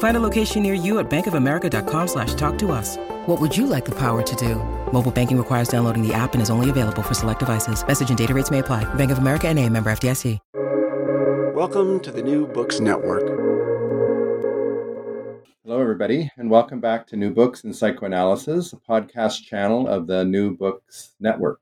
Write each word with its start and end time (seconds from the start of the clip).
Find 0.00 0.16
a 0.16 0.20
location 0.20 0.62
near 0.62 0.72
you 0.72 0.98
at 0.98 1.10
bankofamerica.com 1.10 2.08
slash 2.08 2.32
talk 2.32 2.56
to 2.56 2.72
us. 2.72 2.96
What 3.26 3.38
would 3.38 3.54
you 3.54 3.66
like 3.66 3.84
the 3.84 3.94
power 3.94 4.22
to 4.22 4.36
do? 4.36 4.54
Mobile 4.92 5.10
banking 5.10 5.36
requires 5.36 5.68
downloading 5.68 6.06
the 6.06 6.14
app 6.14 6.32
and 6.32 6.40
is 6.40 6.48
only 6.48 6.70
available 6.70 7.02
for 7.02 7.12
select 7.12 7.38
devices. 7.38 7.86
Message 7.86 8.08
and 8.08 8.16
data 8.16 8.32
rates 8.32 8.50
may 8.50 8.60
apply. 8.60 8.84
Bank 8.94 9.10
of 9.10 9.18
America 9.18 9.46
and 9.48 9.58
a 9.58 9.68
member 9.68 9.90
FDIC. 9.92 10.38
Welcome 11.54 12.00
to 12.00 12.10
the 12.10 12.22
New 12.22 12.46
Books 12.46 12.80
Network. 12.80 13.28
Hello, 15.64 15.78
everybody, 15.78 16.30
and 16.38 16.50
welcome 16.50 16.80
back 16.80 17.06
to 17.08 17.16
New 17.16 17.34
Books 17.34 17.64
in 17.64 17.74
Psychoanalysis, 17.74 18.72
a 18.72 18.76
podcast 18.76 19.44
channel 19.44 19.86
of 19.86 20.06
the 20.06 20.24
New 20.24 20.56
Books 20.56 21.10
Network. 21.20 21.60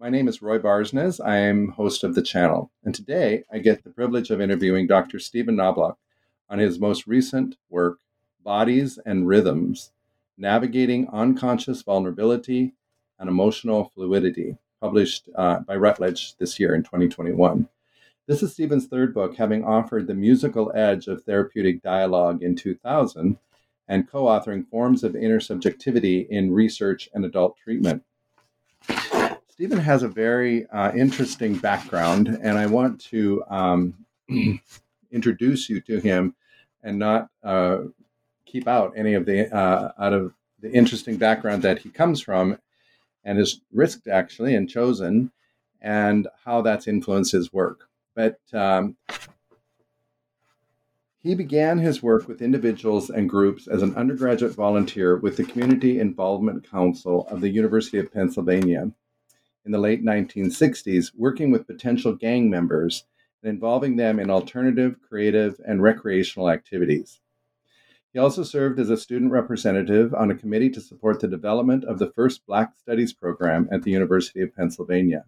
My 0.00 0.10
name 0.10 0.26
is 0.26 0.42
Roy 0.42 0.58
Barsness. 0.58 1.24
I 1.24 1.36
am 1.36 1.68
host 1.68 2.02
of 2.02 2.16
the 2.16 2.22
channel, 2.22 2.72
and 2.82 2.92
today 2.92 3.44
I 3.52 3.58
get 3.58 3.84
the 3.84 3.90
privilege 3.90 4.30
of 4.30 4.40
interviewing 4.40 4.88
Dr. 4.88 5.20
Steven 5.20 5.54
Knoblauch 5.54 5.94
on 6.48 6.58
his 6.58 6.78
most 6.78 7.06
recent 7.06 7.56
work, 7.68 7.98
Bodies 8.42 8.98
and 9.04 9.26
Rhythms 9.26 9.92
Navigating 10.40 11.08
Unconscious 11.12 11.82
Vulnerability 11.82 12.74
and 13.18 13.28
Emotional 13.28 13.90
Fluidity, 13.94 14.56
published 14.80 15.28
uh, 15.34 15.58
by 15.60 15.74
Routledge 15.74 16.36
this 16.36 16.60
year 16.60 16.74
in 16.74 16.84
2021. 16.84 17.68
This 18.26 18.42
is 18.42 18.52
Steven's 18.52 18.86
third 18.86 19.12
book, 19.12 19.36
having 19.36 19.64
offered 19.64 20.06
the 20.06 20.14
musical 20.14 20.70
edge 20.74 21.08
of 21.08 21.24
therapeutic 21.24 21.82
dialogue 21.82 22.42
in 22.42 22.54
2000 22.54 23.36
and 23.88 24.08
co 24.08 24.24
authoring 24.24 24.68
Forms 24.68 25.02
of 25.02 25.14
Intersubjectivity 25.14 26.28
in 26.28 26.52
Research 26.52 27.08
and 27.12 27.24
Adult 27.24 27.56
Treatment. 27.56 28.04
Stephen 29.48 29.78
has 29.78 30.04
a 30.04 30.08
very 30.08 30.66
uh, 30.68 30.92
interesting 30.92 31.56
background, 31.56 32.28
and 32.28 32.56
I 32.56 32.66
want 32.66 33.00
to 33.06 33.42
um, 33.50 34.06
introduce 35.10 35.68
you 35.68 35.80
to 35.80 35.98
him 35.98 36.36
and 36.82 36.98
not 36.98 37.28
uh, 37.42 37.78
keep 38.46 38.66
out 38.66 38.92
any 38.96 39.14
of 39.14 39.26
the 39.26 39.54
uh, 39.54 39.92
out 39.98 40.12
of 40.12 40.34
the 40.60 40.70
interesting 40.72 41.16
background 41.16 41.62
that 41.62 41.78
he 41.78 41.90
comes 41.90 42.20
from 42.20 42.58
and 43.24 43.38
is 43.38 43.60
risked 43.72 44.08
actually 44.08 44.54
and 44.54 44.68
chosen, 44.68 45.30
and 45.80 46.28
how 46.44 46.62
that's 46.62 46.88
influenced 46.88 47.32
his 47.32 47.52
work. 47.52 47.88
But 48.14 48.38
um, 48.52 48.96
he 51.20 51.34
began 51.34 51.78
his 51.78 52.02
work 52.02 52.26
with 52.26 52.42
individuals 52.42 53.10
and 53.10 53.28
groups 53.28 53.66
as 53.66 53.82
an 53.82 53.94
undergraduate 53.96 54.54
volunteer 54.54 55.16
with 55.16 55.36
the 55.36 55.44
Community 55.44 56.00
Involvement 56.00 56.68
Council 56.68 57.26
of 57.28 57.40
the 57.40 57.50
University 57.50 57.98
of 57.98 58.12
Pennsylvania 58.12 58.90
in 59.66 59.72
the 59.72 59.78
late 59.78 60.02
1960s, 60.02 61.12
working 61.16 61.50
with 61.50 61.66
potential 61.66 62.14
gang 62.14 62.48
members 62.48 63.04
and 63.42 63.50
involving 63.50 63.96
them 63.96 64.18
in 64.18 64.30
alternative, 64.30 64.96
creative, 65.00 65.60
and 65.66 65.82
recreational 65.82 66.50
activities. 66.50 67.20
He 68.12 68.18
also 68.18 68.42
served 68.42 68.80
as 68.80 68.90
a 68.90 68.96
student 68.96 69.32
representative 69.32 70.14
on 70.14 70.30
a 70.30 70.34
committee 70.34 70.70
to 70.70 70.80
support 70.80 71.20
the 71.20 71.28
development 71.28 71.84
of 71.84 71.98
the 71.98 72.10
first 72.10 72.46
Black 72.46 72.74
Studies 72.74 73.12
program 73.12 73.68
at 73.70 73.82
the 73.82 73.90
University 73.90 74.40
of 74.40 74.56
Pennsylvania. 74.56 75.24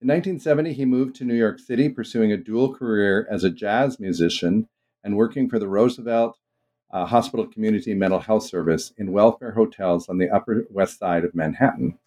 In 0.00 0.08
1970, 0.08 0.72
he 0.72 0.84
moved 0.84 1.16
to 1.16 1.24
New 1.24 1.34
York 1.34 1.58
City, 1.58 1.88
pursuing 1.88 2.32
a 2.32 2.36
dual 2.36 2.74
career 2.74 3.26
as 3.30 3.44
a 3.44 3.50
jazz 3.50 3.98
musician 3.98 4.68
and 5.02 5.16
working 5.16 5.48
for 5.48 5.58
the 5.58 5.68
Roosevelt 5.68 6.38
uh, 6.92 7.06
Hospital 7.06 7.46
Community 7.46 7.94
Mental 7.94 8.20
Health 8.20 8.44
Service 8.44 8.92
in 8.98 9.12
welfare 9.12 9.52
hotels 9.52 10.08
on 10.08 10.18
the 10.18 10.28
Upper 10.28 10.66
West 10.70 10.98
Side 10.98 11.24
of 11.24 11.34
Manhattan. 11.34 11.98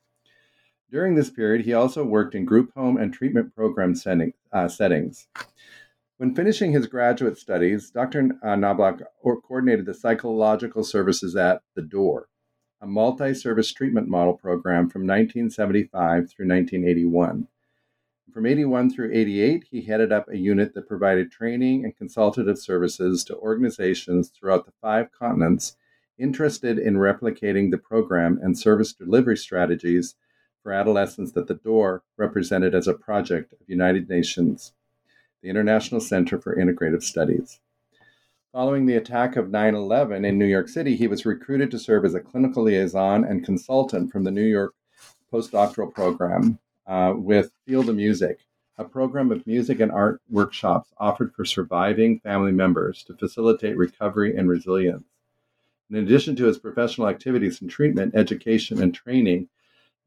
During 0.91 1.15
this 1.15 1.29
period, 1.29 1.65
he 1.65 1.73
also 1.73 2.03
worked 2.03 2.35
in 2.35 2.45
group 2.45 2.73
home 2.73 2.97
and 2.97 3.11
treatment 3.11 3.55
program 3.55 3.95
setting, 3.95 4.33
uh, 4.51 4.67
settings. 4.67 5.27
When 6.17 6.35
finishing 6.35 6.71
his 6.71 6.87
graduate 6.87 7.37
studies, 7.37 7.89
Dr. 7.89 8.29
Uh, 8.41 8.55
Knoblauch 8.55 9.01
coordinated 9.21 9.85
the 9.85 9.93
psychological 9.93 10.83
services 10.83 11.35
at 11.35 11.61
The 11.75 11.81
Door, 11.81 12.29
a 12.79 12.87
multi 12.87 13.33
service 13.33 13.73
treatment 13.73 14.07
model 14.07 14.35
program 14.35 14.87
from 14.89 15.01
1975 15.01 16.29
through 16.29 16.47
1981. 16.47 17.47
From 18.31 18.45
81 18.45 18.89
through 18.91 19.11
88, 19.13 19.65
he 19.71 19.81
headed 19.81 20.11
up 20.11 20.29
a 20.29 20.37
unit 20.37 20.73
that 20.73 20.87
provided 20.87 21.31
training 21.31 21.83
and 21.83 21.97
consultative 21.97 22.59
services 22.59 23.23
to 23.25 23.37
organizations 23.37 24.29
throughout 24.29 24.65
the 24.65 24.73
five 24.81 25.11
continents 25.11 25.77
interested 26.17 26.77
in 26.77 26.95
replicating 26.95 27.71
the 27.71 27.77
program 27.77 28.39
and 28.41 28.57
service 28.57 28.93
delivery 28.93 29.35
strategies 29.37 30.15
for 30.65 30.73
adolescents 30.73 31.31
that 31.33 31.45
the 31.45 31.53
door 31.53 32.01
represented 32.17 32.73
as 32.73 32.87
a 32.87 32.93
project 32.95 33.53
of 33.53 33.59
United 33.67 34.09
Nations, 34.09 34.73
the 35.43 35.47
International 35.47 36.01
Center 36.01 36.41
for 36.41 36.55
Integrative 36.55 37.03
Studies. 37.03 37.59
Following 38.51 38.87
the 38.87 38.95
attack 38.95 39.35
of 39.35 39.51
9 39.51 39.75
11 39.75 40.25
in 40.25 40.39
New 40.39 40.47
York 40.47 40.67
City, 40.67 40.95
he 40.95 41.05
was 41.05 41.23
recruited 41.23 41.69
to 41.69 41.77
serve 41.77 42.03
as 42.03 42.15
a 42.15 42.19
clinical 42.19 42.63
liaison 42.63 43.23
and 43.23 43.45
consultant 43.45 44.11
from 44.11 44.23
the 44.23 44.31
New 44.31 44.41
York 44.41 44.73
postdoctoral 45.31 45.93
program 45.93 46.57
uh, 46.87 47.13
with 47.15 47.51
Field 47.67 47.87
of 47.87 47.95
Music, 47.95 48.39
a 48.79 48.85
program 48.85 49.31
of 49.31 49.45
music 49.45 49.79
and 49.79 49.91
art 49.91 50.19
workshops 50.31 50.89
offered 50.97 51.31
for 51.35 51.45
surviving 51.45 52.19
family 52.21 52.51
members 52.51 53.03
to 53.03 53.13
facilitate 53.13 53.77
recovery 53.77 54.35
and 54.35 54.49
resilience. 54.49 55.05
In 55.91 55.97
addition 55.97 56.35
to 56.37 56.45
his 56.45 56.57
professional 56.57 57.07
activities 57.07 57.61
in 57.61 57.67
treatment, 57.67 58.15
education, 58.15 58.81
and 58.81 58.95
training, 58.95 59.47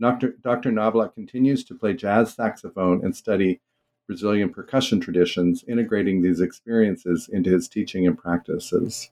Dr. 0.00 0.36
Dr. 0.42 0.70
Knoblauch 0.70 1.14
continues 1.14 1.64
to 1.64 1.74
play 1.74 1.92
jazz 1.92 2.34
saxophone 2.34 3.04
and 3.04 3.16
study 3.16 3.60
Brazilian 4.06 4.48
percussion 4.48 5.00
traditions, 5.00 5.64
integrating 5.68 6.22
these 6.22 6.40
experiences 6.40 7.28
into 7.28 7.50
his 7.50 7.68
teaching 7.68 8.06
and 8.06 8.16
practices. 8.16 9.10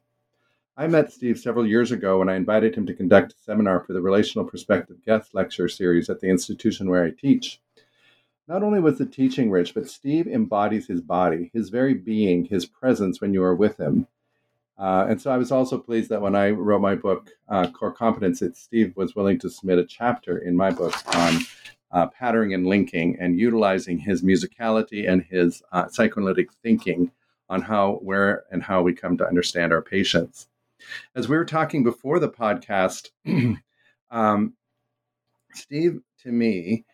I 0.76 0.86
met 0.86 1.12
Steve 1.12 1.38
several 1.38 1.66
years 1.66 1.90
ago 1.90 2.18
when 2.18 2.28
I 2.28 2.36
invited 2.36 2.74
him 2.74 2.86
to 2.86 2.94
conduct 2.94 3.32
a 3.32 3.38
seminar 3.38 3.80
for 3.80 3.94
the 3.94 4.00
Relational 4.00 4.44
Perspective 4.44 4.98
guest 5.04 5.34
lecture 5.34 5.68
series 5.68 6.08
at 6.08 6.20
the 6.20 6.28
institution 6.28 6.88
where 6.88 7.04
I 7.04 7.10
teach. 7.10 7.60
Not 8.46 8.62
only 8.62 8.78
was 8.78 8.98
the 8.98 9.06
teaching 9.06 9.50
rich, 9.50 9.74
but 9.74 9.88
Steve 9.88 10.28
embodies 10.28 10.86
his 10.86 11.00
body, 11.00 11.50
his 11.52 11.68
very 11.68 11.94
being, 11.94 12.44
his 12.44 12.64
presence 12.64 13.20
when 13.20 13.34
you 13.34 13.42
are 13.42 13.54
with 13.54 13.78
him. 13.78 14.06
Uh, 14.78 15.06
and 15.08 15.20
so 15.20 15.30
I 15.30 15.38
was 15.38 15.50
also 15.50 15.78
pleased 15.78 16.10
that 16.10 16.20
when 16.20 16.34
I 16.34 16.50
wrote 16.50 16.80
my 16.80 16.94
book, 16.94 17.30
uh, 17.48 17.68
Core 17.70 17.92
Competence, 17.92 18.40
that 18.40 18.56
Steve 18.56 18.92
was 18.96 19.16
willing 19.16 19.38
to 19.40 19.50
submit 19.50 19.78
a 19.78 19.84
chapter 19.84 20.38
in 20.38 20.56
my 20.56 20.70
book 20.70 20.94
on 21.14 21.40
uh, 21.92 22.06
patterning 22.08 22.52
and 22.52 22.66
linking 22.66 23.16
and 23.18 23.38
utilizing 23.38 23.98
his 23.98 24.22
musicality 24.22 25.08
and 25.08 25.22
his 25.22 25.62
uh, 25.72 25.88
psychoanalytic 25.88 26.52
thinking 26.62 27.10
on 27.48 27.62
how, 27.62 27.94
where, 28.02 28.44
and 28.50 28.62
how 28.62 28.82
we 28.82 28.92
come 28.92 29.16
to 29.16 29.26
understand 29.26 29.72
our 29.72 29.80
patients. 29.80 30.48
As 31.14 31.28
we 31.28 31.36
were 31.36 31.44
talking 31.44 31.82
before 31.82 32.18
the 32.18 32.28
podcast, 32.28 33.10
um, 34.10 34.54
Steve, 35.54 36.00
to 36.22 36.32
me, 36.32 36.84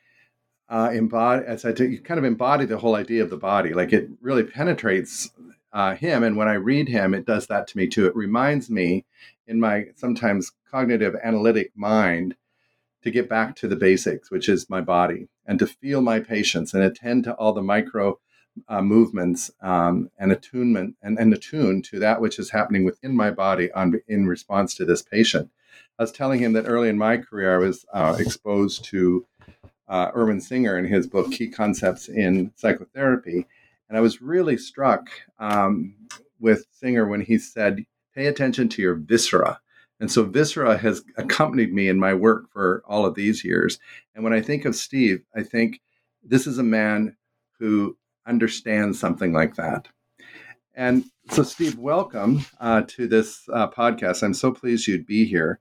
uh, 0.69 0.90
embody 0.93 1.44
as 1.46 1.64
I 1.64 1.73
t- 1.73 1.87
you 1.87 2.00
kind 2.00 2.19
of 2.19 2.25
embody 2.25 2.64
the 2.64 2.79
whole 2.79 2.94
idea 2.94 3.23
of 3.23 3.31
the 3.31 3.37
body. 3.37 3.75
Like 3.75 3.93
it 3.93 4.08
really 4.20 4.44
penetrates 4.44 5.31
uh, 5.73 5.95
him, 5.95 6.23
and 6.23 6.37
when 6.37 6.49
I 6.49 6.55
read 6.55 6.89
him, 6.89 7.15
it 7.15 7.27
does 7.27 7.47
that 7.47 7.67
to 7.69 7.77
me 7.77 7.87
too. 7.87 8.07
It 8.07 8.17
reminds 8.17 8.69
me 8.69 9.05
in 9.47 9.61
my 9.61 9.87
sometimes 9.97 10.53
cognitive 10.71 11.17
analytic 11.23 11.73
mind 11.75 12.37
to 13.03 13.11
get 13.11 13.29
back 13.29 13.57
to 13.57 13.69
the 13.69 13.77
basics, 13.77 14.31
which 14.31 14.49
is 14.49 14.71
my 14.71 14.81
body, 14.81 15.29
and 15.47 15.59
to 15.59 15.67
feel 15.67 16.01
my 16.01 16.21
patients 16.21 16.73
and 16.75 16.83
attend 16.83 17.25
to 17.25 17.35
all 17.35 17.53
the 17.53 17.63
micro 17.63 18.19
uh, 18.69 18.83
movements 18.83 19.51
um, 19.61 20.11
and 20.19 20.31
attunement 20.31 20.97
and, 21.03 21.19
and 21.19 21.33
attune 21.33 21.83
to 21.83 21.99
that 21.99 22.21
which 22.21 22.39
is 22.39 22.51
happening 22.51 22.85
within 22.85 23.17
my 23.17 23.31
body 23.31 23.73
on, 23.73 24.01
in 24.09 24.27
response 24.27 24.75
to 24.75 24.85
this 24.85 25.03
patient. 25.03 25.51
I 25.99 26.03
was 26.03 26.13
telling 26.13 26.41
him 26.41 26.53
that 26.53 26.69
early 26.69 26.89
in 26.89 26.99
my 26.99 27.17
career, 27.17 27.55
I 27.55 27.59
was 27.59 27.87
uh, 27.93 28.17
exposed 28.19 28.85
to 28.87 29.27
uh, 29.89 30.11
Erwin 30.15 30.41
Singer 30.41 30.79
in 30.79 30.87
his 30.87 31.07
book 31.07 31.31
Key 31.33 31.49
Concepts 31.49 32.09
in 32.09 32.53
Psychotherapy. 32.57 33.47
And 33.93 33.99
I 33.99 34.00
was 34.00 34.23
really 34.23 34.56
struck 34.56 35.11
um, 35.39 35.94
with 36.41 36.65
Singer 36.73 37.06
when 37.06 37.21
he 37.21 37.37
said, 37.37 37.85
pay 38.15 38.25
attention 38.27 38.71
to 38.71 38.81
your 38.81 38.94
viscera. 38.94 39.61
And 40.00 40.11
so 40.11 40.25
viscera 40.25 40.79
has 40.79 41.05
accompanied 41.19 41.75
me 41.75 41.91
in 41.91 42.00
my 42.00 42.15
work 42.15 42.50
for 42.50 42.83
all 42.89 43.05
of 43.05 43.17
these 43.17 43.44
years. 43.44 43.79
And 44.15 44.25
when 44.25 44.33
I 44.33 44.41
think 44.41 44.65
of 44.65 44.77
Steve, 44.77 45.21
I 45.37 45.43
think 45.43 45.83
this 46.23 46.47
is 46.47 46.56
a 46.56 46.62
man 46.62 47.19
who 47.59 47.99
understands 48.27 48.99
something 48.99 49.35
like 49.35 49.56
that. 49.56 49.89
And 50.75 51.05
so, 51.31 51.43
Steve, 51.43 51.77
welcome 51.77 52.47
uh, 52.61 52.85
to 52.97 53.06
this 53.06 53.47
uh, 53.53 53.69
podcast. 53.69 54.23
I'm 54.23 54.33
so 54.33 54.53
pleased 54.53 54.87
you'd 54.87 55.05
be 55.05 55.27
here. 55.27 55.61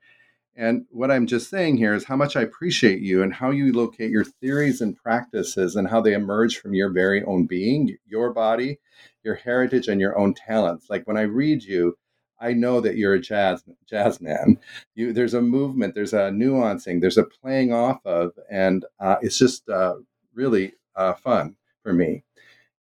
And 0.62 0.86
what 0.92 1.10
I'm 1.10 1.26
just 1.26 1.50
saying 1.50 1.78
here 1.78 1.96
is 1.96 2.04
how 2.04 2.16
much 2.16 2.36
I 2.36 2.44
appreciate 2.44 3.00
you 3.00 3.24
and 3.24 3.34
how 3.34 3.50
you 3.50 3.74
locate 3.74 4.12
your 4.12 4.24
theories 4.24 4.80
and 4.80 4.96
practices 4.96 5.76
and 5.76 5.88
how 5.88 6.02
they 6.02 6.14
emerge 6.14 6.60
from 6.60 6.76
your 6.76 6.92
very 6.92 7.24
own 7.24 7.48
being, 7.48 7.98
your 8.06 8.32
body, 8.32 8.78
your 9.24 9.34
heritage, 9.34 9.88
and 9.88 10.00
your 10.00 10.16
own 10.20 10.36
talents. 10.36 10.86
Like 10.88 11.08
when 11.08 11.18
I 11.18 11.24
read 11.24 11.64
you, 11.64 11.98
I 12.40 12.54
know 12.54 12.80
that 12.80 12.96
you're 12.96 13.16
a 13.16 13.20
jazz 13.20 13.64
jazz 13.90 14.22
man. 14.22 14.60
You, 14.94 15.14
there's 15.14 15.34
a 15.34 15.42
movement, 15.42 15.96
there's 15.96 16.14
a 16.14 16.30
nuancing, 16.30 17.02
there's 17.02 17.18
a 17.18 17.24
playing 17.24 17.74
off 17.74 18.00
of, 18.06 18.34
and 18.48 18.86
uh, 19.00 19.16
it's 19.24 19.40
just 19.40 19.68
uh, 19.68 19.96
really 20.36 20.74
uh, 20.96 21.14
fun 21.14 21.56
for 21.82 21.92
me. 21.92 22.24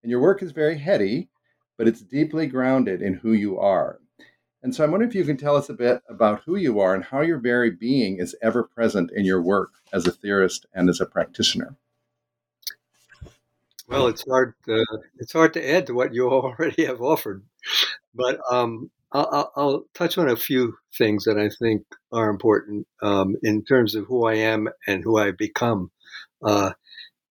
And 0.04 0.12
your 0.12 0.20
work 0.20 0.44
is 0.44 0.52
very 0.52 0.78
heady, 0.78 1.30
but 1.80 1.88
it's 1.88 2.02
deeply 2.02 2.46
grounded 2.46 3.02
in 3.02 3.16
who 3.16 3.34
you 3.34 3.58
are. 3.58 3.98
And 4.64 4.76
so 4.76 4.84
I'm 4.84 4.92
wondering 4.92 5.10
if 5.10 5.16
you 5.16 5.24
can 5.24 5.38
tell 5.38 5.56
us 5.56 5.70
a 5.70 5.74
bit 5.74 6.02
about 6.08 6.44
who 6.46 6.56
you 6.56 6.80
are 6.80 6.94
and 6.94 7.04
how 7.04 7.22
your 7.22 7.40
very 7.40 7.72
being 7.72 8.18
is 8.20 8.36
ever 8.42 8.64
present 8.64 9.12
in 9.16 9.26
your 9.26 9.42
work 9.42 9.72
as 9.92 10.06
a 10.06 10.12
theorist 10.12 10.66
and 10.74 10.90
as 10.90 11.02
a 11.02 11.06
practitioner. 11.06 11.76
Well, 13.88 14.08
it's 14.08 14.24
hard. 14.26 14.54
To, 14.66 14.86
it's 15.18 15.34
hard 15.34 15.54
to 15.54 15.70
add 15.70 15.88
to 15.88 15.94
what 15.94 16.14
you 16.14 16.30
already 16.32 16.86
have 16.86 17.02
offered, 17.02 17.44
but 18.14 18.40
um, 18.50 18.90
I'll, 19.12 19.52
I'll, 19.56 19.86
touch 19.94 20.18
on 20.18 20.30
a 20.30 20.38
few 20.38 20.78
things 20.98 21.26
that 21.26 21.38
I 21.38 21.50
think 21.50 21.84
are 22.12 22.30
important 22.30 22.88
um, 23.02 23.36
in 23.44 23.64
terms 23.64 23.96
of 23.96 24.06
who 24.06 24.26
I 24.26 24.36
am 24.36 24.70
and 24.88 25.04
who 25.04 25.18
I've 25.18 25.38
become. 25.38 25.92
Uh, 26.42 26.72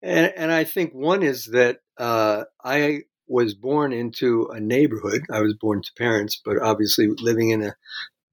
and, 0.02 0.32
and, 0.36 0.52
I 0.52 0.64
think 0.64 0.92
one 0.92 1.22
is 1.22 1.46
that 1.46 1.80
uh, 1.98 2.44
I 2.62 3.02
was 3.30 3.54
born 3.54 3.92
into 3.92 4.48
a 4.52 4.58
neighborhood. 4.58 5.22
I 5.30 5.40
was 5.40 5.54
born 5.54 5.82
to 5.82 5.90
parents, 5.96 6.42
but 6.44 6.60
obviously 6.60 7.06
living 7.20 7.50
in 7.50 7.62
a 7.62 7.74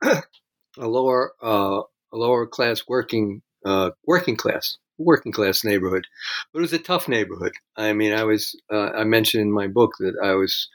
a 0.78 0.88
lower 0.88 1.34
uh, 1.42 1.82
a 2.12 2.18
lower 2.18 2.48
class 2.48 2.84
working 2.88 3.44
uh, 3.64 3.92
working 4.06 4.36
class 4.36 4.78
working 4.98 5.32
class 5.32 5.64
neighborhood. 5.64 6.08
But 6.52 6.60
it 6.60 6.62
was 6.64 6.74
a 6.74 6.80
tough 6.80 7.08
neighborhood. 7.08 7.54
I 7.76 7.94
mean, 7.94 8.12
I 8.12 8.24
was 8.24 8.60
uh, 8.74 8.90
I 8.90 9.04
mentioned 9.04 9.42
in 9.42 9.52
my 9.52 9.68
book 9.68 9.92
that 10.00 10.16
I 10.22 10.34
was 10.34 10.68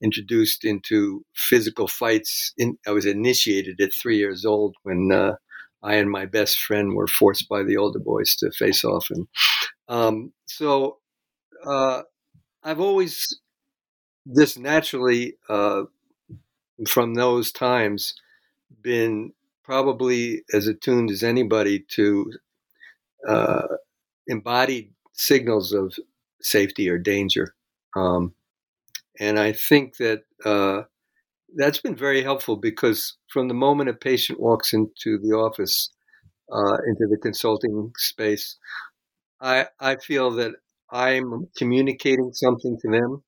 introduced 0.00 0.64
into 0.64 1.24
physical 1.34 1.88
fights. 1.88 2.52
In, 2.56 2.78
I 2.86 2.92
was 2.92 3.06
initiated 3.06 3.80
at 3.80 3.92
three 3.92 4.18
years 4.18 4.44
old 4.44 4.76
when 4.84 5.10
uh, 5.10 5.32
I 5.82 5.96
and 5.96 6.10
my 6.10 6.26
best 6.26 6.60
friend 6.60 6.94
were 6.94 7.08
forced 7.08 7.48
by 7.48 7.64
the 7.64 7.76
older 7.76 7.98
boys 7.98 8.36
to 8.36 8.52
face 8.52 8.84
off, 8.84 9.08
and 9.10 9.26
um, 9.88 10.32
so 10.46 10.98
uh, 11.66 12.02
I've 12.62 12.80
always 12.80 13.40
this 14.26 14.58
naturally 14.58 15.36
uh, 15.48 15.84
from 16.88 17.14
those 17.14 17.52
times 17.52 18.14
been 18.82 19.32
probably 19.64 20.42
as 20.52 20.66
attuned 20.66 21.10
as 21.10 21.22
anybody 21.22 21.80
to 21.88 22.32
uh, 23.28 23.66
embodied 24.28 24.92
signals 25.12 25.72
of 25.72 25.94
safety 26.40 26.88
or 26.88 26.98
danger. 26.98 27.54
Um, 27.96 28.34
and 29.20 29.38
I 29.38 29.52
think 29.52 29.96
that 29.98 30.24
uh, 30.44 30.82
that's 31.56 31.80
been 31.80 31.96
very 31.96 32.22
helpful 32.22 32.56
because 32.56 33.16
from 33.28 33.48
the 33.48 33.54
moment 33.54 33.90
a 33.90 33.94
patient 33.94 34.40
walks 34.40 34.72
into 34.72 35.18
the 35.18 35.32
office, 35.36 35.90
uh, 36.52 36.78
into 36.86 37.06
the 37.08 37.18
consulting 37.22 37.92
space, 37.96 38.56
I, 39.40 39.68
I 39.80 39.96
feel 39.96 40.30
that 40.32 40.54
I'm 40.90 41.48
communicating 41.56 42.32
something 42.32 42.78
to 42.82 42.90
them 42.90 43.22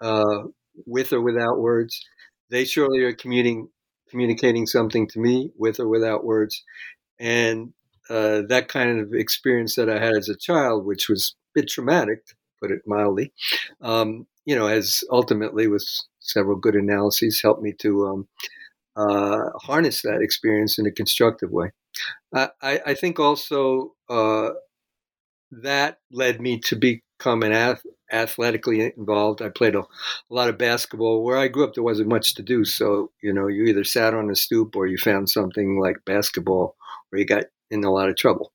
uh, 0.00 0.44
with 0.86 1.12
or 1.12 1.20
without 1.20 1.58
words. 1.60 2.04
They 2.50 2.64
surely 2.64 3.02
are 3.02 3.14
communicating 3.14 3.68
communicating 4.10 4.66
something 4.66 5.08
to 5.08 5.18
me 5.18 5.50
with 5.58 5.80
or 5.80 5.88
without 5.88 6.24
words, 6.24 6.62
and 7.20 7.72
uh, 8.10 8.42
that 8.48 8.68
kind 8.68 9.00
of 9.00 9.14
experience 9.14 9.76
that 9.76 9.90
I 9.90 9.98
had 9.98 10.16
as 10.16 10.28
a 10.28 10.36
child, 10.36 10.84
which 10.86 11.08
was 11.08 11.34
a 11.56 11.60
bit 11.60 11.68
traumatic, 11.68 12.26
to 12.26 12.34
put 12.60 12.70
it 12.70 12.82
mildly, 12.86 13.32
um, 13.82 14.26
you 14.44 14.56
know, 14.56 14.66
has 14.68 15.04
ultimately, 15.10 15.68
with 15.68 15.86
several 16.20 16.56
good 16.56 16.74
analyses, 16.76 17.40
helped 17.42 17.62
me 17.62 17.72
to 17.80 18.06
um, 18.06 18.28
uh, 18.96 19.50
harness 19.62 20.02
that 20.02 20.22
experience 20.22 20.78
in 20.78 20.86
a 20.86 20.92
constructive 20.92 21.50
way. 21.50 21.70
I, 22.34 22.80
I 22.86 22.94
think 22.94 23.20
also 23.20 23.94
uh, 24.10 24.50
that 25.50 25.98
led 26.10 26.40
me 26.40 26.58
to 26.60 26.76
become 26.76 27.42
an 27.42 27.52
ath- 27.52 27.86
athletically 28.12 28.92
involved. 28.96 29.42
I 29.42 29.48
played 29.48 29.74
a, 29.74 29.80
a, 29.80 29.86
lot 30.30 30.48
of 30.48 30.58
basketball. 30.58 31.24
Where 31.24 31.36
I 31.36 31.48
grew 31.48 31.64
up, 31.64 31.74
there 31.74 31.84
wasn't 31.84 32.08
much 32.08 32.34
to 32.34 32.42
do. 32.42 32.64
So, 32.64 33.10
you 33.22 33.32
know, 33.32 33.46
you 33.46 33.64
either 33.64 33.84
sat 33.84 34.14
on 34.14 34.30
a 34.30 34.34
stoop 34.34 34.76
or 34.76 34.86
you 34.86 34.96
found 34.96 35.28
something 35.28 35.78
like 35.80 36.04
basketball 36.04 36.76
where 37.08 37.20
you 37.20 37.26
got 37.26 37.44
in 37.70 37.84
a 37.84 37.92
lot 37.92 38.08
of 38.08 38.16
trouble. 38.16 38.52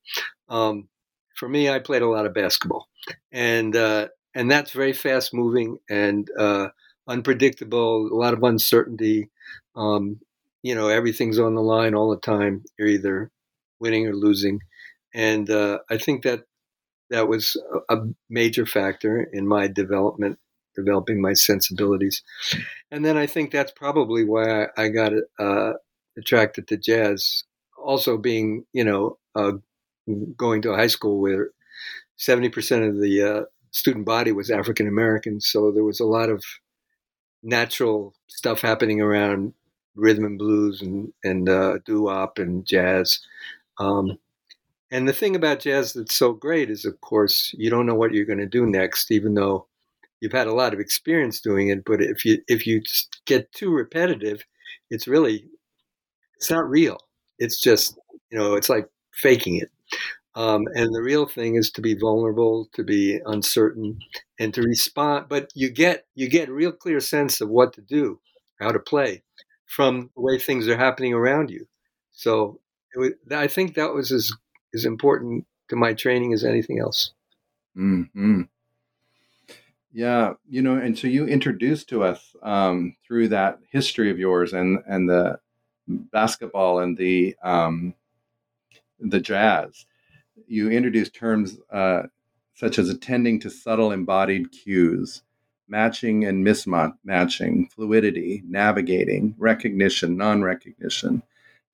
Um, 0.48 0.88
for 1.34 1.48
me, 1.48 1.70
I 1.70 1.78
played 1.78 2.02
a 2.02 2.08
lot 2.08 2.26
of 2.26 2.34
basketball. 2.34 2.88
And, 3.32 3.74
uh, 3.74 4.08
and 4.34 4.50
that's 4.50 4.72
very 4.72 4.92
fast 4.92 5.34
moving 5.34 5.78
and 5.88 6.28
uh, 6.38 6.68
unpredictable, 7.08 8.08
a 8.12 8.14
lot 8.14 8.34
of 8.34 8.42
uncertainty. 8.42 9.30
Um, 9.74 10.20
you 10.62 10.74
know, 10.74 10.88
everything's 10.88 11.38
on 11.38 11.54
the 11.54 11.62
line 11.62 11.94
all 11.94 12.10
the 12.10 12.20
time. 12.20 12.64
You're 12.78 12.88
either 12.88 13.30
winning 13.80 14.06
or 14.06 14.14
losing. 14.14 14.60
And 15.14 15.50
uh, 15.50 15.78
I 15.90 15.98
think 15.98 16.22
that 16.22 16.44
that 17.10 17.28
was 17.28 17.56
a 17.88 17.98
major 18.28 18.64
factor 18.64 19.22
in 19.32 19.46
my 19.46 19.66
development, 19.66 20.38
developing 20.74 21.20
my 21.20 21.32
sensibilities. 21.32 22.22
And 22.90 23.04
then 23.04 23.16
I 23.16 23.26
think 23.26 23.50
that's 23.50 23.72
probably 23.72 24.24
why 24.24 24.68
I, 24.76 24.88
got 24.88 25.12
uh, 25.38 25.72
attracted 26.16 26.68
to 26.68 26.76
jazz. 26.76 27.44
Also, 27.76 28.16
being 28.16 28.64
you 28.72 28.84
know 28.84 29.18
uh, 29.34 29.52
going 30.36 30.62
to 30.62 30.72
a 30.72 30.76
high 30.76 30.86
school 30.86 31.20
where 31.20 31.50
seventy 32.16 32.48
percent 32.48 32.84
of 32.84 33.00
the 33.00 33.22
uh, 33.22 33.42
student 33.70 34.04
body 34.04 34.32
was 34.32 34.50
African 34.50 34.86
American, 34.86 35.40
so 35.40 35.72
there 35.72 35.84
was 35.84 36.00
a 36.00 36.04
lot 36.04 36.28
of 36.28 36.44
natural 37.42 38.14
stuff 38.28 38.60
happening 38.60 39.00
around 39.00 39.54
rhythm 39.94 40.24
and 40.24 40.38
blues 40.38 40.82
and 40.82 41.12
and 41.24 41.48
uh, 41.48 41.78
doo 41.84 42.02
wop 42.02 42.38
and 42.38 42.66
jazz. 42.66 43.20
Um, 43.78 44.18
and 44.90 45.08
the 45.08 45.12
thing 45.12 45.36
about 45.36 45.60
jazz 45.60 45.92
that's 45.92 46.14
so 46.14 46.32
great 46.32 46.70
is, 46.70 46.84
of 46.84 47.00
course, 47.00 47.54
you 47.56 47.70
don't 47.70 47.86
know 47.86 47.94
what 47.94 48.12
you're 48.12 48.24
going 48.24 48.38
to 48.38 48.46
do 48.46 48.66
next, 48.66 49.10
even 49.10 49.34
though 49.34 49.66
you've 50.20 50.32
had 50.32 50.48
a 50.48 50.54
lot 50.54 50.74
of 50.74 50.80
experience 50.80 51.40
doing 51.40 51.68
it. 51.68 51.84
But 51.84 52.02
if 52.02 52.24
you 52.24 52.42
if 52.48 52.66
you 52.66 52.82
get 53.26 53.52
too 53.52 53.70
repetitive, 53.70 54.44
it's 54.90 55.06
really 55.06 55.46
it's 56.36 56.50
not 56.50 56.68
real. 56.68 56.98
It's 57.38 57.60
just 57.60 57.98
you 58.30 58.38
know 58.38 58.54
it's 58.54 58.68
like 58.68 58.88
faking 59.12 59.56
it. 59.56 59.70
Um, 60.36 60.66
and 60.74 60.94
the 60.94 61.02
real 61.02 61.26
thing 61.26 61.56
is 61.56 61.70
to 61.72 61.80
be 61.80 61.94
vulnerable, 61.94 62.68
to 62.74 62.84
be 62.84 63.20
uncertain, 63.26 63.98
and 64.38 64.54
to 64.54 64.62
respond. 64.62 65.26
But 65.28 65.50
you 65.54 65.70
get 65.70 66.06
you 66.14 66.28
get 66.28 66.48
a 66.48 66.52
real 66.54 66.72
clear 66.72 67.00
sense 67.00 67.40
of 67.40 67.48
what 67.48 67.72
to 67.74 67.80
do, 67.80 68.20
how 68.60 68.72
to 68.72 68.78
play, 68.78 69.22
from 69.66 70.10
the 70.16 70.22
way 70.22 70.38
things 70.38 70.68
are 70.68 70.76
happening 70.76 71.14
around 71.14 71.50
you. 71.50 71.66
So 72.12 72.60
was, 72.96 73.12
I 73.30 73.46
think 73.46 73.74
that 73.74 73.94
was 73.94 74.12
as 74.12 74.32
as 74.74 74.84
important 74.84 75.46
to 75.68 75.76
my 75.76 75.94
training 75.94 76.32
as 76.32 76.44
anything 76.44 76.78
else. 76.78 77.12
Hmm. 77.74 78.42
Yeah, 79.92 80.34
you 80.48 80.62
know, 80.62 80.76
and 80.76 80.96
so 80.96 81.08
you 81.08 81.26
introduced 81.26 81.88
to 81.88 82.04
us 82.04 82.36
um, 82.42 82.96
through 83.06 83.28
that 83.28 83.58
history 83.70 84.10
of 84.10 84.18
yours 84.18 84.52
and 84.52 84.78
and 84.86 85.08
the 85.08 85.40
basketball 85.88 86.78
and 86.78 86.96
the 86.96 87.34
um, 87.42 87.94
the 89.00 89.20
jazz. 89.20 89.86
You 90.46 90.70
introduced 90.70 91.14
terms 91.14 91.58
uh, 91.72 92.04
such 92.54 92.78
as 92.78 92.88
attending 92.88 93.40
to 93.40 93.50
subtle 93.50 93.90
embodied 93.90 94.52
cues, 94.52 95.22
matching 95.66 96.24
and 96.24 96.46
mismatching, 96.46 97.72
fluidity, 97.72 98.42
navigating, 98.46 99.34
recognition, 99.38 100.16
non 100.16 100.42
recognition, 100.42 101.22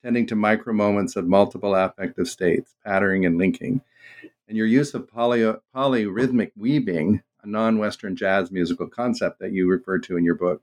tending 0.07 0.25
to 0.25 0.37
micro 0.37 0.73
moments 0.73 1.17
of 1.17 1.27
multiple 1.27 1.75
affective 1.75 2.29
states, 2.29 2.77
patterning 2.85 3.27
and 3.27 3.39
linking. 3.39 3.81
And 4.47 4.57
your 4.57 4.69
use 4.69 4.95
of 4.95 5.11
poly, 5.11 5.41
polyrhythmic 5.75 6.53
weaving, 6.57 7.25
a 7.43 7.49
non 7.49 7.79
Western 7.79 8.15
jazz 8.15 8.53
musical 8.53 8.87
concept 8.87 9.41
that 9.41 9.51
you 9.51 9.69
refer 9.69 9.99
to 9.99 10.17
in 10.17 10.23
your 10.23 10.37
book, 10.37 10.63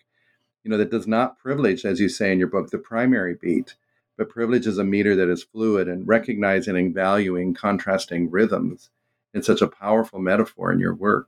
you 0.63 0.71
know, 0.71 0.77
that 0.77 0.91
does 0.91 1.07
not 1.07 1.37
privilege, 1.37 1.83
as 1.83 1.99
you 1.99 2.07
say 2.07 2.31
in 2.31 2.39
your 2.39 2.47
book, 2.47 2.69
the 2.69 2.77
primary 2.77 3.35
beat, 3.35 3.75
but 4.17 4.29
privileges 4.29 4.77
a 4.77 4.83
meter 4.85 5.13
that 5.13 5.27
is 5.27 5.43
fluid 5.43 5.89
and 5.89 6.07
recognizing 6.07 6.77
and 6.77 6.93
valuing 6.93 7.53
contrasting 7.53 8.31
rhythms 8.31 8.91
in 9.33 9.43
such 9.43 9.61
a 9.61 9.67
powerful 9.67 10.19
metaphor 10.19 10.71
in 10.71 10.79
your 10.79 10.95
work. 10.95 11.27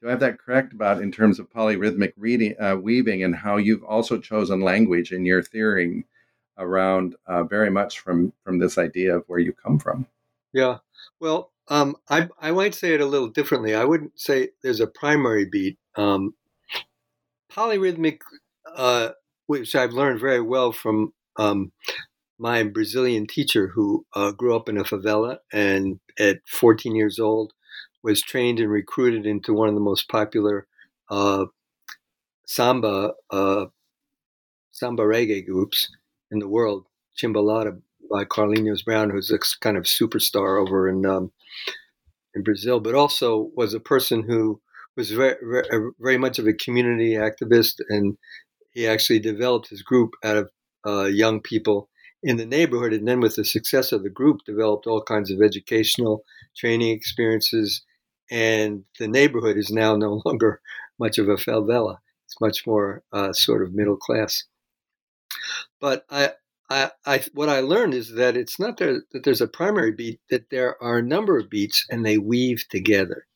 Do 0.00 0.08
I 0.08 0.12
have 0.12 0.20
that 0.20 0.38
correct 0.38 0.72
about 0.72 1.02
in 1.02 1.12
terms 1.12 1.38
of 1.38 1.52
polyrhythmic 1.52 2.14
reading, 2.16 2.54
uh, 2.58 2.76
weaving 2.76 3.22
and 3.22 3.36
how 3.36 3.58
you've 3.58 3.84
also 3.84 4.16
chosen 4.16 4.62
language 4.62 5.12
in 5.12 5.26
your 5.26 5.42
theory 5.42 6.06
around 6.58 7.16
uh, 7.26 7.44
very 7.44 7.70
much 7.70 8.00
from 8.00 8.32
from 8.44 8.58
this 8.58 8.78
idea 8.78 9.16
of 9.16 9.24
where 9.26 9.38
you 9.38 9.52
come 9.52 9.78
from? 9.78 10.06
Yeah, 10.52 10.78
well, 11.20 11.52
um, 11.68 11.96
I 12.08 12.28
I 12.40 12.52
might 12.52 12.74
say 12.74 12.94
it 12.94 13.00
a 13.00 13.06
little 13.06 13.28
differently. 13.28 13.74
I 13.74 13.84
wouldn't 13.84 14.18
say 14.18 14.50
there's 14.62 14.80
a 14.80 14.86
primary 14.86 15.44
beat. 15.44 15.78
Um, 15.96 16.34
polyrhythmic, 17.50 18.20
uh, 18.74 19.10
which 19.46 19.74
I've 19.74 19.92
learned 19.92 20.20
very 20.20 20.42
well 20.42 20.72
from 20.72 21.12
um, 21.36 21.72
my 22.38 22.62
Brazilian 22.64 23.26
teacher 23.26 23.68
who 23.68 24.04
uh, 24.14 24.32
grew 24.32 24.54
up 24.54 24.68
in 24.68 24.76
a 24.76 24.84
favela 24.84 25.38
and 25.52 26.00
at 26.18 26.38
14 26.46 26.94
years 26.94 27.18
old 27.18 27.52
was 28.02 28.20
trained 28.22 28.60
and 28.60 28.70
recruited 28.70 29.26
into 29.26 29.52
one 29.52 29.68
of 29.68 29.74
the 29.74 29.80
most 29.80 30.08
popular 30.08 30.66
uh, 31.10 31.46
samba 32.46 33.12
uh, 33.30 33.66
samba 34.70 35.02
reggae 35.02 35.44
groups 35.44 35.90
in 36.30 36.38
the 36.38 36.48
world, 36.48 36.86
Timbalada 37.20 37.80
by 38.10 38.24
Carlinhos 38.24 38.84
Brown, 38.84 39.10
who's 39.10 39.30
a 39.30 39.38
kind 39.60 39.76
of 39.76 39.84
superstar 39.84 40.60
over 40.60 40.88
in 40.88 41.04
um, 41.06 41.32
in 42.34 42.42
Brazil, 42.42 42.80
but 42.80 42.94
also 42.94 43.50
was 43.56 43.74
a 43.74 43.80
person 43.80 44.22
who 44.22 44.60
was 44.96 45.10
very, 45.10 45.36
very, 45.98 46.18
much 46.18 46.38
of 46.38 46.46
a 46.46 46.52
community 46.52 47.12
activist, 47.12 47.80
and 47.88 48.16
he 48.70 48.86
actually 48.86 49.18
developed 49.18 49.68
his 49.68 49.82
group 49.82 50.12
out 50.24 50.36
of 50.36 50.50
uh, 50.86 51.04
young 51.04 51.40
people 51.40 51.88
in 52.22 52.36
the 52.36 52.46
neighborhood, 52.46 52.92
and 52.92 53.06
then 53.06 53.20
with 53.20 53.36
the 53.36 53.44
success 53.44 53.92
of 53.92 54.02
the 54.02 54.10
group, 54.10 54.40
developed 54.44 54.86
all 54.86 55.02
kinds 55.02 55.30
of 55.30 55.42
educational 55.42 56.24
training 56.56 56.90
experiences. 56.90 57.82
And 58.30 58.84
the 58.98 59.08
neighborhood 59.08 59.56
is 59.56 59.70
now 59.70 59.96
no 59.96 60.22
longer 60.26 60.60
much 60.98 61.18
of 61.18 61.28
a 61.28 61.36
favela; 61.36 61.98
it's 62.24 62.40
much 62.40 62.66
more 62.66 63.02
uh, 63.12 63.32
sort 63.32 63.62
of 63.62 63.74
middle 63.74 63.96
class. 63.96 64.44
But 65.80 66.04
I, 66.10 66.32
I, 66.70 66.90
I, 67.06 67.24
what 67.34 67.48
I 67.48 67.60
learned 67.60 67.94
is 67.94 68.12
that 68.14 68.36
it's 68.36 68.58
not 68.58 68.76
there, 68.78 69.02
that 69.12 69.24
there's 69.24 69.40
a 69.40 69.48
primary 69.48 69.92
beat; 69.92 70.20
that 70.30 70.50
there 70.50 70.82
are 70.82 70.98
a 70.98 71.02
number 71.02 71.38
of 71.38 71.50
beats, 71.50 71.86
and 71.90 72.04
they 72.04 72.18
weave 72.18 72.64
together. 72.70 73.26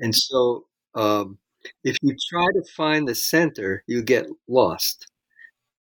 And 0.00 0.14
so, 0.14 0.66
um, 0.94 1.38
if 1.84 1.96
you 2.02 2.16
try 2.30 2.46
to 2.46 2.64
find 2.76 3.08
the 3.08 3.14
center, 3.14 3.84
you 3.86 4.02
get 4.02 4.26
lost 4.48 5.06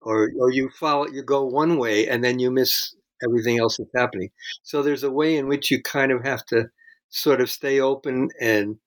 or 0.02 0.32
or 0.40 0.52
you 0.52 0.70
follow 0.80 1.08
you 1.08 1.24
go 1.24 1.46
one 1.46 1.78
way 1.78 2.08
and 2.08 2.24
then 2.24 2.40
you 2.40 2.52
miss 2.52 2.96
everything 3.24 3.60
else 3.60 3.78
that's 3.78 3.90
happening. 3.96 4.30
So 4.64 4.82
there's 4.84 5.04
a 5.04 5.12
way 5.12 5.38
in 5.38 5.48
which 5.48 5.72
you 5.72 5.82
kind 5.82 6.12
of 6.12 6.24
have 6.24 6.46
to 6.48 6.70
sort 7.10 7.42
of 7.42 7.50
stay 7.52 7.80
open 7.80 8.30
and 8.42 8.78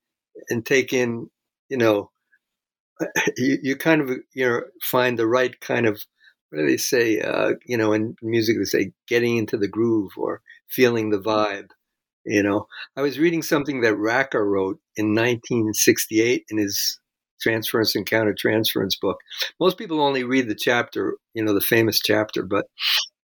and 0.49 0.65
take 0.65 0.93
in, 0.93 1.29
you 1.69 1.77
know, 1.77 2.11
you, 3.37 3.57
you 3.61 3.75
kind 3.75 4.01
of 4.01 4.09
you 4.33 4.47
know 4.49 4.61
find 4.83 5.17
the 5.17 5.27
right 5.27 5.59
kind 5.61 5.85
of 5.85 6.01
what 6.51 6.59
do 6.59 6.67
they 6.67 6.77
say? 6.77 7.21
Uh, 7.21 7.53
you 7.65 7.77
know, 7.77 7.93
in 7.93 8.15
music 8.21 8.57
they 8.59 8.65
say 8.65 8.91
getting 9.07 9.37
into 9.37 9.57
the 9.57 9.69
groove 9.69 10.11
or 10.17 10.41
feeling 10.69 11.09
the 11.09 11.19
vibe. 11.19 11.69
You 12.25 12.43
know, 12.43 12.67
I 12.97 13.01
was 13.01 13.17
reading 13.19 13.41
something 13.41 13.81
that 13.81 13.95
Racker 13.95 14.45
wrote 14.45 14.79
in 14.95 15.15
1968 15.15 16.43
in 16.49 16.57
his 16.57 16.99
transference 17.41 17.95
and 17.95 18.05
countertransference 18.07 18.99
book. 19.01 19.17
Most 19.59 19.77
people 19.77 20.01
only 20.01 20.23
read 20.23 20.47
the 20.47 20.55
chapter, 20.55 21.17
you 21.33 21.43
know, 21.43 21.53
the 21.53 21.61
famous 21.61 21.99
chapter, 21.99 22.43
but 22.43 22.65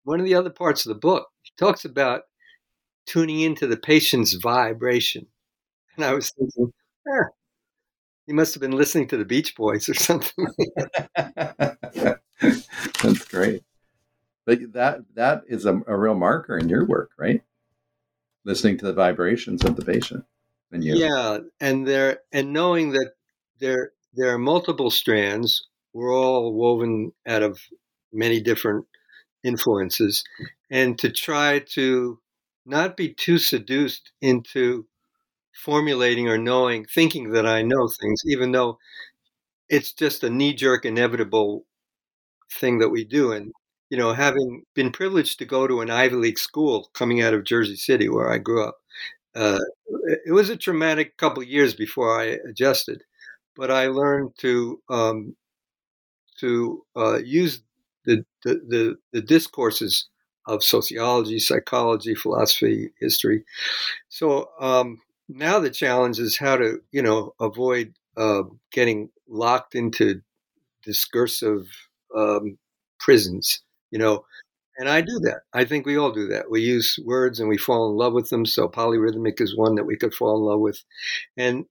one 0.04 0.20
of 0.20 0.26
the 0.26 0.36
other 0.36 0.52
parts 0.52 0.86
of 0.86 0.90
the 0.90 1.00
book 1.00 1.28
talks 1.60 1.84
about 1.86 2.22
tuning 3.08 3.42
into 3.42 3.68
the 3.68 3.78
patient's 3.78 4.34
vibration. 4.36 5.28
And 5.98 6.06
I 6.06 6.14
was 6.14 6.32
thinking, 6.38 6.72
eh, 7.08 7.26
he 8.28 8.34
must 8.34 8.54
have 8.54 8.62
been 8.62 8.72
listening 8.72 9.08
to 9.10 9.18
the 9.18 9.26
Beach 9.26 9.56
Boys 9.56 9.90
or 9.90 9.94
something. 9.96 10.48
That's 12.42 13.26
great. 13.26 13.64
But 14.46 14.74
that 14.74 15.00
that 15.16 15.44
is 15.48 15.66
a, 15.66 15.82
a, 15.88 15.98
real 15.98 16.14
marker 16.14 16.58
in 16.58 16.70
your 16.70 16.86
work, 16.86 17.12
right? 17.18 17.42
Listening 18.44 18.78
to 18.78 18.86
the 18.86 18.94
vibrations 18.94 19.64
of 19.66 19.76
the 19.76 19.84
patient 19.84 20.24
and 20.72 20.84
you. 20.84 20.96
Yeah, 20.96 21.40
and 21.60 21.88
there 21.88 22.20
and 22.32 22.54
knowing 22.54 22.92
that 22.92 23.14
there 23.60 23.94
there 24.14 24.34
are 24.34 24.38
multiple 24.38 24.92
strands. 24.92 25.68
We're 25.94 26.14
all 26.14 26.54
woven 26.54 27.14
out 27.26 27.42
of 27.42 27.60
many 28.12 28.42
different 28.42 28.86
influences. 29.44 30.24
And 30.70 30.98
to 31.00 31.12
try 31.12 31.60
to 31.74 32.20
not 32.66 32.98
be 32.98 33.14
too 33.14 33.38
seduced 33.38 34.12
into 34.22 34.88
formulating 35.54 36.28
or 36.28 36.38
knowing, 36.38 36.86
thinking 36.86 37.32
that 37.32 37.46
I 37.46 37.62
know 37.62 37.88
things, 37.88 38.22
even 38.26 38.52
though 38.52 38.78
it's 39.70 39.94
just 39.94 40.24
a 40.24 40.30
knee 40.30 40.54
jerk, 40.54 40.86
inevitable 40.86 41.66
thing 42.56 42.80
that 42.80 42.90
we 42.90 43.04
do. 43.04 43.32
And, 43.32 43.52
you 43.90 43.98
know, 43.98 44.14
having 44.14 44.64
been 44.76 44.92
privileged 44.92 45.40
to 45.40 45.46
go 45.46 45.68
to 45.68 45.82
an 45.82 45.90
Ivy 45.92 46.16
League 46.16 46.40
school 46.40 46.90
coming 46.94 47.22
out 47.22 47.34
of 47.34 47.44
Jersey 47.46 47.76
City, 47.76 48.10
where 48.10 48.32
I 48.32 48.38
grew 48.40 48.64
up, 48.66 48.78
uh, 49.36 49.60
it 50.26 50.34
was 50.34 50.50
a 50.50 50.58
traumatic 50.58 51.18
couple 51.18 51.44
of 51.44 51.50
years 51.50 51.74
before 51.76 52.20
I 52.20 52.38
adjusted 52.50 53.04
but 53.56 53.72
I 53.72 53.88
learned 53.88 54.34
to 54.40 54.82
um, 54.90 55.36
to 56.40 56.84
uh, 56.96 57.18
use 57.24 57.62
the, 58.06 58.24
the, 58.44 58.54
the 58.68 58.96
the 59.14 59.22
discourses 59.22 60.08
of 60.48 60.64
sociology, 60.64 61.40
psychology, 61.40 62.14
philosophy, 62.14 62.92
history. 63.00 63.44
So 64.10 64.50
um, 64.60 65.00
now 65.30 65.60
the 65.60 65.70
challenge 65.72 66.20
is 66.20 66.38
how 66.38 66.58
to 66.58 66.82
you 66.92 67.02
know 67.02 67.34
avoid 67.40 67.94
uh, 68.18 68.44
getting 68.72 69.10
locked 69.28 69.76
into 69.76 70.22
discursive 70.84 71.68
um, 72.16 72.58
prisons. 73.00 73.62
You 73.92 74.00
know, 74.00 74.26
and 74.78 74.90
I 74.90 75.02
do 75.02 75.20
that. 75.20 75.42
I 75.54 75.64
think 75.66 75.86
we 75.86 75.98
all 75.98 76.12
do 76.12 76.28
that. 76.28 76.50
We 76.50 76.62
use 76.62 77.00
words 77.06 77.40
and 77.40 77.48
we 77.48 77.58
fall 77.58 77.90
in 77.90 77.98
love 77.98 78.14
with 78.14 78.30
them. 78.30 78.46
So 78.46 78.68
polyrhythmic 78.68 79.40
is 79.40 79.56
one 79.56 79.76
that 79.76 79.86
we 79.86 79.98
could 79.98 80.14
fall 80.14 80.38
in 80.38 80.44
love 80.44 80.60
with. 80.60 80.84
And 81.38 81.66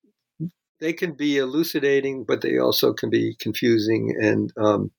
they 0.80 0.92
can 0.92 1.12
be 1.12 1.38
elucidating, 1.38 2.24
but 2.24 2.40
they 2.40 2.58
also 2.58 2.92
can 2.92 3.10
be 3.10 3.36
confusing 3.40 4.16
and 4.20 4.52
um, 4.56 4.90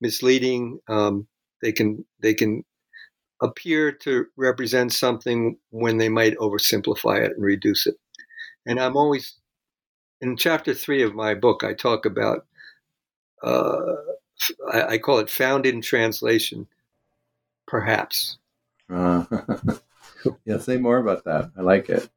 misleading. 0.00 0.80
Um, 0.88 1.26
they 1.62 1.72
can 1.72 2.04
they 2.20 2.34
can 2.34 2.64
appear 3.42 3.92
to 3.92 4.26
represent 4.36 4.92
something 4.92 5.56
when 5.70 5.98
they 5.98 6.08
might 6.08 6.36
oversimplify 6.38 7.24
it 7.24 7.32
and 7.32 7.44
reduce 7.44 7.86
it. 7.86 7.96
And 8.66 8.78
I'm 8.78 8.96
always 8.96 9.34
in 10.20 10.36
chapter 10.36 10.74
three 10.74 11.02
of 11.02 11.14
my 11.14 11.34
book. 11.34 11.64
I 11.64 11.74
talk 11.74 12.04
about 12.04 12.46
uh, 13.42 13.96
I, 14.72 14.82
I, 14.82 14.98
call 14.98 15.18
it 15.18 15.30
found 15.30 15.66
in 15.66 15.82
translation, 15.82 16.66
perhaps. 17.66 18.38
Uh, 18.88 19.24
yeah, 20.44 20.58
say 20.58 20.76
more 20.76 20.98
about 20.98 21.24
that. 21.24 21.50
I 21.56 21.62
like 21.62 21.88
it. 21.88 22.08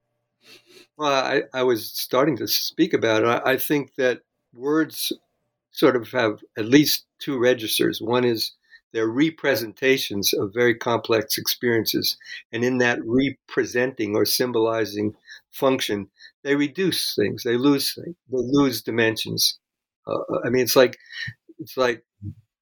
Well, 0.98 1.12
I, 1.12 1.44
I 1.54 1.64
was 1.64 1.90
starting 1.90 2.38
to 2.38 2.48
speak 2.48 2.94
about 2.94 3.24
it. 3.24 3.28
I, 3.28 3.54
I 3.54 3.58
think 3.58 3.96
that 3.96 4.22
words 4.54 5.12
sort 5.72 5.96
of 5.96 6.12
have 6.12 6.40
at 6.58 6.66
least 6.66 7.06
two 7.20 7.40
registers. 7.40 8.02
One 8.02 8.24
is 8.24 8.54
they're 8.94 9.08
representations 9.08 10.34
of 10.34 10.54
very 10.54 10.76
complex 10.76 11.38
experiences. 11.38 12.16
And 12.52 12.64
in 12.64 12.78
that 12.78 13.00
representing 13.04 14.16
or 14.16 14.24
symbolizing 14.24 15.16
function, 15.50 16.10
they 16.44 16.56
reduce 16.56 17.16
things, 17.16 17.44
they 17.44 17.58
lose 17.58 17.94
things, 17.94 18.16
they 18.32 18.38
lose 18.38 18.84
dimensions. 18.84 19.58
Uh, 20.06 20.20
I 20.46 20.50
mean, 20.50 20.64
it's 20.64 20.76
like 20.76 20.98
it's 21.60 21.76
like 21.76 22.04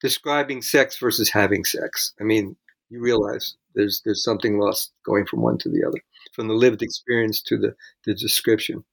describing 0.01 0.62
sex 0.62 0.98
versus 0.98 1.29
having 1.29 1.63
sex. 1.63 2.13
I 2.20 2.24
mean, 2.24 2.55
you 2.89 3.00
realize 3.00 3.55
there's 3.75 4.01
there's 4.03 4.24
something 4.24 4.60
lost 4.60 4.91
going 5.05 5.25
from 5.25 5.41
one 5.41 5.58
to 5.60 5.70
the 5.70 5.84
other 5.88 6.00
from 6.34 6.48
the 6.48 6.53
lived 6.53 6.81
experience 6.81 7.41
to 7.41 7.58
the, 7.58 7.75
the 8.05 8.13
description. 8.13 8.84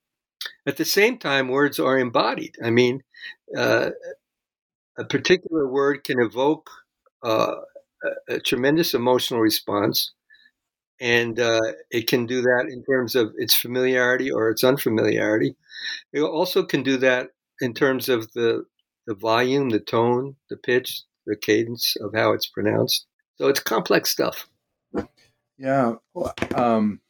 At 0.66 0.76
the 0.76 0.84
same 0.84 1.18
time, 1.18 1.48
words 1.48 1.78
are 1.78 1.98
embodied. 1.98 2.56
I 2.62 2.70
mean, 2.70 3.02
uh, 3.56 3.90
a 4.98 5.04
particular 5.04 5.68
word 5.68 6.04
can 6.04 6.20
evoke 6.20 6.70
uh, 7.24 7.56
a, 8.02 8.34
a, 8.34 8.40
tremendous 8.40 8.94
emotional 8.94 9.40
response, 9.40 10.12
and 11.00 11.38
uh, 11.38 11.60
it 11.90 12.06
can 12.06 12.26
do 12.26 12.42
that 12.42 12.66
in 12.70 12.84
terms 12.84 13.14
of 13.14 13.32
its 13.36 13.54
familiarity 13.54 14.30
or 14.30 14.50
its 14.50 14.62
unfamiliarity. 14.62 15.56
It 16.12 16.20
also 16.20 16.64
can 16.64 16.82
do 16.82 16.96
that 16.98 17.30
in 17.60 17.74
terms 17.74 18.08
of 18.08 18.32
the 18.32 18.64
the 19.08 19.14
volume, 19.14 19.70
the 19.70 19.80
tone, 19.80 20.36
the 20.50 20.56
pitch, 20.56 21.00
the 21.26 21.34
cadence 21.34 21.96
of 21.96 22.12
how 22.14 22.32
it's 22.32 22.46
pronounced. 22.46 23.06
So 23.36 23.48
it's 23.48 23.58
complex 23.58 24.10
stuff. 24.10 24.46
Yeah. 25.56 25.94
Um, 26.54 27.00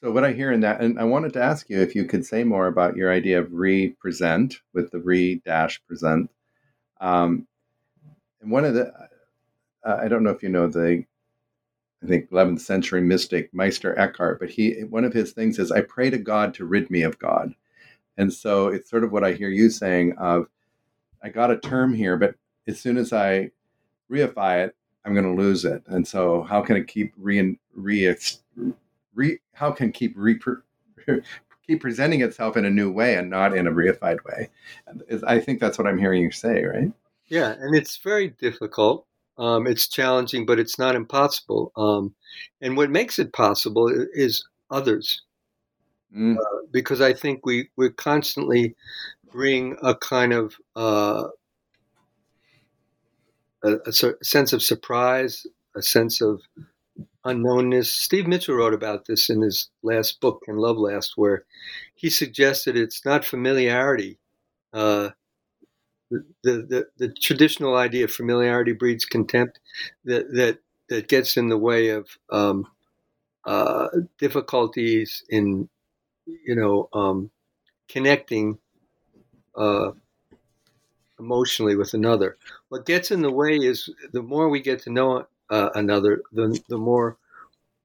so 0.00 0.12
what 0.12 0.24
I 0.24 0.32
hear 0.32 0.52
in 0.52 0.60
that, 0.60 0.80
and 0.80 1.00
I 1.00 1.04
wanted 1.04 1.32
to 1.32 1.42
ask 1.42 1.68
you 1.68 1.80
if 1.80 1.96
you 1.96 2.04
could 2.04 2.24
say 2.24 2.44
more 2.44 2.68
about 2.68 2.94
your 2.94 3.12
idea 3.12 3.40
of 3.40 3.52
re-present 3.52 4.60
with 4.72 4.92
the 4.92 5.00
re-dash 5.00 5.82
present. 5.88 6.30
Um, 7.00 7.48
and 8.40 8.52
one 8.52 8.64
of 8.64 8.74
the, 8.74 8.92
uh, 9.84 9.98
I 10.00 10.06
don't 10.06 10.22
know 10.22 10.30
if 10.30 10.44
you 10.44 10.50
know 10.50 10.68
the, 10.68 11.04
I 12.02 12.06
think 12.06 12.30
11th 12.30 12.60
century 12.60 13.00
mystic 13.00 13.52
Meister 13.52 13.98
Eckhart, 13.98 14.38
but 14.38 14.50
he 14.50 14.82
one 14.88 15.04
of 15.04 15.12
his 15.12 15.32
things 15.32 15.58
is 15.58 15.72
I 15.72 15.80
pray 15.80 16.10
to 16.10 16.16
God 16.16 16.54
to 16.54 16.64
rid 16.64 16.90
me 16.90 17.02
of 17.02 17.18
God, 17.18 17.54
and 18.16 18.32
so 18.32 18.68
it's 18.68 18.88
sort 18.88 19.04
of 19.04 19.12
what 19.12 19.24
I 19.24 19.32
hear 19.32 19.50
you 19.50 19.68
saying 19.68 20.14
of, 20.16 20.46
I 21.22 21.28
got 21.28 21.50
a 21.50 21.58
term 21.58 21.94
here, 21.94 22.16
but 22.16 22.34
as 22.66 22.80
soon 22.80 22.96
as 22.96 23.12
I 23.12 23.50
reify 24.10 24.64
it, 24.64 24.74
I'm 25.04 25.14
going 25.14 25.24
to 25.24 25.42
lose 25.42 25.64
it, 25.64 25.82
and 25.86 26.06
so 26.06 26.42
how 26.42 26.60
can 26.60 26.76
it 26.76 26.86
keep 26.86 27.12
re 27.16 27.58
re 27.74 28.14
re, 29.14 29.38
how 29.54 29.70
can 29.70 29.92
keep 29.92 30.12
re, 30.16 30.38
keep 31.66 31.80
presenting 31.80 32.20
itself 32.20 32.56
in 32.56 32.64
a 32.64 32.70
new 32.70 32.90
way 32.90 33.14
and 33.16 33.30
not 33.30 33.56
in 33.56 33.66
a 33.66 33.72
reified 33.72 34.18
way? 34.24 34.50
I 35.26 35.40
think 35.40 35.60
that's 35.60 35.78
what 35.78 35.86
I'm 35.86 35.98
hearing 35.98 36.22
you 36.22 36.30
say, 36.30 36.64
right? 36.64 36.92
Yeah, 37.28 37.54
and 37.58 37.74
it's 37.74 37.96
very 37.98 38.28
difficult. 38.28 39.06
Um, 39.38 39.66
it's 39.66 39.88
challenging, 39.88 40.44
but 40.44 40.58
it's 40.58 40.78
not 40.78 40.94
impossible. 40.94 41.72
Um, 41.76 42.14
and 42.60 42.76
what 42.76 42.90
makes 42.90 43.18
it 43.18 43.32
possible 43.32 43.88
is 44.12 44.44
others, 44.70 45.22
mm. 46.14 46.36
uh, 46.36 46.66
because 46.70 47.00
I 47.00 47.14
think 47.14 47.46
we 47.46 47.70
we're 47.76 47.90
constantly 47.90 48.74
bring 49.30 49.76
a 49.82 49.94
kind 49.94 50.32
of 50.32 50.54
uh, 50.76 51.24
a, 53.62 53.76
a, 53.86 53.92
sense 53.92 54.52
of 54.52 54.62
surprise, 54.62 55.46
a 55.76 55.82
sense 55.82 56.20
of 56.20 56.40
unknownness. 57.24 57.86
Steve 57.86 58.26
Mitchell 58.26 58.54
wrote 58.54 58.74
about 58.74 59.06
this 59.06 59.30
in 59.30 59.42
his 59.42 59.70
last 59.82 60.20
book, 60.20 60.42
Can 60.44 60.56
Love 60.56 60.78
Last, 60.78 61.12
where 61.16 61.44
he 61.94 62.10
suggested 62.10 62.76
it's 62.76 63.04
not 63.04 63.24
familiarity. 63.24 64.18
Uh, 64.72 65.10
the, 66.10 66.26
the, 66.42 66.86
the, 66.96 67.08
traditional 67.20 67.76
idea 67.76 68.04
of 68.04 68.10
familiarity 68.10 68.72
breeds 68.72 69.04
contempt 69.04 69.60
that, 70.04 70.32
that, 70.32 70.58
that 70.88 71.08
gets 71.08 71.36
in 71.36 71.48
the 71.48 71.58
way 71.58 71.90
of 71.90 72.08
um, 72.30 72.66
uh, 73.44 73.88
difficulties 74.18 75.22
in, 75.28 75.68
you 76.26 76.56
know, 76.56 76.88
um, 76.92 77.30
connecting 77.88 78.58
uh, 79.56 79.92
emotionally 81.18 81.76
with 81.76 81.94
another. 81.94 82.36
What 82.68 82.86
gets 82.86 83.10
in 83.10 83.22
the 83.22 83.30
way 83.30 83.56
is 83.56 83.88
the 84.12 84.22
more 84.22 84.48
we 84.48 84.60
get 84.60 84.82
to 84.82 84.90
know 84.90 85.26
uh, 85.50 85.70
another, 85.74 86.22
the 86.32 86.58
the 86.68 86.78
more 86.78 87.16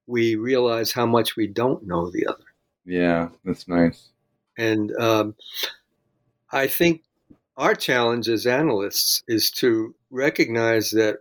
we 0.07 0.35
realize 0.35 0.91
how 0.91 1.05
much 1.05 1.35
we 1.35 1.47
don't 1.47 1.85
know 1.85 2.09
the 2.09 2.27
other. 2.27 2.43
Yeah, 2.85 3.29
that's 3.43 3.67
nice. 3.67 4.09
And 4.57 4.95
um, 4.95 5.35
I 6.51 6.67
think 6.67 7.03
our 7.57 7.75
challenge 7.75 8.29
as 8.29 8.45
analysts 8.45 9.23
is 9.27 9.49
to 9.51 9.95
recognize 10.11 10.91
that 10.91 11.19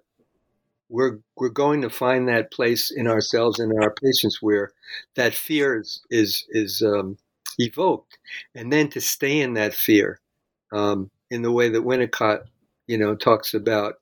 we're 0.89 1.19
we're 1.37 1.49
going 1.49 1.81
to 1.83 1.91
find 1.91 2.29
that 2.29 2.53
place 2.53 2.91
in 2.91 3.07
ourselves 3.09 3.59
and 3.59 3.73
in 3.73 3.83
our 3.83 3.95
patients 3.95 4.43
where 4.43 4.73
that 5.17 5.35
fear 5.35 5.81
is 5.81 6.03
is 6.11 6.45
is 6.51 6.83
um, 6.83 7.17
evoked, 7.59 8.19
and 8.55 8.73
then 8.73 8.89
to 8.91 9.01
stay 9.01 9.41
in 9.41 9.55
that 9.55 9.75
fear 9.75 10.21
um, 10.75 11.11
in 11.31 11.43
the 11.43 11.52
way 11.52 11.71
that 11.71 11.83
Winnicott, 11.83 12.45
you 12.87 12.99
know, 12.99 13.14
talks 13.14 13.54
about 13.54 13.95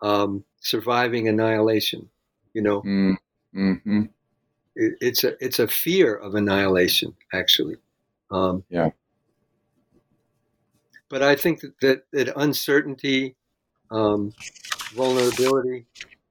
um, 0.00 0.44
surviving 0.60 1.28
annihilation. 1.28 2.08
You 2.54 2.62
know, 2.62 2.82
mm, 2.82 3.16
mm-hmm. 3.54 4.02
it, 4.74 4.94
it's 5.00 5.24
a 5.24 5.44
it's 5.44 5.58
a 5.58 5.68
fear 5.68 6.14
of 6.14 6.34
annihilation, 6.34 7.14
actually. 7.32 7.76
Um, 8.30 8.64
yeah. 8.70 8.90
But 11.08 11.22
I 11.22 11.36
think 11.36 11.60
that 11.60 11.80
that, 11.80 12.04
that 12.12 12.32
uncertainty, 12.36 13.36
um, 13.90 14.32
vulnerability, 14.94 15.86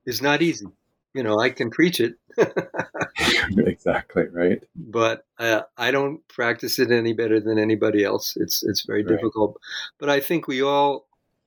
is 0.06 0.21
not 0.21 0.41
easy. 0.41 0.67
You 1.13 1.23
know, 1.23 1.39
I 1.39 1.49
can 1.49 1.69
preach 1.69 1.99
it. 1.99 2.15
exactly 3.58 4.26
right. 4.32 4.63
But 4.76 5.26
uh, 5.38 5.62
I 5.78 5.91
don't 5.91 6.28
practice 6.28 6.80
it 6.80 6.91
any 6.91 7.13
better 7.13 7.39
than 7.39 7.60
anybody 7.60 8.04
else. 8.04 8.36
It's 8.36 8.63
it's 8.63 8.86
very 8.86 9.04
right. 9.04 9.15
difficult. 9.15 9.60
But 9.99 10.10
I 10.10 10.19
think 10.19 10.47
we 10.47 10.63
all, 10.63 11.06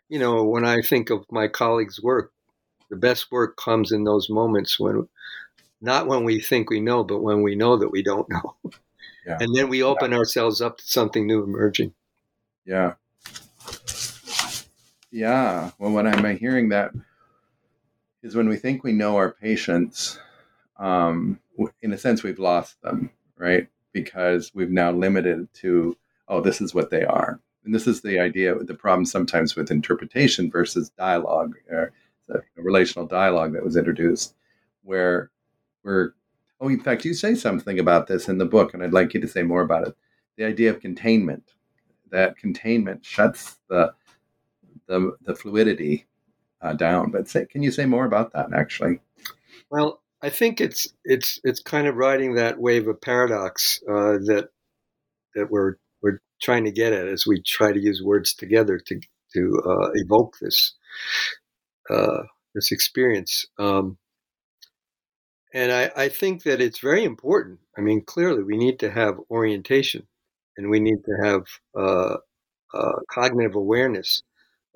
you 0.09 0.19
know, 0.19 0.45
when 0.45 0.65
I 0.65 0.83
think 0.83 1.11
of 1.11 1.25
my 1.31 1.49
colleagues' 1.49 2.01
work, 2.01 2.33
the 2.91 2.97
best 2.97 3.33
work 3.33 3.57
comes 3.57 3.91
in 3.91 4.05
those 4.05 4.31
moments 4.31 4.79
when 4.79 5.09
not 5.81 6.07
when 6.07 6.25
we 6.25 6.41
think 6.41 6.71
we 6.71 6.81
know, 6.81 7.05
but 7.05 7.23
when 7.23 7.43
we 7.43 7.55
know 7.55 7.77
that 7.77 7.91
we 7.91 8.03
don't 8.03 8.29
know. 8.31 8.57
Yeah. 9.27 9.39
And 9.41 9.55
then 9.55 9.69
we 9.69 9.83
open 9.83 10.13
yeah. 10.13 10.19
ourselves 10.19 10.61
up 10.61 10.79
to 10.79 10.85
something 10.85 11.27
new 11.27 11.43
emerging. 11.43 11.93
Yeah. 12.65 12.95
Yeah. 15.11 15.71
Well, 15.79 15.93
when 15.93 16.07
I'm 16.07 16.37
hearing 16.37 16.69
that 16.69 16.93
is 18.27 18.35
when 18.35 18.49
we 18.49 18.57
think 18.57 18.83
we 18.83 18.93
know 18.93 19.17
our 19.17 19.31
patients, 19.31 20.19
um, 20.79 21.39
in 21.81 21.93
a 21.93 21.99
sense, 21.99 22.23
we've 22.23 22.39
lost 22.39 22.83
them, 22.83 23.11
right? 23.39 23.69
Because 23.93 24.51
we've 24.55 24.71
now 24.71 24.91
limited 24.91 25.49
to, 25.55 25.97
oh, 26.29 26.41
this 26.41 26.61
is 26.61 26.75
what 26.75 26.91
they 26.91 27.05
are. 27.05 27.41
And 27.65 27.75
this 27.75 27.87
is 27.87 28.03
the 28.03 28.19
idea, 28.19 28.55
the 28.57 28.75
problem 28.75 29.07
sometimes 29.07 29.55
with 29.57 29.71
interpretation 29.71 30.51
versus 30.51 30.91
dialogue. 30.91 31.55
Or, 31.71 31.93
relational 32.57 33.07
dialogue 33.07 33.53
that 33.53 33.65
was 33.65 33.77
introduced, 33.77 34.35
where 34.83 35.31
we're 35.85 36.13
oh, 36.61 36.69
in 36.69 36.81
fact, 36.81 37.05
you 37.05 37.15
say 37.15 37.35
something 37.35 37.79
about 37.79 38.09
this 38.09 38.29
in 38.29 38.39
the 38.39 38.45
book, 38.45 38.75
and 38.75 38.83
I'd 38.83 38.93
like 38.93 39.15
you 39.15 39.21
to 39.21 39.29
say 39.29 39.43
more 39.43 39.63
about 39.63 39.87
it. 39.87 39.97
The 40.37 40.45
idea 40.45 40.71
of 40.71 40.81
containment, 40.81 41.53
that 42.11 42.37
containment 42.37 43.05
shuts 43.05 43.59
the 43.69 43.95
the, 44.89 45.17
the 45.23 45.35
fluidity 45.35 46.07
uh, 46.63 46.73
down. 46.73 47.11
But 47.11 47.29
say, 47.29 47.47
can 47.47 47.63
you 47.63 47.71
say 47.71 47.87
more 47.87 48.05
about 48.05 48.33
that? 48.33 48.53
Actually, 48.55 49.01
well, 49.71 50.01
I 50.23 50.31
think 50.31 50.61
it's 50.61 50.89
it's 51.05 51.41
it's 51.45 51.61
kind 51.61 51.87
of 51.87 51.97
riding 51.97 52.35
that 52.35 52.59
wave 52.59 52.89
of 52.89 53.01
paradox 53.01 53.81
uh, 53.89 54.19
that 54.27 54.49
that 55.35 55.51
we're 55.51 55.75
we're 56.03 56.21
trying 56.41 56.65
to 56.65 56.73
get 56.73 56.93
at 56.93 57.09
as 57.09 57.27
we 57.27 57.43
try 57.43 57.73
to 57.73 57.81
use 57.81 58.03
words 58.03 58.35
together 58.35 58.79
to 58.79 59.01
to 59.35 59.63
uh, 59.67 59.91
evoke 59.95 60.39
this 60.41 60.75
uh, 61.91 62.23
this 62.55 62.73
experience. 62.73 63.47
Um, 63.59 63.99
and 65.55 65.73
I, 65.73 65.91
I, 65.97 66.09
think 66.09 66.43
that 66.43 66.61
it's 66.61 66.81
very 66.81 67.05
important. 67.05 67.61
I 67.79 67.81
mean, 67.81 68.03
clearly, 68.05 68.43
we 68.43 68.57
need 68.57 68.79
to 68.81 68.91
have 68.91 69.21
orientation, 69.31 70.07
and 70.57 70.69
we 70.69 70.81
need 70.81 71.05
to 71.05 71.17
have 71.23 71.45
uh, 71.75 72.17
uh, 72.75 72.93
cognitive 73.11 73.55
awareness 73.55 74.23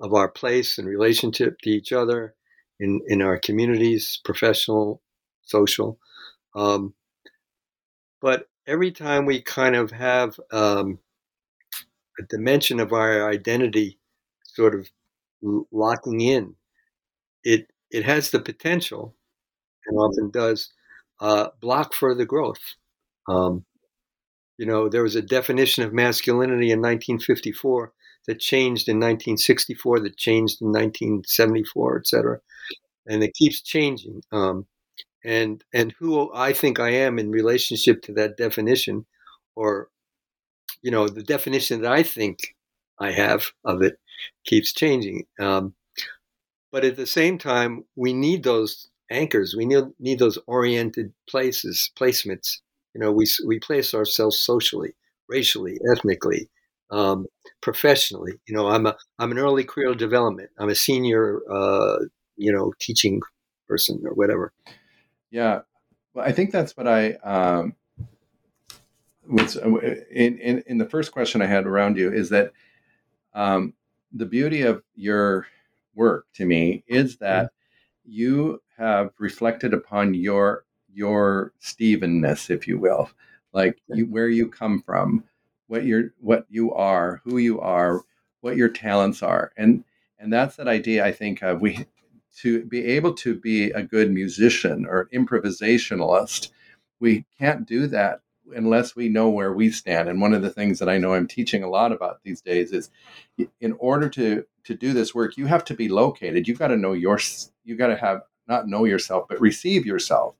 of 0.01 0.13
our 0.13 0.29
place 0.29 0.77
and 0.77 0.87
relationship 0.87 1.59
to 1.61 1.69
each 1.69 1.91
other 1.93 2.35
in 2.79 3.01
in 3.07 3.21
our 3.21 3.39
communities, 3.39 4.19
professional, 4.25 5.01
social. 5.43 5.99
Um, 6.55 6.93
but 8.21 8.49
every 8.67 8.91
time 8.91 9.25
we 9.25 9.41
kind 9.41 9.75
of 9.75 9.91
have 9.91 10.39
um, 10.51 10.99
a 12.19 12.23
dimension 12.29 12.79
of 12.79 12.93
our 12.93 13.29
identity 13.29 13.99
sort 14.43 14.75
of 14.75 14.89
locking 15.71 16.21
in 16.21 16.55
it 17.43 17.71
it 17.91 18.05
has 18.05 18.31
the 18.31 18.39
potential, 18.39 19.15
and 19.85 19.97
often 19.97 20.31
does, 20.31 20.71
uh, 21.19 21.49
block 21.61 21.93
further 21.93 22.25
growth. 22.25 22.61
Um, 23.27 23.65
you 24.57 24.65
know, 24.65 24.89
there 24.89 25.03
was 25.03 25.15
a 25.15 25.21
definition 25.21 25.83
of 25.83 25.93
masculinity 25.93 26.71
in 26.71 26.79
1954 26.79 27.93
that 28.27 28.39
changed 28.39 28.87
in 28.87 28.97
1964, 28.97 30.01
that 30.01 30.17
changed 30.17 30.61
in 30.61 30.67
1974, 30.67 31.97
et 31.97 32.07
cetera, 32.07 32.39
and 33.07 33.23
it 33.23 33.33
keeps 33.33 33.61
changing. 33.61 34.21
Um, 34.31 34.67
and 35.23 35.63
and 35.73 35.93
who 35.99 36.33
I 36.33 36.53
think 36.53 36.79
I 36.79 36.91
am 36.91 37.19
in 37.19 37.31
relationship 37.31 38.01
to 38.03 38.13
that 38.13 38.37
definition, 38.37 39.05
or 39.55 39.89
you 40.81 40.91
know, 40.91 41.07
the 41.07 41.23
definition 41.23 41.81
that 41.81 41.91
I 41.91 42.03
think 42.03 42.55
I 42.99 43.11
have 43.11 43.47
of 43.65 43.81
it 43.81 43.99
keeps 44.45 44.73
changing. 44.73 45.25
Um, 45.39 45.73
but 46.71 46.85
at 46.85 46.95
the 46.95 47.07
same 47.07 47.37
time, 47.37 47.85
we 47.95 48.13
need 48.13 48.43
those 48.43 48.89
anchors. 49.09 49.55
We 49.55 49.65
need, 49.65 49.83
need 49.99 50.19
those 50.19 50.37
oriented 50.47 51.13
places, 51.29 51.91
placements. 51.99 52.59
You 52.93 53.01
know, 53.01 53.11
we, 53.11 53.25
we 53.45 53.59
place 53.59 53.93
ourselves 53.93 54.39
socially, 54.39 54.93
racially, 55.27 55.79
ethnically, 55.91 56.49
um, 56.91 57.25
professionally. 57.61 58.33
You 58.45 58.55
know, 58.55 58.67
I'm 58.67 58.85
a 58.85 58.95
I'm 59.17 59.31
an 59.31 59.39
early 59.39 59.63
career 59.63 59.93
development. 59.95 60.49
I'm 60.59 60.69
a 60.69 60.75
senior, 60.75 61.39
uh, 61.49 61.97
you 62.37 62.51
know, 62.51 62.73
teaching 62.79 63.21
person 63.67 64.01
or 64.05 64.13
whatever. 64.13 64.53
Yeah, 65.31 65.61
well, 66.13 66.25
I 66.27 66.31
think 66.31 66.51
that's 66.51 66.75
what 66.75 66.87
I 66.87 67.13
um, 67.23 67.75
was 69.27 69.57
uh, 69.57 69.69
in, 70.11 70.37
in 70.37 70.63
in 70.67 70.77
the 70.77 70.89
first 70.89 71.11
question 71.11 71.41
I 71.41 71.47
had 71.47 71.65
around 71.65 71.97
you 71.97 72.11
is 72.11 72.29
that 72.29 72.51
um, 73.33 73.73
the 74.11 74.25
beauty 74.25 74.61
of 74.63 74.83
your 74.95 75.47
work 75.95 76.25
to 76.33 76.45
me 76.45 76.83
is 76.87 77.17
that 77.17 77.45
mm-hmm. 77.45 78.11
you 78.11 78.61
have 78.77 79.11
reflected 79.19 79.73
upon 79.73 80.13
your 80.13 80.65
your 80.93 81.53
Stevenness, 81.61 82.49
if 82.49 82.67
you 82.67 82.77
will, 82.77 83.09
like 83.53 83.81
you, 83.87 84.05
where 84.07 84.27
you 84.27 84.49
come 84.49 84.83
from, 84.85 85.23
what 85.71 85.85
you're, 85.85 86.13
what 86.19 86.45
you 86.49 86.73
are, 86.73 87.21
who 87.23 87.37
you 87.37 87.61
are, 87.61 88.01
what 88.41 88.57
your 88.57 88.67
talents 88.67 89.23
are, 89.23 89.53
and 89.55 89.85
and 90.19 90.31
that's 90.31 90.57
that 90.57 90.67
idea 90.67 91.05
I 91.05 91.13
think 91.13 91.41
of. 91.41 91.61
We 91.61 91.85
to 92.39 92.65
be 92.65 92.85
able 92.85 93.13
to 93.13 93.39
be 93.39 93.71
a 93.71 93.81
good 93.81 94.11
musician 94.11 94.85
or 94.85 95.07
improvisationalist, 95.13 96.49
we 96.99 97.25
can't 97.39 97.65
do 97.65 97.87
that 97.87 98.19
unless 98.53 98.97
we 98.97 99.07
know 99.07 99.29
where 99.29 99.53
we 99.53 99.71
stand. 99.71 100.09
And 100.09 100.19
one 100.19 100.33
of 100.33 100.41
the 100.41 100.49
things 100.49 100.77
that 100.79 100.89
I 100.89 100.97
know 100.97 101.13
I'm 101.13 101.27
teaching 101.27 101.63
a 101.63 101.69
lot 101.69 101.93
about 101.93 102.19
these 102.23 102.41
days 102.41 102.73
is 102.73 102.89
in 103.61 103.71
order 103.79 104.09
to 104.09 104.43
to 104.65 104.75
do 104.75 104.91
this 104.91 105.15
work, 105.15 105.37
you 105.37 105.45
have 105.45 105.63
to 105.65 105.73
be 105.73 105.87
located. 105.87 106.49
You've 106.49 106.59
got 106.59 106.67
to 106.67 106.77
know 106.77 106.91
your 106.91 107.17
you 107.63 107.77
got 107.77 107.87
to 107.87 107.95
have 107.95 108.23
not 108.45 108.67
know 108.67 108.83
yourself, 108.83 109.25
but 109.29 109.39
receive 109.39 109.85
yourself. 109.85 110.35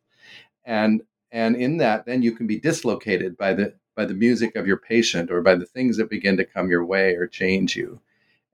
And 0.65 1.03
and 1.31 1.55
in 1.55 1.77
that 1.77 2.05
then 2.05 2.21
you 2.21 2.33
can 2.33 2.47
be 2.47 2.59
dislocated 2.59 3.37
by 3.37 3.53
the 3.53 3.75
by 3.95 4.05
the 4.05 4.13
music 4.13 4.55
of 4.55 4.67
your 4.67 4.77
patient 4.77 5.31
or 5.31 5.41
by 5.41 5.55
the 5.55 5.65
things 5.65 5.97
that 5.97 6.09
begin 6.09 6.37
to 6.37 6.45
come 6.45 6.69
your 6.69 6.85
way 6.85 7.15
or 7.15 7.27
change 7.27 7.75
you. 7.75 7.99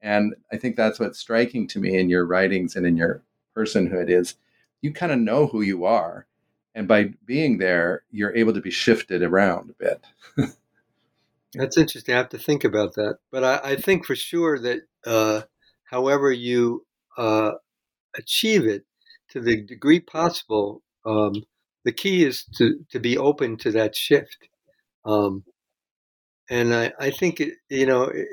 And 0.02 0.36
I 0.52 0.58
think 0.58 0.76
that's 0.76 1.00
what's 1.00 1.20
striking 1.20 1.68
to 1.70 1.80
me 1.80 1.98
in 1.98 2.10
your 2.10 2.26
writings 2.26 2.76
and 2.76 2.86
in 2.86 2.98
your 2.98 3.24
personhood 3.56 4.10
is 4.10 4.36
you 4.82 4.94
kind 4.94 5.12
of 5.12 5.20
know 5.20 5.48
who 5.48 5.62
you 5.62 5.86
are 5.86 6.28
and 6.76 6.88
by 6.88 7.14
being 7.26 7.58
there 7.58 8.04
you're 8.12 8.36
able 8.36 8.54
to 8.54 8.62
be 8.62 8.72
shifted 8.72 9.24
around 9.24 9.72
a 9.72 9.74
bit. 9.74 10.06
That's 11.54 11.78
interesting. 11.78 12.14
I 12.14 12.20
have 12.20 12.30
to 12.30 12.38
think 12.38 12.64
about 12.64 12.94
that. 12.96 13.18
But 13.32 13.44
i, 13.44 13.72
I 13.72 13.76
think 13.76 14.06
for 14.06 14.16
sure 14.16 14.60
that 14.60 14.82
uh, 15.06 15.42
however 15.86 16.32
you 16.32 16.86
uh, 17.18 17.54
achieve 18.16 18.66
it 18.66 18.86
to 19.30 19.42
the 19.42 19.62
degree 19.62 20.00
possible 20.00 20.84
um, 21.06 21.44
the 21.84 21.92
key 21.92 22.26
is 22.26 22.44
to, 22.58 22.86
to 22.92 23.00
be 23.00 23.18
open 23.18 23.58
to 23.58 23.72
that 23.72 23.96
shift 23.96 24.50
um, 25.08 25.44
and 26.50 26.74
I, 26.74 26.94
I 27.00 27.12
think 27.12 27.40
it, 27.40 27.54
you 27.70 27.86
know 27.86 28.04
it, 28.04 28.28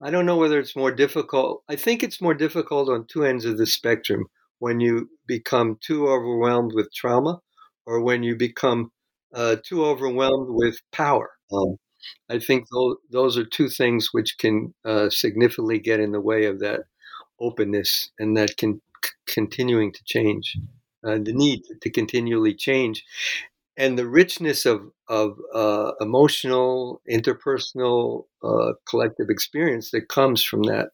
I 0.00 0.10
don't 0.10 0.26
know 0.26 0.36
whether 0.36 0.58
it's 0.58 0.76
more 0.76 0.92
difficult. 0.92 1.62
I 1.68 1.76
think 1.76 2.02
it's 2.02 2.20
more 2.20 2.34
difficult 2.34 2.88
on 2.88 3.06
two 3.06 3.24
ends 3.24 3.44
of 3.44 3.58
the 3.58 3.66
spectrum 3.66 4.26
when 4.60 4.80
you 4.80 5.10
become 5.26 5.78
too 5.80 6.08
overwhelmed 6.08 6.72
with 6.74 6.92
trauma 6.94 7.40
or 7.86 8.00
when 8.02 8.22
you 8.22 8.36
become 8.36 8.92
uh, 9.34 9.56
too 9.64 9.84
overwhelmed 9.84 10.48
with 10.50 10.78
power. 10.92 11.30
Um, 11.52 11.76
I 12.30 12.38
think 12.38 12.66
those, 12.72 12.96
those 13.10 13.38
are 13.38 13.44
two 13.44 13.68
things 13.68 14.10
which 14.12 14.38
can 14.38 14.74
uh, 14.84 15.10
significantly 15.10 15.80
get 15.80 16.00
in 16.00 16.12
the 16.12 16.20
way 16.20 16.44
of 16.46 16.60
that 16.60 16.82
openness 17.40 18.10
and 18.18 18.36
that 18.36 18.56
can 18.56 18.80
c- 19.04 19.12
continuing 19.26 19.92
to 19.92 20.00
change, 20.04 20.56
uh, 21.04 21.18
the 21.18 21.32
need 21.32 21.62
to 21.82 21.90
continually 21.90 22.54
change, 22.54 23.04
and 23.78 23.96
the 23.96 24.06
richness 24.06 24.66
of 24.66 24.90
of 25.08 25.38
uh, 25.54 25.92
emotional, 26.02 27.00
interpersonal, 27.10 28.24
uh, 28.42 28.72
collective 28.86 29.30
experience 29.30 29.92
that 29.92 30.08
comes 30.08 30.44
from 30.44 30.64
that 30.64 30.90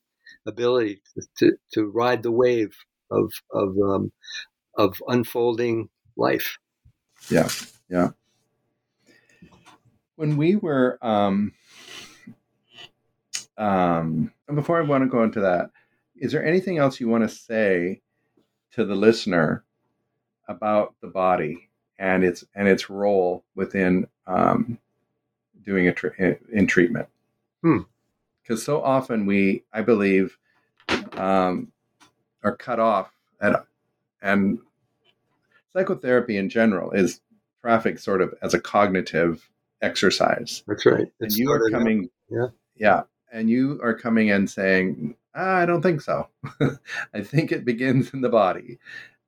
ability 0.46 1.00
to, 1.14 1.26
to, 1.38 1.56
to 1.72 1.86
ride 1.86 2.22
the 2.22 2.30
wave 2.30 2.76
of 3.10 3.32
of 3.52 3.76
um, 3.78 4.12
of 4.76 5.02
unfolding 5.08 5.88
life. 6.16 6.58
Yeah, 7.30 7.48
yeah. 7.88 8.10
When 10.16 10.36
we 10.36 10.54
were, 10.54 10.98
um, 11.02 11.52
um, 13.58 14.32
before 14.54 14.78
I 14.78 14.86
want 14.86 15.02
to 15.02 15.10
go 15.10 15.24
into 15.24 15.40
that, 15.40 15.70
is 16.14 16.30
there 16.30 16.44
anything 16.44 16.78
else 16.78 17.00
you 17.00 17.08
want 17.08 17.28
to 17.28 17.34
say 17.34 18.02
to 18.72 18.84
the 18.84 18.94
listener 18.94 19.64
about 20.46 20.94
the 21.00 21.08
body 21.08 21.70
and 21.98 22.24
its 22.24 22.44
and 22.54 22.68
its 22.68 22.90
role 22.90 23.44
within 23.54 24.06
um, 24.26 24.78
doing 25.62 25.86
it 25.86 26.40
in 26.52 26.66
treatment? 26.66 27.08
Because 27.62 27.86
hmm. 28.48 28.56
so 28.56 28.82
often 28.82 29.26
we, 29.26 29.64
I 29.72 29.82
believe, 29.82 30.36
um, 31.12 31.72
are 32.42 32.56
cut 32.56 32.78
off 32.78 33.10
at, 33.40 33.64
and 34.22 34.58
psychotherapy 35.72 36.36
in 36.36 36.48
general 36.48 36.90
is 36.92 37.20
traffic 37.60 37.98
sort 37.98 38.20
of 38.20 38.34
as 38.42 38.54
a 38.54 38.60
cognitive 38.60 39.48
exercise. 39.82 40.62
That's 40.66 40.86
right. 40.86 41.06
and 41.20 41.32
you 41.32 41.50
are 41.50 41.70
coming, 41.70 42.10
yeah, 42.30 42.48
yeah, 42.76 43.02
and 43.32 43.48
you 43.48 43.80
are 43.82 43.94
coming 43.94 44.30
and 44.30 44.48
saying, 44.48 45.14
ah, 45.34 45.56
"I 45.56 45.66
don't 45.66 45.82
think 45.82 46.00
so. 46.00 46.28
I 47.14 47.22
think 47.22 47.52
it 47.52 47.64
begins 47.64 48.12
in 48.12 48.20
the 48.20 48.28
body." 48.28 48.78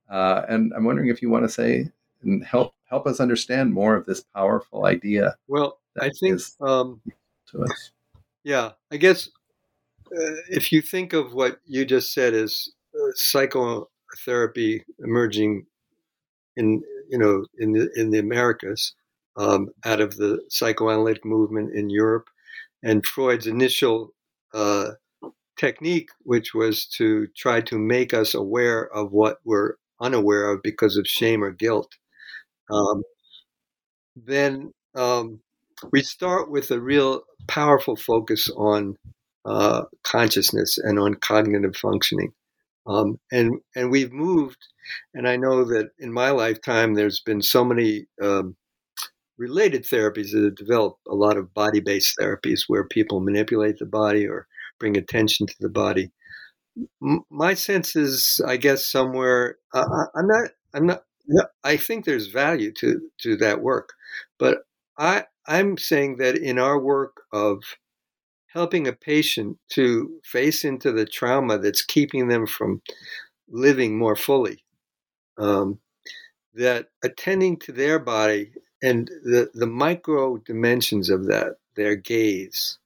Uh, 0.09 0.43
and 0.47 0.71
I'm 0.73 0.85
wondering 0.85 1.09
if 1.09 1.21
you 1.21 1.29
want 1.29 1.43
to 1.43 1.49
say 1.49 1.91
and 2.23 2.43
help 2.43 2.73
help 2.89 3.05
us 3.05 3.19
understand 3.19 3.73
more 3.73 3.95
of 3.95 4.05
this 4.05 4.23
powerful 4.35 4.85
idea. 4.85 5.35
Well, 5.47 5.79
I 5.99 6.09
think 6.09 6.41
um, 6.61 7.01
to 7.51 7.63
us. 7.63 7.91
Yeah, 8.43 8.71
I 8.91 8.97
guess 8.97 9.29
uh, 10.07 10.39
if 10.49 10.71
you 10.71 10.81
think 10.81 11.13
of 11.13 11.33
what 11.33 11.59
you 11.65 11.85
just 11.85 12.13
said 12.13 12.33
as 12.33 12.69
uh, 12.95 13.11
psychotherapy 13.15 14.85
emerging 14.99 15.65
in 16.55 16.81
you 17.09 17.17
know 17.17 17.45
in 17.59 17.73
the 17.73 17.89
in 17.95 18.11
the 18.11 18.19
Americas 18.19 18.93
um, 19.35 19.69
out 19.85 20.01
of 20.01 20.17
the 20.17 20.41
psychoanalytic 20.49 21.25
movement 21.25 21.73
in 21.73 21.89
Europe, 21.89 22.29
and 22.83 23.05
Freud's 23.05 23.47
initial 23.47 24.13
uh, 24.53 24.91
technique, 25.57 26.09
which 26.23 26.53
was 26.53 26.85
to 26.85 27.27
try 27.35 27.61
to 27.61 27.77
make 27.77 28.13
us 28.13 28.33
aware 28.33 28.87
of 28.93 29.11
what 29.11 29.39
we're 29.43 29.75
unaware 29.99 30.51
of 30.51 30.61
because 30.63 30.97
of 30.97 31.07
shame 31.07 31.43
or 31.43 31.51
guilt. 31.51 31.95
Um, 32.69 33.03
then 34.15 34.73
um, 34.95 35.39
we 35.91 36.01
start 36.01 36.49
with 36.49 36.71
a 36.71 36.79
real 36.79 37.21
powerful 37.47 37.95
focus 37.95 38.49
on 38.55 38.95
uh, 39.45 39.83
consciousness 40.03 40.77
and 40.77 40.99
on 40.99 41.15
cognitive 41.15 41.75
functioning. 41.75 42.33
Um, 42.87 43.19
and 43.31 43.59
and 43.75 43.91
we've 43.91 44.13
moved, 44.13 44.57
and 45.13 45.27
I 45.27 45.35
know 45.35 45.65
that 45.65 45.89
in 45.99 46.11
my 46.11 46.31
lifetime 46.31 46.93
there's 46.93 47.19
been 47.19 47.41
so 47.41 47.65
many 47.65 48.07
um, 48.21 48.55
related 49.37 49.83
therapies 49.83 50.31
that 50.31 50.43
have 50.43 50.55
developed. 50.55 50.99
A 51.07 51.15
lot 51.15 51.37
of 51.37 51.53
body-based 51.53 52.15
therapies 52.19 52.61
where 52.67 52.87
people 52.87 53.19
manipulate 53.19 53.77
the 53.77 53.85
body 53.85 54.25
or 54.27 54.47
bring 54.79 54.97
attention 54.97 55.47
to 55.47 55.55
the 55.59 55.69
body. 55.69 56.11
M- 57.03 57.23
my 57.29 57.53
sense 57.53 57.95
is, 57.95 58.41
I 58.47 58.57
guess, 58.57 58.85
somewhere 58.85 59.57
I'm 59.73 60.27
not. 60.27 60.51
I'm 60.73 60.85
not. 60.87 61.03
I 61.63 61.77
think 61.77 62.05
there's 62.05 62.27
value 62.27 62.71
to 62.73 63.01
to 63.19 63.35
that 63.37 63.61
work, 63.61 63.93
but 64.39 64.63
I 64.97 65.25
I'm 65.45 65.77
saying 65.77 66.17
that 66.17 66.37
in 66.37 66.57
our 66.59 66.79
work 66.79 67.21
of 67.31 67.63
helping 68.47 68.87
a 68.87 68.93
patient 68.93 69.57
to 69.71 70.19
face 70.23 70.65
into 70.65 70.91
the 70.91 71.05
trauma 71.05 71.57
that's 71.59 71.83
keeping 71.83 72.27
them 72.29 72.47
from 72.47 72.81
living 73.49 73.97
more 73.97 74.15
fully. 74.17 74.63
Um, 75.37 75.79
that 76.55 76.89
attending 77.03 77.57
to 77.59 77.71
their 77.73 77.99
body 77.99 78.51
and 78.83 79.07
the, 79.23 79.51
the 79.55 79.67
micro 79.67 80.37
dimensions 80.39 81.09
of 81.09 81.27
that, 81.27 81.57
their 81.75 81.95
gaze. 81.95 82.79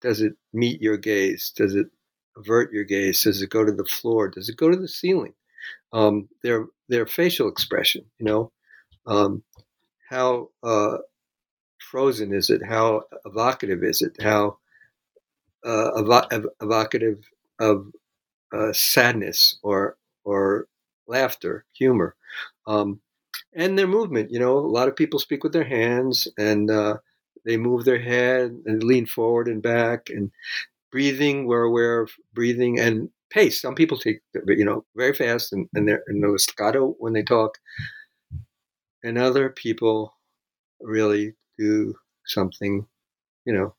Does 0.00 0.20
it 0.22 0.36
meet 0.52 0.82
your 0.82 0.96
gaze? 0.96 1.52
Does 1.54 1.76
it 1.76 1.86
avert 2.36 2.72
your 2.72 2.82
gaze? 2.82 3.22
Does 3.22 3.42
it 3.42 3.50
go 3.50 3.64
to 3.64 3.70
the 3.70 3.84
floor? 3.84 4.28
Does 4.28 4.48
it 4.48 4.56
go 4.56 4.68
to 4.70 4.76
the 4.76 4.88
ceiling? 4.88 5.34
Um, 5.92 6.28
their 6.42 6.66
their 6.88 7.06
facial 7.06 7.48
expression, 7.48 8.04
you 8.18 8.26
know, 8.26 8.52
um, 9.06 9.42
how 10.10 10.50
uh, 10.62 10.98
frozen 11.80 12.32
is 12.34 12.50
it? 12.50 12.62
How 12.64 13.04
evocative 13.26 13.84
is 13.84 14.02
it? 14.02 14.16
How 14.22 14.58
uh, 15.64 16.22
ev- 16.30 16.46
evocative 16.62 17.18
of 17.60 17.86
uh, 18.52 18.72
sadness 18.72 19.58
or 19.62 19.96
or 20.24 20.68
laughter, 21.08 21.64
humor, 21.74 22.16
um, 22.66 23.00
and 23.54 23.78
their 23.78 23.86
movement. 23.88 24.30
You 24.32 24.40
know, 24.40 24.58
a 24.58 24.60
lot 24.60 24.88
of 24.88 24.96
people 24.96 25.18
speak 25.18 25.42
with 25.44 25.52
their 25.52 25.64
hands 25.64 26.28
and 26.38 26.70
uh, 26.70 26.98
they 27.44 27.56
move 27.58 27.84
their 27.84 28.00
head 28.00 28.58
and 28.66 28.82
lean 28.82 29.06
forward 29.06 29.48
and 29.48 29.62
back 29.62 30.10
and 30.10 30.30
breathing. 30.92 31.46
We're 31.46 31.64
aware 31.64 32.00
of 32.02 32.12
breathing 32.34 32.80
and 32.80 33.10
pace. 33.30 33.60
Some 33.60 33.74
people 33.74 33.98
take 33.98 34.20
you 34.46 34.64
know 34.64 34.84
very 34.96 35.14
fast 35.14 35.52
and, 35.52 35.68
and 35.74 35.88
they're 35.88 36.02
in 36.08 36.20
the 36.20 36.38
staccato 36.38 36.94
when 36.98 37.12
they 37.12 37.22
talk, 37.22 37.58
and 39.02 39.18
other 39.18 39.50
people 39.50 40.14
really 40.80 41.34
do 41.58 41.94
something, 42.26 42.86
you 43.44 43.52
know, 43.52 43.74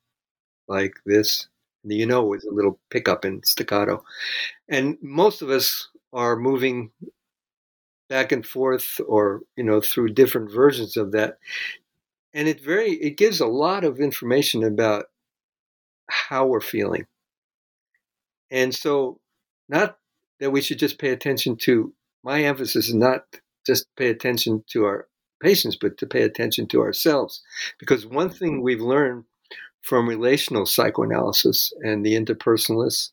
like 0.67 0.93
this 1.05 1.47
you 1.83 2.05
know 2.05 2.23
with 2.23 2.43
a 2.45 2.53
little 2.53 2.79
pickup 2.89 3.25
in 3.25 3.41
staccato. 3.43 4.03
And 4.67 4.97
most 5.01 5.41
of 5.41 5.49
us 5.49 5.89
are 6.13 6.35
moving 6.35 6.91
back 8.09 8.31
and 8.31 8.45
forth 8.45 8.99
or, 9.07 9.41
you 9.55 9.63
know, 9.63 9.79
through 9.81 10.09
different 10.09 10.51
versions 10.51 10.97
of 10.97 11.11
that. 11.11 11.37
And 12.33 12.47
it 12.47 12.61
very 12.61 12.93
it 12.93 13.17
gives 13.17 13.39
a 13.39 13.47
lot 13.47 13.83
of 13.83 13.99
information 13.99 14.63
about 14.63 15.05
how 16.09 16.45
we're 16.47 16.61
feeling. 16.61 17.05
And 18.51 18.73
so, 18.73 19.19
not 19.69 19.97
that 20.39 20.51
we 20.51 20.61
should 20.61 20.79
just 20.79 20.99
pay 20.99 21.09
attention 21.09 21.55
to, 21.57 21.93
my 22.23 22.43
emphasis 22.43 22.87
is 22.87 22.95
not 22.95 23.23
just 23.65 23.85
pay 23.95 24.09
attention 24.09 24.63
to 24.71 24.85
our 24.85 25.07
patients, 25.41 25.77
but 25.79 25.97
to 25.97 26.07
pay 26.07 26.23
attention 26.23 26.67
to 26.67 26.81
ourselves. 26.81 27.41
Because 27.79 28.05
one 28.05 28.29
thing 28.29 28.61
we've 28.61 28.81
learned 28.81 29.25
from 29.81 30.09
relational 30.09 30.65
psychoanalysis 30.65 31.71
and 31.81 32.05
the 32.05 32.13
interpersonalists, 32.13 33.11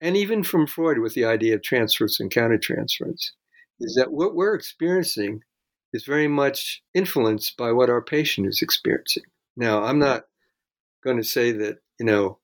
and 0.00 0.16
even 0.16 0.42
from 0.42 0.66
Freud 0.66 0.98
with 0.98 1.14
the 1.14 1.24
idea 1.24 1.54
of 1.54 1.62
transference 1.62 2.20
and 2.20 2.30
countertransference, 2.30 3.30
is 3.80 3.94
that 3.94 4.12
what 4.12 4.34
we're 4.34 4.54
experiencing 4.54 5.42
is 5.92 6.04
very 6.04 6.28
much 6.28 6.82
influenced 6.94 7.56
by 7.56 7.72
what 7.72 7.90
our 7.90 8.02
patient 8.02 8.46
is 8.46 8.62
experiencing. 8.62 9.22
Now, 9.56 9.84
I'm 9.84 9.98
not 9.98 10.24
going 11.02 11.16
to 11.16 11.24
say 11.24 11.52
that, 11.52 11.78
you 11.98 12.06
know, 12.06 12.38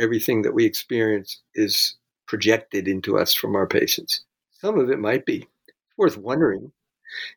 everything 0.00 0.42
that 0.42 0.54
we 0.54 0.64
experience 0.64 1.42
is 1.54 1.96
projected 2.28 2.86
into 2.86 3.18
us 3.18 3.34
from 3.34 3.56
our 3.56 3.66
patients. 3.66 4.22
Some 4.52 4.78
of 4.78 4.90
it 4.90 4.98
might 4.98 5.26
be. 5.26 5.48
It's 5.66 5.96
worth 5.96 6.16
wondering. 6.16 6.70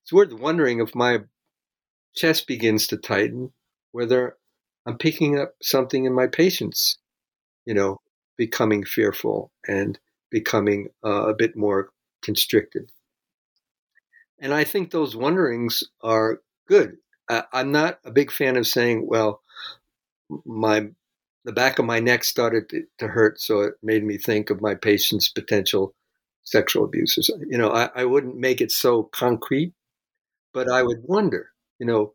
It's 0.04 0.14
worth 0.14 0.34
wondering 0.34 0.82
if 0.82 0.94
my 0.94 1.22
chest 2.14 2.46
begins 2.46 2.88
to 2.88 2.98
tighten, 2.98 3.54
whether 3.92 4.38
I'm 4.86 4.98
picking 4.98 5.40
up 5.40 5.56
something 5.62 6.06
in 6.06 6.14
my 6.14 6.28
patients, 6.28 6.98
you 7.66 7.74
know, 7.74 8.02
becoming 8.38 8.84
fearful 8.84 9.52
and 9.68 9.98
becoming 10.30 10.90
uh, 11.06 11.28
a 11.30 11.34
bit 11.34 11.56
more 11.56 11.90
constricted. 12.22 12.92
And 14.40 14.54
I 14.54 14.64
think 14.64 14.92
those 14.92 15.16
wonderings 15.16 15.84
are 16.02 16.42
good. 16.68 16.98
I, 17.30 17.44
I'm 17.54 17.72
not 17.72 18.00
a 18.04 18.12
big 18.12 18.32
fan 18.32 18.58
of 18.58 18.68
saying, 18.68 19.08
well, 19.08 19.42
my 20.46 20.90
the 21.44 21.52
back 21.52 21.80
of 21.80 21.86
my 21.86 22.00
neck 22.00 22.24
started 22.24 22.70
to, 22.70 22.84
to, 23.00 23.08
hurt, 23.08 23.40
so 23.40 23.62
it 23.62 23.74
made 23.82 24.04
me 24.04 24.18
think 24.18 24.50
of 24.50 24.62
my 24.62 24.76
patient's 24.76 25.30
potential 25.30 25.94
sexual 26.44 26.86
abuse. 26.86 27.18
You 27.48 27.58
know, 27.58 27.72
I, 27.72 27.90
I 27.96 28.06
wouldn't 28.06 28.38
make 28.38 28.62
it 28.62 28.72
so 28.72 29.04
concrete, 29.04 29.74
but 30.54 30.70
I 30.70 30.84
would 30.84 31.04
wonder, 31.04 31.50
you 31.80 31.86
know, 31.86 32.14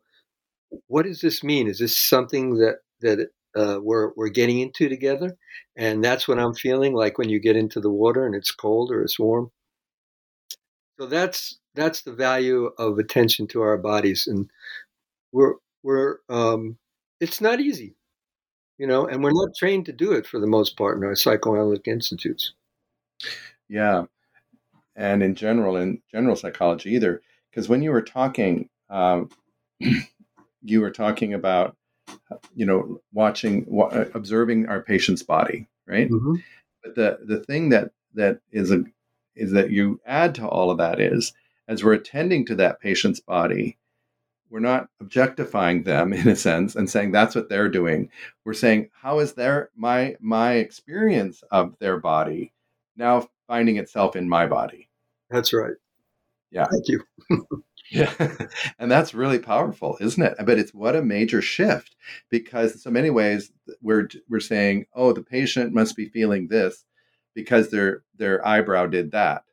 what 0.87 1.03
does 1.03 1.21
this 1.21 1.43
mean? 1.43 1.67
Is 1.67 1.79
this 1.79 1.97
something 1.97 2.55
that 2.55 2.79
that 3.01 3.29
uh, 3.55 3.79
we're 3.81 4.11
we're 4.15 4.29
getting 4.29 4.59
into 4.59 4.89
together? 4.89 5.37
And 5.75 6.03
that's 6.03 6.27
what 6.27 6.39
I'm 6.39 6.53
feeling 6.53 6.93
like 6.93 7.17
when 7.17 7.29
you 7.29 7.39
get 7.39 7.55
into 7.55 7.79
the 7.79 7.91
water 7.91 8.25
and 8.25 8.35
it's 8.35 8.51
cold 8.51 8.91
or 8.91 9.01
it's 9.01 9.19
warm. 9.19 9.51
So 10.99 11.05
that's 11.05 11.59
that's 11.75 12.01
the 12.01 12.13
value 12.13 12.71
of 12.77 12.97
attention 12.97 13.47
to 13.49 13.61
our 13.61 13.77
bodies, 13.77 14.27
and 14.27 14.49
we're 15.31 15.55
we're 15.83 16.17
um, 16.27 16.77
it's 17.19 17.39
not 17.39 17.59
easy, 17.59 17.95
you 18.77 18.87
know, 18.87 19.07
and 19.07 19.23
we're 19.23 19.31
not 19.31 19.55
trained 19.55 19.85
to 19.85 19.93
do 19.93 20.11
it 20.11 20.27
for 20.27 20.39
the 20.39 20.47
most 20.47 20.77
part 20.77 20.97
in 20.97 21.03
our 21.03 21.15
psychoanalytic 21.15 21.87
institutes. 21.87 22.53
Yeah, 23.69 24.05
and 24.95 25.21
in 25.23 25.35
general, 25.35 25.77
in 25.77 26.01
general 26.11 26.35
psychology 26.35 26.91
either, 26.91 27.21
because 27.49 27.69
when 27.69 27.81
you 27.81 27.91
were 27.91 28.01
talking, 28.01 28.69
um, 28.89 29.29
you 30.61 30.81
were 30.81 30.91
talking 30.91 31.33
about, 31.33 31.75
you 32.55 32.65
know, 32.65 33.01
watching, 33.13 33.65
observing 34.13 34.67
our 34.67 34.81
patient's 34.81 35.23
body, 35.23 35.67
right? 35.87 36.09
Mm-hmm. 36.09 36.35
But 36.83 36.95
the 36.95 37.19
the 37.25 37.43
thing 37.43 37.69
that 37.69 37.91
that 38.13 38.39
is 38.51 38.71
a 38.71 38.83
is 39.35 39.51
that 39.51 39.71
you 39.71 39.99
add 40.05 40.35
to 40.35 40.47
all 40.47 40.71
of 40.71 40.77
that 40.79 40.99
is 40.99 41.33
as 41.67 41.83
we're 41.83 41.93
attending 41.93 42.45
to 42.45 42.55
that 42.55 42.79
patient's 42.79 43.19
body, 43.19 43.77
we're 44.49 44.59
not 44.59 44.89
objectifying 44.99 45.83
them 45.83 46.13
in 46.13 46.27
a 46.27 46.35
sense 46.35 46.75
and 46.75 46.89
saying 46.89 47.11
that's 47.11 47.35
what 47.35 47.49
they're 47.49 47.69
doing. 47.69 48.09
We're 48.45 48.53
saying, 48.53 48.89
how 48.93 49.19
is 49.19 49.33
their 49.33 49.69
my 49.75 50.15
my 50.19 50.53
experience 50.53 51.43
of 51.51 51.77
their 51.79 51.99
body 51.99 52.53
now 52.95 53.27
finding 53.47 53.77
itself 53.77 54.15
in 54.15 54.29
my 54.29 54.47
body? 54.47 54.89
That's 55.29 55.53
right. 55.53 55.75
Yeah. 56.51 56.65
Thank 56.71 56.87
you. 56.87 57.03
yeah. 57.91 58.13
and 58.79 58.89
that's 58.89 59.13
really 59.13 59.39
powerful, 59.39 59.97
isn't 59.99 60.23
it? 60.23 60.35
But 60.45 60.57
it's 60.57 60.73
what 60.73 60.95
a 60.95 61.01
major 61.01 61.41
shift 61.41 61.95
because 62.29 62.73
in 62.73 62.77
so 62.79 62.89
many 62.89 63.09
ways 63.09 63.51
we're 63.81 64.07
we're 64.29 64.39
saying, 64.39 64.85
oh, 64.93 65.11
the 65.11 65.23
patient 65.23 65.73
must 65.73 65.95
be 65.95 66.07
feeling 66.07 66.47
this 66.47 66.85
because 67.35 67.69
their 67.69 68.03
their 68.17 68.45
eyebrow 68.47 68.87
did 68.87 69.11
that 69.11 69.43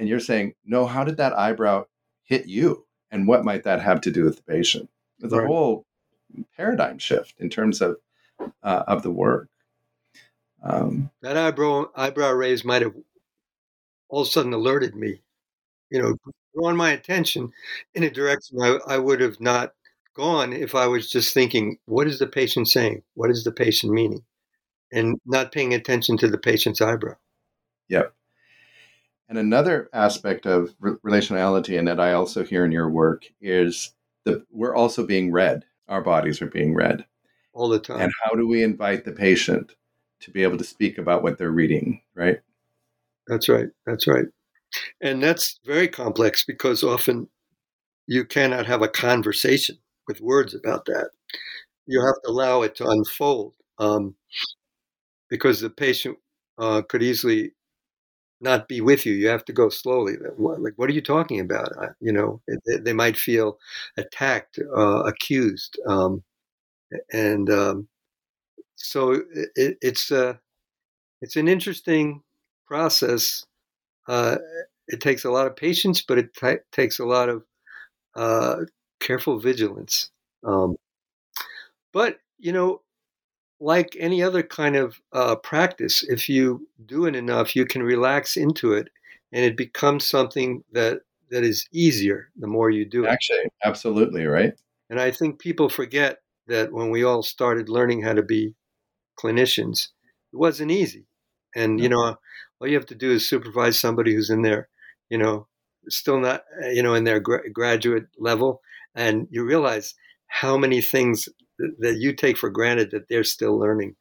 and 0.00 0.08
you're 0.08 0.18
saying, 0.18 0.54
no, 0.64 0.86
how 0.86 1.04
did 1.04 1.18
that 1.18 1.38
eyebrow 1.38 1.84
hit 2.22 2.46
you? 2.46 2.86
And 3.10 3.26
what 3.26 3.44
might 3.44 3.64
that 3.64 3.80
have 3.82 4.00
to 4.02 4.10
do 4.10 4.24
with 4.24 4.36
the 4.36 4.42
patient? 4.42 4.88
It's 5.20 5.32
right. 5.32 5.44
a 5.44 5.46
whole 5.46 5.86
paradigm 6.56 6.98
shift 6.98 7.34
in 7.38 7.50
terms 7.50 7.80
of 7.80 7.96
uh, 8.62 8.84
of 8.86 9.02
the 9.02 9.10
work. 9.10 9.48
Um, 10.62 11.10
that 11.22 11.36
eyebrow 11.36 11.86
eyebrow 11.96 12.32
raise 12.32 12.64
might 12.64 12.82
have 12.82 12.94
all 14.08 14.22
of 14.22 14.28
a 14.28 14.30
sudden 14.30 14.52
alerted 14.52 14.94
me, 14.94 15.20
you 15.90 16.00
know, 16.00 16.16
drawn 16.54 16.76
my 16.76 16.92
attention 16.92 17.52
in 17.94 18.02
a 18.02 18.10
direction 18.10 18.60
I, 18.60 18.78
I 18.86 18.98
would 18.98 19.20
have 19.20 19.40
not 19.40 19.72
gone 20.14 20.52
if 20.52 20.74
I 20.74 20.86
was 20.86 21.08
just 21.08 21.32
thinking, 21.32 21.78
what 21.86 22.06
is 22.06 22.18
the 22.18 22.26
patient 22.26 22.68
saying? 22.68 23.02
What 23.14 23.30
is 23.30 23.44
the 23.44 23.52
patient 23.52 23.92
meaning? 23.92 24.24
And 24.92 25.18
not 25.24 25.52
paying 25.52 25.72
attention 25.72 26.16
to 26.18 26.28
the 26.28 26.38
patient's 26.38 26.80
eyebrow. 26.80 27.14
Yep. 27.88 28.12
And 29.30 29.38
another 29.38 29.88
aspect 29.92 30.44
of 30.44 30.74
re- 30.80 30.96
relationality, 31.06 31.78
and 31.78 31.86
that 31.86 32.00
I 32.00 32.14
also 32.14 32.42
hear 32.42 32.64
in 32.64 32.72
your 32.72 32.90
work, 32.90 33.26
is 33.40 33.94
that 34.24 34.44
we're 34.50 34.74
also 34.74 35.06
being 35.06 35.30
read. 35.30 35.64
Our 35.88 36.02
bodies 36.02 36.42
are 36.42 36.46
being 36.46 36.74
read 36.74 37.06
all 37.52 37.68
the 37.68 37.78
time. 37.78 38.00
And 38.00 38.12
how 38.24 38.34
do 38.34 38.48
we 38.48 38.64
invite 38.64 39.04
the 39.04 39.12
patient 39.12 39.76
to 40.22 40.32
be 40.32 40.42
able 40.42 40.58
to 40.58 40.64
speak 40.64 40.98
about 40.98 41.22
what 41.22 41.38
they're 41.38 41.52
reading? 41.52 42.02
Right. 42.14 42.40
That's 43.28 43.48
right. 43.48 43.68
That's 43.86 44.08
right. 44.08 44.26
And 45.00 45.22
that's 45.22 45.60
very 45.64 45.86
complex 45.86 46.44
because 46.44 46.82
often 46.82 47.28
you 48.08 48.24
cannot 48.24 48.66
have 48.66 48.82
a 48.82 48.88
conversation 48.88 49.78
with 50.08 50.20
words 50.20 50.54
about 50.54 50.86
that. 50.86 51.10
You 51.86 52.04
have 52.04 52.20
to 52.24 52.30
allow 52.30 52.62
it 52.62 52.74
to 52.76 52.88
unfold 52.88 53.54
um, 53.78 54.16
because 55.28 55.60
the 55.60 55.70
patient 55.70 56.18
uh, 56.58 56.82
could 56.82 57.02
easily 57.02 57.52
not 58.40 58.68
be 58.68 58.80
with 58.80 59.04
you. 59.06 59.14
You 59.14 59.28
have 59.28 59.44
to 59.46 59.52
go 59.52 59.68
slowly. 59.68 60.14
Like, 60.38 60.74
what 60.76 60.90
are 60.90 60.94
you 60.94 61.02
talking 61.02 61.40
about? 61.40 61.70
You 62.00 62.12
know, 62.12 62.40
they, 62.82 62.92
might 62.92 63.16
feel 63.16 63.58
attacked, 63.96 64.58
uh, 64.76 65.02
accused, 65.04 65.78
um, 65.86 66.22
and 67.12 67.50
um, 67.50 67.88
so 68.76 69.22
it, 69.56 69.78
it's 69.80 70.10
a 70.10 70.30
uh, 70.30 70.34
it's 71.22 71.36
an 71.36 71.48
interesting 71.48 72.22
process. 72.66 73.44
Uh, 74.08 74.38
it 74.88 75.00
takes 75.00 75.24
a 75.24 75.30
lot 75.30 75.46
of 75.46 75.54
patience, 75.54 76.00
but 76.00 76.18
it 76.18 76.34
t- 76.34 76.56
takes 76.72 76.98
a 76.98 77.04
lot 77.04 77.28
of 77.28 77.44
uh, 78.16 78.56
careful 79.00 79.38
vigilance. 79.38 80.10
Um, 80.44 80.76
but 81.92 82.18
you 82.38 82.52
know, 82.52 82.80
like 83.60 83.96
any 84.00 84.22
other 84.22 84.42
kind 84.42 84.74
of 84.74 85.00
uh, 85.12 85.36
practice, 85.36 86.02
if 86.02 86.28
you 86.28 86.66
do 86.86 87.04
it 87.04 87.14
enough, 87.14 87.54
you 87.54 87.66
can 87.66 87.82
relax 87.82 88.36
into 88.36 88.72
it, 88.72 88.88
and 89.32 89.44
it 89.44 89.56
becomes 89.56 90.08
something 90.08 90.64
that 90.72 91.00
that 91.30 91.44
is 91.44 91.68
easier 91.70 92.30
the 92.36 92.46
more 92.46 92.70
you 92.70 92.84
do 92.84 93.04
it. 93.04 93.08
Actually, 93.08 93.44
absolutely 93.64 94.26
right. 94.26 94.54
And 94.88 95.00
I 95.00 95.12
think 95.12 95.38
people 95.38 95.68
forget 95.68 96.18
that 96.48 96.72
when 96.72 96.90
we 96.90 97.04
all 97.04 97.22
started 97.22 97.68
learning 97.68 98.02
how 98.02 98.14
to 98.14 98.22
be 98.22 98.56
clinicians, 99.22 99.88
it 100.32 100.36
wasn't 100.36 100.72
easy. 100.72 101.06
And 101.54 101.80
you 101.80 101.88
know, 101.88 102.16
all 102.60 102.68
you 102.68 102.74
have 102.74 102.86
to 102.86 102.94
do 102.94 103.12
is 103.12 103.28
supervise 103.28 103.78
somebody 103.78 104.14
who's 104.14 104.30
in 104.30 104.42
there, 104.42 104.68
you 105.10 105.18
know, 105.18 105.46
still 105.88 106.18
not, 106.18 106.44
you 106.72 106.82
know, 106.82 106.94
in 106.94 107.04
their 107.04 107.20
gra- 107.20 107.50
graduate 107.50 108.06
level, 108.18 108.62
and 108.94 109.28
you 109.30 109.44
realize 109.44 109.94
how 110.26 110.56
many 110.56 110.80
things 110.80 111.28
that 111.78 111.98
you 111.98 112.12
take 112.14 112.36
for 112.36 112.50
granted 112.50 112.90
that 112.90 113.08
they're 113.08 113.24
still 113.24 113.58
learning. 113.58 113.96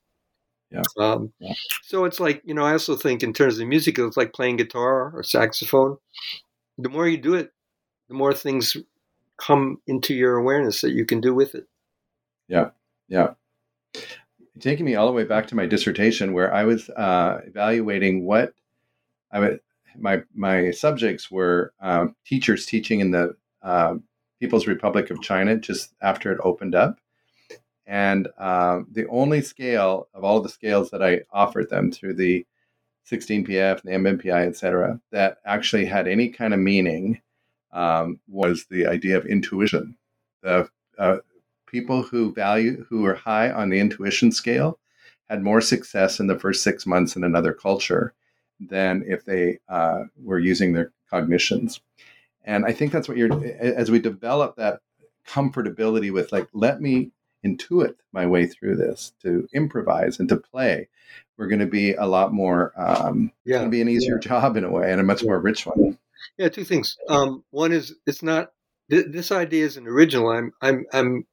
Yeah. 0.71 0.83
Um, 0.97 1.33
yeah. 1.39 1.53
So 1.83 2.05
it's 2.05 2.19
like 2.19 2.41
you 2.45 2.53
know, 2.53 2.63
I 2.63 2.73
also 2.73 2.95
think 2.95 3.23
in 3.23 3.33
terms 3.33 3.59
of 3.59 3.67
music, 3.67 3.97
it's 3.97 4.17
like 4.17 4.33
playing 4.33 4.57
guitar 4.57 5.11
or 5.15 5.23
saxophone. 5.23 5.97
The 6.77 6.89
more 6.89 7.07
you 7.07 7.17
do 7.17 7.33
it, 7.33 7.51
the 8.07 8.15
more 8.15 8.33
things 8.33 8.77
come 9.37 9.81
into 9.87 10.13
your 10.13 10.35
awareness 10.35 10.81
that 10.81 10.91
you 10.91 11.05
can 11.05 11.21
do 11.21 11.33
with 11.33 11.55
it. 11.55 11.65
Yeah, 12.47 12.69
yeah. 13.07 13.31
Taking 14.59 14.85
me 14.85 14.95
all 14.95 15.07
the 15.07 15.13
way 15.13 15.23
back 15.23 15.47
to 15.47 15.55
my 15.55 15.65
dissertation, 15.65 16.33
where 16.33 16.53
I 16.53 16.65
was 16.65 16.89
uh, 16.89 17.41
evaluating 17.45 18.25
what 18.25 18.53
I 19.31 19.39
would 19.39 19.59
my 19.97 20.21
my 20.33 20.71
subjects 20.71 21.31
were 21.31 21.73
um, 21.79 22.15
teachers 22.25 22.65
teaching 22.65 22.99
in 22.99 23.11
the 23.11 23.35
uh, 23.61 23.95
People's 24.39 24.67
Republic 24.67 25.09
of 25.09 25.21
China 25.21 25.57
just 25.57 25.93
after 26.01 26.31
it 26.31 26.39
opened 26.43 26.75
up, 26.75 26.99
and 27.89 28.27
um, 28.37 28.85
the 28.91 29.07
only 29.07 29.41
scale 29.41 30.07
of 30.13 30.23
all 30.23 30.41
the 30.41 30.47
scales 30.47 30.91
that 30.91 31.01
I 31.01 31.21
offered 31.33 31.71
them 31.71 31.91
through 31.91 32.13
the 32.13 32.45
16PF, 33.09 33.81
the 33.81 33.91
MMPI, 33.91 34.45
et 34.45 34.55
cetera, 34.55 35.01
that 35.09 35.39
actually 35.43 35.85
had 35.85 36.07
any 36.07 36.29
kind 36.29 36.53
of 36.53 36.59
meaning 36.59 37.19
um, 37.71 38.19
was 38.27 38.67
the 38.69 38.85
idea 38.85 39.17
of 39.17 39.25
intuition. 39.25 39.95
The 40.43 40.69
uh, 40.99 41.17
people 41.65 42.03
who 42.03 42.31
value, 42.31 42.85
who 42.87 43.07
are 43.07 43.15
high 43.15 43.49
on 43.49 43.69
the 43.69 43.79
intuition 43.79 44.31
scale, 44.31 44.77
had 45.27 45.41
more 45.41 45.59
success 45.59 46.19
in 46.19 46.27
the 46.27 46.37
first 46.37 46.63
six 46.63 46.85
months 46.85 47.15
in 47.15 47.23
another 47.23 47.53
culture 47.53 48.13
than 48.59 49.03
if 49.07 49.25
they 49.25 49.57
uh, 49.67 50.03
were 50.23 50.39
using 50.39 50.73
their 50.73 50.91
cognitions. 51.09 51.81
And 52.45 52.65
I 52.65 52.71
think 52.71 52.91
that's 52.91 53.07
what 53.07 53.17
you're, 53.17 53.43
as 53.59 53.89
we 53.89 53.97
develop 53.99 54.57
that 54.57 54.81
comfortability 55.27 56.13
with, 56.13 56.31
like, 56.31 56.47
let 56.53 56.81
me 56.81 57.09
intuit 57.45 57.95
my 58.11 58.25
way 58.25 58.45
through 58.45 58.75
this, 58.75 59.13
to 59.21 59.47
improvise 59.53 60.19
and 60.19 60.27
to 60.29 60.37
play, 60.37 60.87
we're 61.37 61.47
going 61.47 61.59
to 61.59 61.65
be 61.65 61.93
a 61.93 62.05
lot 62.05 62.33
more, 62.33 62.73
um, 62.77 63.31
yeah. 63.45 63.55
it's 63.55 63.59
going 63.59 63.71
to 63.71 63.75
be 63.75 63.81
an 63.81 63.89
easier 63.89 64.19
yeah. 64.21 64.27
job 64.27 64.57
in 64.57 64.63
a 64.63 64.71
way 64.71 64.91
and 64.91 64.99
a 64.99 65.03
much 65.03 65.21
yeah. 65.21 65.27
more 65.27 65.39
rich 65.39 65.65
one. 65.65 65.97
Yeah, 66.37 66.49
two 66.49 66.65
things. 66.65 66.97
Um, 67.07 67.43
one 67.51 67.71
is 67.71 67.95
it's 68.05 68.21
not, 68.21 68.51
th- 68.89 69.07
this 69.09 69.31
idea 69.31 69.65
isn't 69.65 69.87
original. 69.87 70.29
I'm, 70.29 70.51
I'm, 70.61 70.85
I'm, 70.91 71.25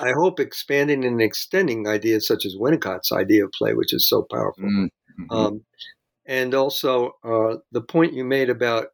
I 0.00 0.12
hope 0.12 0.40
expanding 0.40 1.04
and 1.04 1.20
extending 1.20 1.86
ideas 1.86 2.26
such 2.26 2.44
as 2.46 2.56
Winnicott's 2.56 3.12
idea 3.12 3.44
of 3.44 3.52
play, 3.52 3.74
which 3.74 3.92
is 3.92 4.08
so 4.08 4.26
powerful. 4.30 4.64
Mm-hmm. 4.64 5.30
Um, 5.30 5.64
and 6.26 6.54
also 6.54 7.16
uh, 7.22 7.56
the 7.70 7.82
point 7.82 8.14
you 8.14 8.24
made 8.24 8.50
about, 8.50 8.88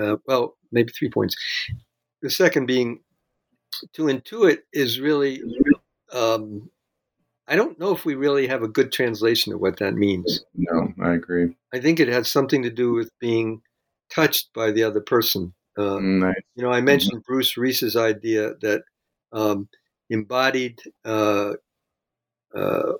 uh, 0.00 0.16
well, 0.26 0.56
maybe 0.72 0.92
three 0.92 1.10
points. 1.10 1.36
The 2.22 2.30
second 2.30 2.66
being 2.66 3.00
to 3.92 4.04
intuit 4.04 4.58
is 4.72 5.00
really, 5.00 5.42
um, 6.12 6.70
I 7.48 7.56
don't 7.56 7.78
know 7.78 7.92
if 7.92 8.04
we 8.04 8.14
really 8.14 8.46
have 8.46 8.62
a 8.62 8.68
good 8.68 8.92
translation 8.92 9.52
of 9.52 9.60
what 9.60 9.78
that 9.78 9.94
means. 9.94 10.44
No, 10.54 10.92
I 11.02 11.14
agree. 11.14 11.56
I 11.72 11.80
think 11.80 12.00
it 12.00 12.08
has 12.08 12.30
something 12.30 12.62
to 12.62 12.70
do 12.70 12.92
with 12.92 13.10
being 13.20 13.62
touched 14.14 14.52
by 14.54 14.70
the 14.70 14.82
other 14.82 15.00
person. 15.00 15.54
Uh, 15.76 15.98
nice. 16.00 16.34
You 16.54 16.62
know, 16.62 16.72
I 16.72 16.80
mentioned 16.80 17.18
mm-hmm. 17.22 17.32
Bruce 17.32 17.56
Reis's 17.56 17.96
idea 17.96 18.54
that 18.60 18.82
um, 19.32 19.68
embodied 20.10 20.80
uh, 21.04 21.54
uh, 22.54 22.92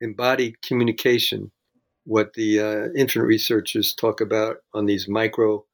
embodied 0.00 0.60
communication, 0.62 1.50
what 2.04 2.34
the 2.34 2.60
uh, 2.60 2.88
infant 2.96 3.24
researchers 3.24 3.94
talk 3.94 4.20
about 4.20 4.58
on 4.74 4.86
these 4.86 5.08
micro 5.08 5.64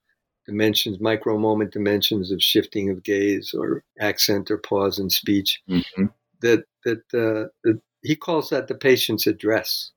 dimensions, 0.46 1.00
micro 1.00 1.38
moment 1.38 1.72
dimensions 1.72 2.30
of 2.30 2.42
shifting 2.42 2.90
of 2.90 3.02
gaze 3.02 3.54
or 3.54 3.82
accent 4.00 4.50
or 4.50 4.58
pause 4.58 4.98
in 4.98 5.10
speech. 5.10 5.62
Mm-hmm. 5.68 6.06
That 6.40 6.64
that, 6.84 6.98
uh, 7.14 7.48
that 7.64 7.80
he 8.02 8.16
calls 8.16 8.50
that 8.50 8.68
the 8.68 8.74
patient's 8.74 9.26
address. 9.26 9.90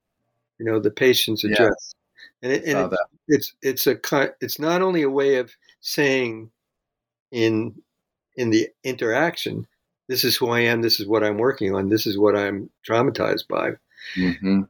You 0.59 0.65
know, 0.65 0.79
the 0.79 0.91
patient's 0.91 1.43
address, 1.43 1.93
and, 2.41 2.51
it, 2.51 2.63
and 2.65 2.91
it, 2.91 2.99
it's 3.27 3.53
it's 3.61 3.85
a 3.85 3.99
it's 4.41 4.59
not 4.59 4.81
only 4.81 5.03
a 5.03 5.09
way 5.09 5.35
of 5.35 5.51
saying 5.81 6.49
in 7.31 7.75
in 8.35 8.49
the 8.49 8.69
interaction, 8.83 9.67
this 10.07 10.23
is 10.23 10.35
who 10.35 10.49
I 10.49 10.61
am, 10.61 10.81
this 10.81 10.99
is 10.99 11.07
what 11.07 11.23
I'm 11.23 11.37
working 11.37 11.75
on, 11.75 11.89
this 11.89 12.07
is 12.07 12.17
what 12.17 12.35
I'm 12.35 12.69
traumatized 12.87 13.47
by. 13.47 13.71
Mm-hmm. 14.15 14.61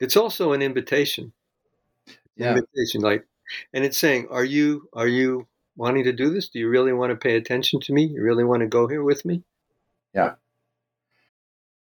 It's 0.00 0.16
also 0.16 0.52
an 0.52 0.62
invitation. 0.62 1.32
Yeah. 2.36 2.56
Invitation, 2.56 3.00
like 3.00 3.26
and 3.72 3.84
it's 3.84 3.98
saying, 3.98 4.28
"Are 4.30 4.44
you 4.44 4.88
are 4.92 5.08
you 5.08 5.46
wanting 5.76 6.04
to 6.04 6.12
do 6.12 6.30
this? 6.30 6.48
Do 6.48 6.58
you 6.58 6.68
really 6.68 6.92
want 6.92 7.10
to 7.10 7.16
pay 7.16 7.36
attention 7.36 7.80
to 7.80 7.92
me? 7.92 8.04
You 8.04 8.22
really 8.22 8.44
want 8.44 8.60
to 8.60 8.66
go 8.66 8.86
here 8.86 9.02
with 9.02 9.24
me?" 9.24 9.42
Yeah. 10.14 10.34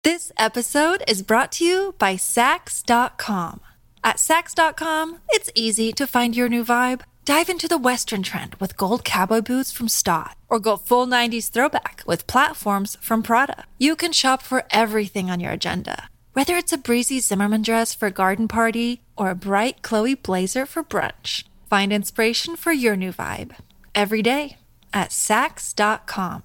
This 0.02 0.32
episode 0.36 1.02
is 1.08 1.22
brought 1.22 1.52
to 1.52 1.64
you 1.64 1.94
by 1.98 2.16
Saks.com. 2.16 3.60
At 4.02 4.16
Saks.com, 4.16 5.20
it's 5.30 5.50
easy 5.54 5.92
to 5.92 6.06
find 6.06 6.36
your 6.36 6.50
new 6.50 6.62
vibe. 6.62 7.02
Dive 7.24 7.48
into 7.48 7.68
the 7.68 7.78
Western 7.78 8.22
trend 8.22 8.54
with 8.56 8.76
gold 8.76 9.02
cowboy 9.02 9.40
boots 9.40 9.72
from 9.72 9.88
Staud, 9.88 10.34
or 10.50 10.60
go 10.60 10.76
full 10.76 11.06
90s 11.06 11.48
throwback 11.48 12.02
with 12.06 12.26
platforms 12.26 12.98
from 13.00 13.22
Prada. 13.22 13.64
You 13.78 13.96
can 13.96 14.12
shop 14.12 14.42
for 14.42 14.64
everything 14.70 15.30
on 15.30 15.40
your 15.40 15.52
agenda 15.52 16.10
whether 16.34 16.56
it's 16.56 16.72
a 16.72 16.78
breezy 16.78 17.20
Zimmermann 17.20 17.62
dress 17.62 17.94
for 17.94 18.06
a 18.06 18.10
garden 18.10 18.48
party 18.48 19.00
or 19.16 19.30
a 19.30 19.36
bright 19.36 19.82
Chloe 19.82 20.14
blazer 20.14 20.66
for 20.66 20.82
brunch. 20.82 21.44
Find 21.74 21.92
inspiration 21.92 22.54
for 22.54 22.70
your 22.70 22.94
new 22.94 23.12
vibe 23.12 23.56
every 23.96 24.22
day 24.22 24.58
at 24.92 25.10
Saks.com. 25.10 26.44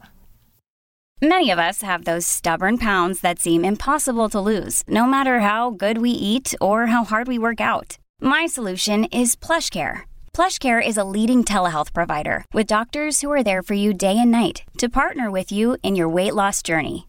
Many 1.21 1.51
of 1.51 1.59
us 1.59 1.83
have 1.83 2.03
those 2.03 2.25
stubborn 2.25 2.79
pounds 2.79 3.21
that 3.21 3.37
seem 3.37 3.63
impossible 3.63 4.29
to 4.29 4.39
lose, 4.41 4.81
no 4.87 5.05
matter 5.05 5.41
how 5.41 5.69
good 5.69 5.99
we 5.99 6.09
eat 6.09 6.55
or 6.59 6.87
how 6.87 7.03
hard 7.03 7.27
we 7.27 7.37
work 7.37 7.61
out. 7.61 7.99
My 8.19 8.47
solution 8.47 9.03
is 9.11 9.35
PlushCare. 9.35 10.01
PlushCare 10.33 10.81
is 10.83 10.97
a 10.97 11.09
leading 11.15 11.43
telehealth 11.43 11.93
provider 11.93 12.43
with 12.51 12.73
doctors 12.75 13.21
who 13.21 13.31
are 13.31 13.43
there 13.43 13.61
for 13.61 13.75
you 13.75 13.93
day 13.93 14.17
and 14.17 14.31
night 14.31 14.63
to 14.79 14.89
partner 14.89 15.29
with 15.29 15.51
you 15.51 15.77
in 15.83 15.95
your 15.95 16.09
weight 16.09 16.33
loss 16.33 16.63
journey. 16.63 17.08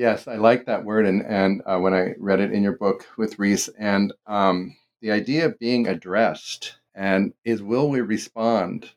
Yes, 0.00 0.26
I 0.26 0.36
like 0.36 0.64
that 0.64 0.86
word, 0.86 1.04
and 1.04 1.20
and 1.26 1.60
uh, 1.66 1.78
when 1.78 1.92
I 1.92 2.14
read 2.18 2.40
it 2.40 2.52
in 2.52 2.62
your 2.62 2.72
book 2.78 3.06
with 3.18 3.38
Reis, 3.38 3.68
and 3.78 4.14
um, 4.26 4.74
the 5.02 5.10
idea 5.10 5.44
of 5.44 5.58
being 5.58 5.86
addressed, 5.86 6.76
and 6.94 7.34
is 7.44 7.62
will 7.62 7.90
we 7.90 8.00
respond 8.00 8.92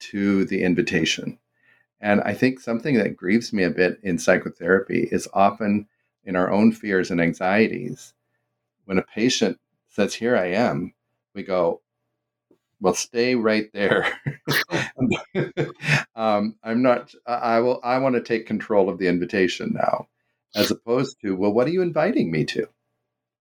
to 0.00 0.44
the 0.44 0.62
invitation? 0.64 1.38
And 2.00 2.20
I 2.20 2.34
think 2.34 2.60
something 2.60 2.96
that 2.96 3.16
grieves 3.16 3.54
me 3.54 3.64
a 3.64 3.70
bit 3.70 4.00
in 4.02 4.18
psychotherapy 4.18 5.08
is 5.10 5.28
often 5.32 5.88
in 6.24 6.36
our 6.36 6.50
own 6.50 6.72
fears 6.72 7.10
and 7.10 7.22
anxieties. 7.22 8.12
When 8.84 8.98
a 8.98 9.02
patient 9.02 9.58
says, 9.88 10.14
"Here 10.14 10.36
I 10.36 10.48
am," 10.48 10.92
we 11.34 11.42
go, 11.42 11.80
"Well, 12.80 12.94
stay 12.94 13.34
right 13.34 13.72
there." 13.72 14.12
um, 16.16 16.56
I'm 16.62 16.82
not. 16.82 17.14
I 17.26 17.60
will. 17.60 17.80
I 17.82 17.98
want 17.98 18.16
to 18.16 18.22
take 18.22 18.46
control 18.46 18.90
of 18.90 18.98
the 18.98 19.08
invitation 19.08 19.72
now 19.74 20.06
as 20.54 20.70
opposed 20.70 21.16
to, 21.22 21.36
well, 21.36 21.52
what 21.52 21.66
are 21.66 21.70
you 21.70 21.82
inviting 21.82 22.30
me 22.30 22.44
to? 22.46 22.68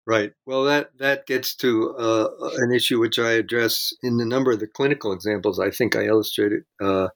Right. 0.06 0.32
Well, 0.46 0.64
that 0.64 0.98
that 1.00 1.26
gets 1.28 1.54
to 1.56 1.94
uh, 1.98 2.30
an 2.60 2.72
issue 2.72 2.98
which 2.98 3.20
I 3.20 3.32
address 3.32 3.94
in 4.02 4.22
a 4.22 4.26
number 4.26 4.52
of 4.52 4.62
the 4.62 4.68
clinical 4.68 5.12
examples. 5.12 5.60
I 5.60 5.70
think 5.70 5.98
I 5.98 6.06
illustrated 6.06 6.64
uh, 6.82 7.10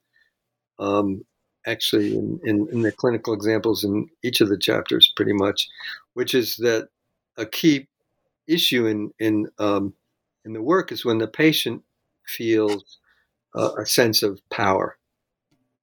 um, 0.77 1.23
actually 1.65 2.17
in, 2.17 2.41
in, 2.43 2.67
in, 2.69 2.81
the 2.81 2.91
clinical 2.91 3.33
examples 3.33 3.85
in 3.85 4.09
each 4.25 4.41
of 4.41 4.49
the 4.49 4.57
chapters, 4.57 5.09
pretty 5.15 5.31
much, 5.31 5.69
which 6.15 6.35
is 6.35 6.57
that 6.57 6.89
a 7.37 7.45
key 7.45 7.87
issue 8.45 8.87
in 8.87 9.11
in 9.19 9.47
um, 9.57 9.93
in 10.43 10.51
the 10.51 10.61
work 10.61 10.91
is 10.91 11.05
when 11.05 11.19
the 11.19 11.27
patient 11.27 11.83
feels 12.27 12.97
uh, 13.55 13.71
a 13.77 13.85
sense 13.85 14.21
of 14.21 14.41
power 14.49 14.97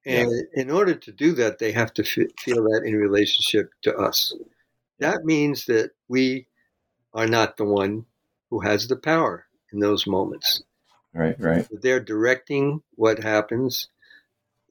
and 0.08 0.30
yes. 0.30 0.42
in 0.54 0.70
order 0.70 0.94
to 0.94 1.12
do 1.12 1.32
that, 1.32 1.58
they 1.58 1.72
have 1.72 1.92
to 1.94 2.02
f- 2.02 2.30
feel 2.38 2.62
that 2.64 2.82
in 2.84 2.94
relationship 2.94 3.70
to 3.82 3.94
us. 3.94 4.34
That 5.00 5.24
means 5.24 5.66
that 5.66 5.90
we 6.08 6.48
are 7.12 7.26
not 7.26 7.56
the 7.56 7.64
one 7.64 8.06
who 8.50 8.60
has 8.60 8.88
the 8.88 8.96
power 8.96 9.46
in 9.72 9.80
those 9.80 10.06
moments. 10.06 10.62
Right, 11.12 11.36
right. 11.38 11.66
They're 11.70 12.00
directing 12.00 12.82
what 12.94 13.22
happens. 13.22 13.88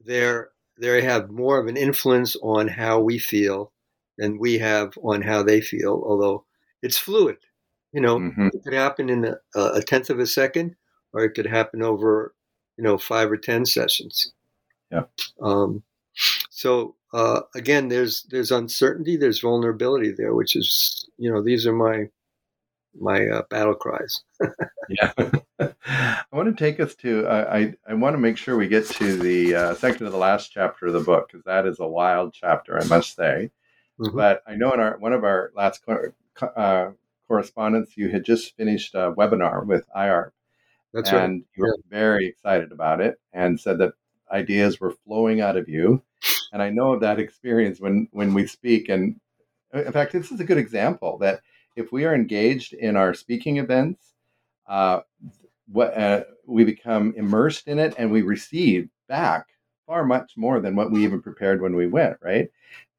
They're 0.04 0.50
they 0.80 1.02
have 1.02 1.30
more 1.30 1.58
of 1.58 1.66
an 1.66 1.76
influence 1.76 2.36
on 2.36 2.68
how 2.68 3.00
we 3.00 3.18
feel 3.18 3.72
than 4.16 4.38
we 4.38 4.58
have 4.58 4.96
on 5.02 5.22
how 5.22 5.42
they 5.42 5.60
feel. 5.60 6.02
Although 6.04 6.44
it's 6.82 6.98
fluid, 6.98 7.38
you 7.92 8.00
know, 8.00 8.18
mm-hmm. 8.18 8.48
it 8.52 8.62
could 8.64 8.74
happen 8.74 9.08
in 9.08 9.24
a, 9.24 9.60
a 9.60 9.82
tenth 9.82 10.10
of 10.10 10.18
a 10.18 10.26
second, 10.26 10.76
or 11.12 11.24
it 11.24 11.30
could 11.30 11.46
happen 11.46 11.82
over, 11.82 12.34
you 12.76 12.84
know, 12.84 12.98
five 12.98 13.30
or 13.30 13.36
ten 13.36 13.64
sessions. 13.64 14.32
Yeah. 14.90 15.04
Um, 15.40 15.82
so 16.50 16.96
uh, 17.12 17.40
again, 17.54 17.88
there's 17.88 18.24
there's 18.24 18.50
uncertainty, 18.50 19.16
there's 19.16 19.40
vulnerability 19.40 20.12
there, 20.12 20.34
which 20.34 20.56
is 20.56 21.08
you 21.16 21.30
know 21.30 21.42
these 21.42 21.66
are 21.66 21.72
my 21.72 22.08
my 23.00 23.26
uh, 23.26 23.42
battle 23.48 23.74
cries. 23.74 24.22
yeah, 24.88 25.12
I 25.58 26.24
want 26.32 26.54
to 26.54 26.64
take 26.64 26.80
us 26.80 26.94
to. 26.96 27.26
Uh, 27.26 27.48
I 27.50 27.74
I 27.88 27.94
want 27.94 28.14
to 28.14 28.18
make 28.18 28.36
sure 28.36 28.56
we 28.56 28.68
get 28.68 28.86
to 28.90 29.16
the 29.16 29.54
uh, 29.54 29.74
second 29.74 30.06
to 30.06 30.10
the 30.10 30.16
last 30.16 30.52
chapter 30.52 30.86
of 30.86 30.92
the 30.92 31.00
book 31.00 31.28
because 31.28 31.44
that 31.44 31.66
is 31.66 31.80
a 31.80 31.86
wild 31.86 32.34
chapter, 32.34 32.78
I 32.78 32.84
must 32.84 33.16
say. 33.16 33.50
Mm-hmm. 33.98 34.16
But 34.16 34.42
I 34.46 34.54
know 34.54 34.72
in 34.72 34.80
our 34.80 34.98
one 34.98 35.12
of 35.12 35.24
our 35.24 35.52
last 35.54 35.82
uh, 36.56 36.90
correspondence, 37.26 37.96
you 37.96 38.10
had 38.10 38.24
just 38.24 38.56
finished 38.56 38.94
a 38.94 39.12
webinar 39.12 39.64
with 39.64 39.86
IARPP. 39.96 40.32
That's 40.92 41.10
and 41.10 41.18
right. 41.20 41.44
you 41.54 41.62
were 41.64 41.78
very 41.90 42.26
excited 42.26 42.72
about 42.72 43.00
it 43.00 43.20
and 43.32 43.60
said 43.60 43.78
that 43.78 43.92
ideas 44.32 44.80
were 44.80 44.94
flowing 45.06 45.40
out 45.40 45.56
of 45.56 45.68
you. 45.68 46.02
And 46.52 46.62
I 46.62 46.70
know 46.70 46.94
of 46.94 47.00
that 47.00 47.18
experience 47.18 47.80
when 47.80 48.08
when 48.12 48.34
we 48.34 48.46
speak. 48.46 48.88
And 48.88 49.20
in 49.72 49.92
fact, 49.92 50.12
this 50.12 50.30
is 50.32 50.40
a 50.40 50.44
good 50.44 50.58
example 50.58 51.18
that 51.18 51.40
if 51.76 51.92
we 51.92 52.04
are 52.04 52.14
engaged 52.14 52.72
in 52.72 52.96
our 52.96 53.14
speaking 53.14 53.58
events, 53.58 54.14
uh, 54.66 55.00
what 55.70 55.96
uh, 55.96 56.24
we 56.46 56.64
become 56.64 57.14
immersed 57.16 57.68
in 57.68 57.78
it 57.78 57.94
and 57.98 58.10
we 58.10 58.22
receive 58.22 58.88
back 59.08 59.46
far 59.86 60.04
much 60.04 60.32
more 60.36 60.60
than 60.60 60.76
what 60.76 60.90
we 60.90 61.04
even 61.04 61.22
prepared 61.22 61.60
when 61.60 61.76
we 61.76 61.86
went, 61.86 62.16
right? 62.22 62.50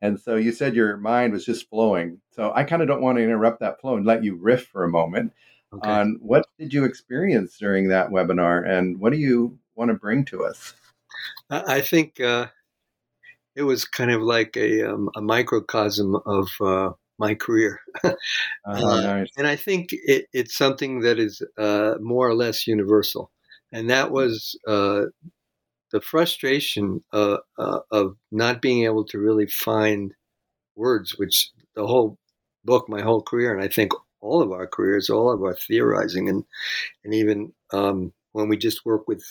And 0.02 0.20
so 0.20 0.36
you 0.36 0.52
said 0.52 0.76
your 0.76 0.98
mind 0.98 1.34
was 1.34 1.46
just 1.46 1.70
flowing. 1.70 2.20
So 2.32 2.52
I 2.56 2.64
kind 2.64 2.82
of 2.82 2.88
don't 2.88 3.02
want 3.02 3.18
to 3.18 3.24
interrupt 3.24 3.60
that 3.60 3.82
flow 3.82 3.96
and 3.96 4.06
let 4.06 4.24
you 4.24 4.36
riff 4.36 4.68
for 4.68 4.84
a 4.84 4.90
moment 4.90 5.34
Okay. 5.74 5.92
on 5.92 6.18
what 6.22 6.48
did 6.58 6.74
you 6.74 6.86
experience 6.86 7.58
during 7.58 7.90
that 7.90 8.10
webinar 8.10 8.68
and 8.68 9.00
what 9.00 9.12
do 9.12 9.20
you 9.20 9.60
want 9.76 9.90
to 9.90 9.96
bring 9.96 10.26
to 10.26 10.46
us? 10.46 10.74
I 11.50 11.76
I 11.78 11.82
think 11.82 12.20
uh, 12.20 12.48
it 13.56 13.64
was 13.64 13.86
kind 13.86 14.12
of 14.12 14.22
like 14.22 14.56
a, 14.56 14.84
um, 14.84 15.10
a 15.16 15.22
microcosm 15.22 16.16
of 16.26 16.50
uh, 16.62 16.92
my 17.18 17.36
career. 17.36 17.80
Oh, 18.04 18.14
Uh. 18.66 19.26
And 19.38 19.48
I 19.48 19.56
think 19.56 19.90
it, 19.92 20.26
it's 20.34 20.56
something 20.58 21.02
that 21.02 21.20
is 21.20 21.42
uh, 21.58 21.96
more 22.00 22.28
or 22.28 22.36
less 22.36 22.68
universal. 22.68 23.32
And 23.72 23.90
that 23.90 24.12
was 24.12 24.58
uh, 24.68 25.04
the 25.92 26.02
frustration 26.02 27.04
uh, 27.14 27.38
uh, 27.58 27.80
of 27.92 28.16
not 28.32 28.62
being 28.62 28.86
able 28.86 29.06
to 29.06 29.20
really 29.20 29.48
find 29.48 30.14
words, 30.76 31.18
which 31.18 31.52
the 31.76 31.88
whole 31.88 32.18
book, 32.66 32.90
my 32.90 33.02
whole 33.02 33.22
career, 33.22 33.54
and 33.54 33.64
I 33.64 33.68
think 33.70 33.94
all 34.22 34.42
of 34.42 34.52
our 34.52 34.68
careers, 34.68 35.10
all 35.10 35.32
of 35.32 35.42
our 35.44 35.56
theorizing, 35.56 36.30
and, 36.30 36.44
and 37.04 37.14
even 37.14 37.54
um, 37.74 38.14
when 38.34 38.50
we 38.50 38.58
just 38.58 38.86
work 38.86 39.08
with 39.08 39.24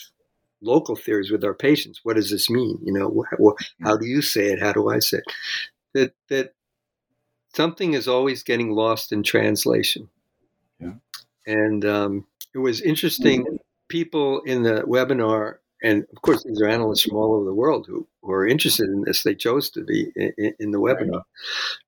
local 0.60 0.96
theories 0.96 1.30
with 1.30 1.44
our 1.44 1.54
patients, 1.54 2.00
what 2.02 2.16
does 2.16 2.30
this 2.30 2.50
mean? 2.50 2.78
You 2.82 2.92
know, 2.92 3.24
wh- 3.40 3.84
how 3.84 3.96
do 3.96 4.06
you 4.06 4.22
say 4.22 4.46
it? 4.52 4.60
How 4.60 4.72
do 4.72 4.88
I 4.88 4.98
say 4.98 5.18
it? 5.18 5.24
That, 5.94 6.14
that 6.28 6.54
something 7.54 7.94
is 7.94 8.08
always 8.08 8.42
getting 8.42 8.70
lost 8.70 9.12
in 9.12 9.22
translation. 9.22 10.08
Yeah. 10.80 10.94
And 11.46 11.84
um, 11.84 12.26
it 12.54 12.58
was 12.58 12.80
interesting. 12.80 13.58
People 13.88 14.40
in 14.42 14.62
the 14.62 14.82
webinar, 14.82 15.56
and 15.82 16.04
of 16.14 16.22
course, 16.22 16.42
these 16.44 16.60
are 16.60 16.68
analysts 16.68 17.02
from 17.02 17.16
all 17.16 17.34
over 17.34 17.44
the 17.44 17.54
world 17.54 17.86
who, 17.86 18.06
who 18.22 18.32
are 18.32 18.46
interested 18.46 18.88
in 18.88 19.02
this. 19.02 19.22
They 19.22 19.34
chose 19.34 19.70
to 19.70 19.84
be 19.84 20.10
in, 20.16 20.54
in 20.58 20.70
the 20.72 20.80
webinar. 20.80 21.22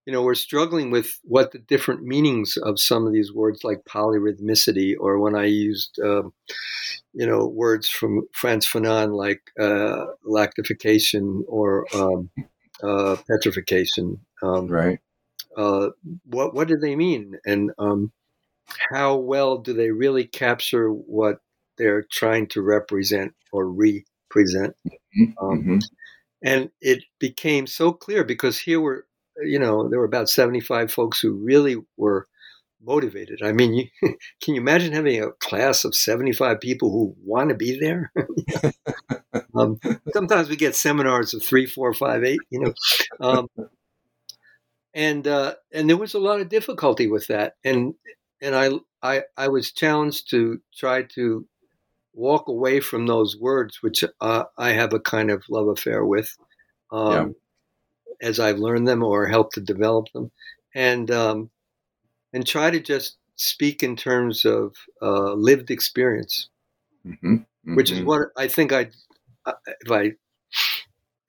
You 0.07 0.13
know, 0.13 0.23
we're 0.23 0.35
struggling 0.35 0.91
with 0.91 1.19
what 1.25 1.53
the 1.53 1.59
different 1.59 2.03
meanings 2.05 2.57
of 2.57 2.79
some 2.79 3.07
of 3.07 3.13
these 3.13 3.33
words, 3.33 3.65
like 3.65 3.85
polyrhythmicity, 3.85 4.95
or 4.99 5.19
when 5.19 5.35
I 5.35 5.47
used, 5.47 5.99
um, 6.01 6.33
you 7.13 7.27
know, 7.27 7.47
words 7.47 7.89
from 7.89 8.29
Frantz 8.33 8.67
Fanon, 8.67 9.13
like 9.15 9.43
uh, 9.59 10.07
lactification 10.25 11.45
or 11.49 11.87
um, 11.95 12.31
uh, 12.83 13.17
petrification. 13.29 14.21
Um, 14.43 14.69
Right. 14.69 15.01
uh, 15.57 15.91
what 16.25 16.55
what 16.55 16.69
do 16.69 16.77
they 16.77 16.95
mean, 16.95 17.39
and 17.45 17.73
um, 17.79 18.13
how 18.93 19.17
well 19.17 19.59
do 19.59 19.73
they 19.73 19.91
really 19.91 20.25
capture 20.27 20.89
what 20.91 21.41
they're 21.81 22.05
trying 22.13 22.49
to 22.49 22.63
represent 22.63 23.35
or 23.53 23.71
represent? 23.71 24.77
Um, 25.43 25.65
Mhm. 25.65 25.83
And 26.43 26.71
it 26.81 27.05
became 27.19 27.67
so 27.67 27.93
clear 27.93 28.25
because 28.25 28.59
here 28.61 28.81
were, 28.81 29.07
you 29.43 29.59
know, 29.59 29.89
there 29.89 29.99
were 30.01 30.07
about 30.07 30.29
seventy 30.31 30.61
five 30.61 30.93
folks 30.93 31.21
who 31.21 31.33
really 31.35 31.77
were 31.99 32.29
motivated. 32.83 33.43
I 33.43 33.53
mean, 33.53 33.75
you, 33.75 33.87
can 34.43 34.55
you 34.55 34.61
imagine 34.63 34.93
having 34.93 35.23
a 35.23 35.33
class 35.33 35.85
of 35.85 35.95
seventy 35.95 36.33
five 36.33 36.61
people 36.61 36.91
who 36.93 37.17
want 37.25 37.51
to 37.51 37.57
be 37.57 37.79
there? 37.81 38.13
um, 39.57 39.79
sometimes 40.13 40.49
we 40.49 40.57
get 40.57 40.77
seminars 40.77 41.35
of 41.35 41.45
three, 41.45 41.67
four, 41.67 41.93
five, 41.95 42.25
eight. 42.25 42.41
You 42.51 42.61
know. 42.61 42.75
Um, 43.21 43.49
and 44.95 45.27
uh, 45.27 45.55
and 45.73 45.89
there 45.89 45.97
was 45.97 46.15
a 46.15 46.19
lot 46.19 46.41
of 46.41 46.49
difficulty 46.49 47.07
with 47.07 47.27
that, 47.29 47.55
and 47.65 47.95
and 48.41 48.55
I 48.55 48.71
I 49.03 49.23
I 49.37 49.49
was 49.49 49.73
challenged 49.73 50.31
to 50.31 50.61
try 50.77 51.03
to 51.15 51.47
walk 52.21 52.49
away 52.49 52.81
from 52.81 53.07
those 53.07 53.37
words, 53.39 53.83
which 53.83 54.05
uh, 54.21 54.45
I 54.59 54.71
have 54.73 54.93
a 54.93 55.01
kind 55.01 55.31
of 55.31 55.43
love 55.49 55.69
affair 55.69 56.05
with, 56.05 56.37
um, 56.93 57.35
as 58.21 58.39
I've 58.39 58.59
learned 58.59 58.87
them 58.87 59.03
or 59.03 59.27
helped 59.27 59.55
to 59.55 59.61
develop 59.61 60.13
them, 60.13 60.31
and 60.75 61.11
um, 61.11 61.51
and 62.33 62.47
try 62.47 62.71
to 62.71 62.79
just 62.79 63.17
speak 63.37 63.83
in 63.83 63.97
terms 63.97 64.45
of 64.45 64.77
uh, 65.01 65.33
lived 65.33 65.71
experience, 65.71 66.51
Mhm. 67.07 67.47
which 67.65 67.91
is 67.91 68.01
Mhm. 68.01 68.05
what 68.05 68.29
I 68.37 68.47
think 68.49 68.73
I 68.73 68.91
if 69.81 69.91
I 69.91 70.13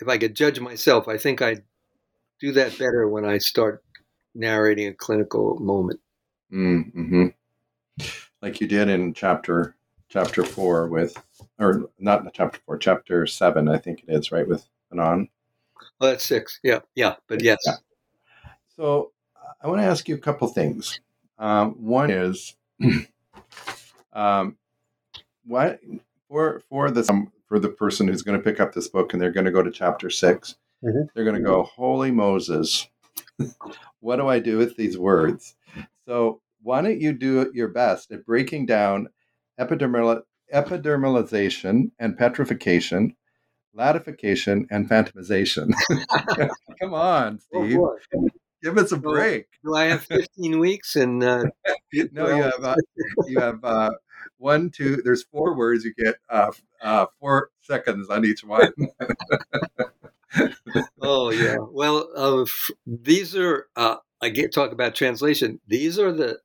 if 0.02 0.08
I 0.08 0.18
could 0.18 0.36
judge 0.36 0.60
myself, 0.60 1.08
I 1.08 1.18
think 1.18 1.42
I 1.42 1.56
do 2.40 2.52
that 2.52 2.78
better 2.78 3.08
when 3.08 3.24
I 3.24 3.38
start 3.38 3.84
narrating 4.36 4.88
a 4.88 4.94
clinical 4.94 5.58
moment. 5.60 6.02
Mm-hmm. 6.52 7.28
Like 8.42 8.60
you 8.60 8.68
did 8.68 8.90
in 8.90 9.14
chapter 9.14 9.76
chapter 10.12 10.44
four 10.44 10.88
with, 10.88 11.16
or 11.58 11.90
not 11.98 12.24
the 12.24 12.32
chapter 12.32 12.60
four, 12.66 12.78
chapter 12.78 13.26
seven, 13.26 13.70
I 13.70 13.78
think 13.78 14.04
it 14.06 14.14
is, 14.14 14.32
right, 14.32 14.48
with 14.48 14.68
Anon. 14.92 15.30
Well, 16.00 16.12
that's 16.12 16.26
six. 16.26 16.60
Yeah, 16.64 16.80
yeah, 16.96 17.16
but 17.28 17.42
yes. 17.42 17.58
Yeah. 17.66 17.74
So 18.76 19.12
I 19.64 19.68
want 19.68 19.80
to 19.80 19.86
ask 19.86 20.08
you 20.08 20.16
a 20.16 20.20
couple 20.20 20.48
things. 20.48 21.00
Um, 21.40 21.72
one 21.72 22.12
is, 22.12 22.56
um, 24.14 24.58
what 25.46 25.80
for 26.28 26.62
for 26.70 26.92
the 26.92 27.10
um, 27.10 27.32
for 27.48 27.60
the 27.60 27.70
person 27.70 28.08
who's 28.08 28.22
going 28.22 28.38
to 28.38 28.44
pick 28.44 28.60
up 28.60 28.74
this 28.74 28.88
book 28.88 29.14
and 29.14 29.22
they're 29.22 29.32
going 29.32 29.46
to 29.46 29.52
go 29.52 29.64
to 29.64 29.72
chapter 29.72 30.10
6 30.10 30.56
Mhm. 30.84 31.10
they're 31.14 31.26
going 31.26 31.36
to 31.36 31.42
go, 31.44 31.62
"Holy 31.64 32.10
Moses, 32.10 32.88
what 34.00 34.16
do 34.16 34.28
I 34.28 34.40
do 34.40 34.58
with 34.58 34.76
these 34.78 34.98
words?" 34.98 35.56
So 36.08 36.42
why 36.64 36.82
don't 36.82 37.00
you 37.00 37.14
do 37.14 37.52
your 37.54 37.68
best 37.68 38.12
at 38.12 38.26
breaking 38.26 38.66
down 38.66 39.08
epidermal 39.60 40.22
epidermalization 40.54 41.92
and 42.00 42.18
petrification, 42.18 43.16
lactification 43.78 44.66
and 44.70 44.90
phantomization? 44.90 45.72
Come 46.82 46.94
on, 46.94 47.40
Oh, 47.54 47.66
Steve. 47.66 47.78
boy. 47.78 47.96
Give 48.64 48.78
us 48.78 48.92
a 48.92 48.98
break. 48.98 49.48
Do 49.66 49.74
I 49.76 49.86
have 49.86 50.04
15 50.04 50.60
weeks? 50.60 50.96
And 50.96 51.24
uh, 51.24 51.46
No, 52.12 52.28
you 52.28 52.44
have 52.44 52.64
uh, 52.64 52.76
you 53.28 53.40
have 53.40 53.64
uh, 53.64 53.90
one, 54.38 54.70
two. 54.70 55.02
There's 55.04 55.24
four 55.24 55.56
words. 55.58 55.84
You 55.84 55.94
get 55.98 56.16
uh, 56.30 56.52
uh, 56.82 57.08
four 57.20 57.50
seconds 57.62 58.10
on 58.10 58.24
each 58.24 58.44
one. 58.44 58.72
oh 61.02 61.32
yeah. 61.32 61.58
Well, 61.60 62.08
uh, 62.16 62.46
these 62.86 63.36
are. 63.36 63.68
Uh, 63.76 63.98
I 64.22 64.30
get 64.30 64.54
talk 64.54 64.72
about 64.72 64.94
translation. 64.94 65.60
These 65.68 65.98
are 65.98 66.12
the 66.12 66.40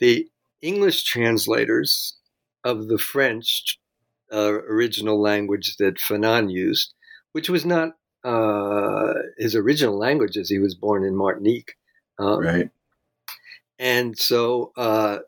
the 0.00 0.28
English 0.60 1.04
translators 1.04 2.16
of 2.64 2.88
the 2.88 2.98
French 2.98 3.78
uh, 4.32 4.52
original 4.52 5.20
language 5.20 5.76
that 5.78 5.98
Fanon 5.98 6.50
used, 6.50 6.92
which 7.32 7.48
was 7.48 7.64
not 7.64 7.96
uh, 8.24 9.14
his 9.38 9.54
original 9.54 9.98
language, 9.98 10.36
as 10.36 10.48
he 10.48 10.58
was 10.58 10.74
born 10.74 11.04
in 11.04 11.16
Martinique. 11.16 11.74
Uh, 12.20 12.38
right. 12.40 12.70
And 13.78 14.16
so 14.18 14.72
uh, 14.76 15.18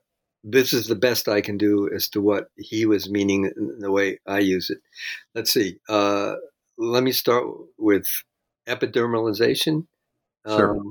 this 0.45 0.72
is 0.72 0.87
the 0.87 0.95
best 0.95 1.28
I 1.28 1.41
can 1.41 1.57
do 1.57 1.89
as 1.95 2.09
to 2.11 2.20
what 2.20 2.51
he 2.57 2.85
was 2.85 3.11
meaning 3.11 3.51
in 3.57 3.78
the 3.78 3.91
way 3.91 4.20
I 4.26 4.41
use 4.41 4.68
it. 4.70 4.78
Let's 5.35 5.53
see. 5.53 5.78
Uh, 5.89 6.35
let 6.76 7.03
me 7.03 7.12
start 7.12 7.47
with 7.78 8.07
epidermalization. 8.68 9.87
Sure. 10.47 10.83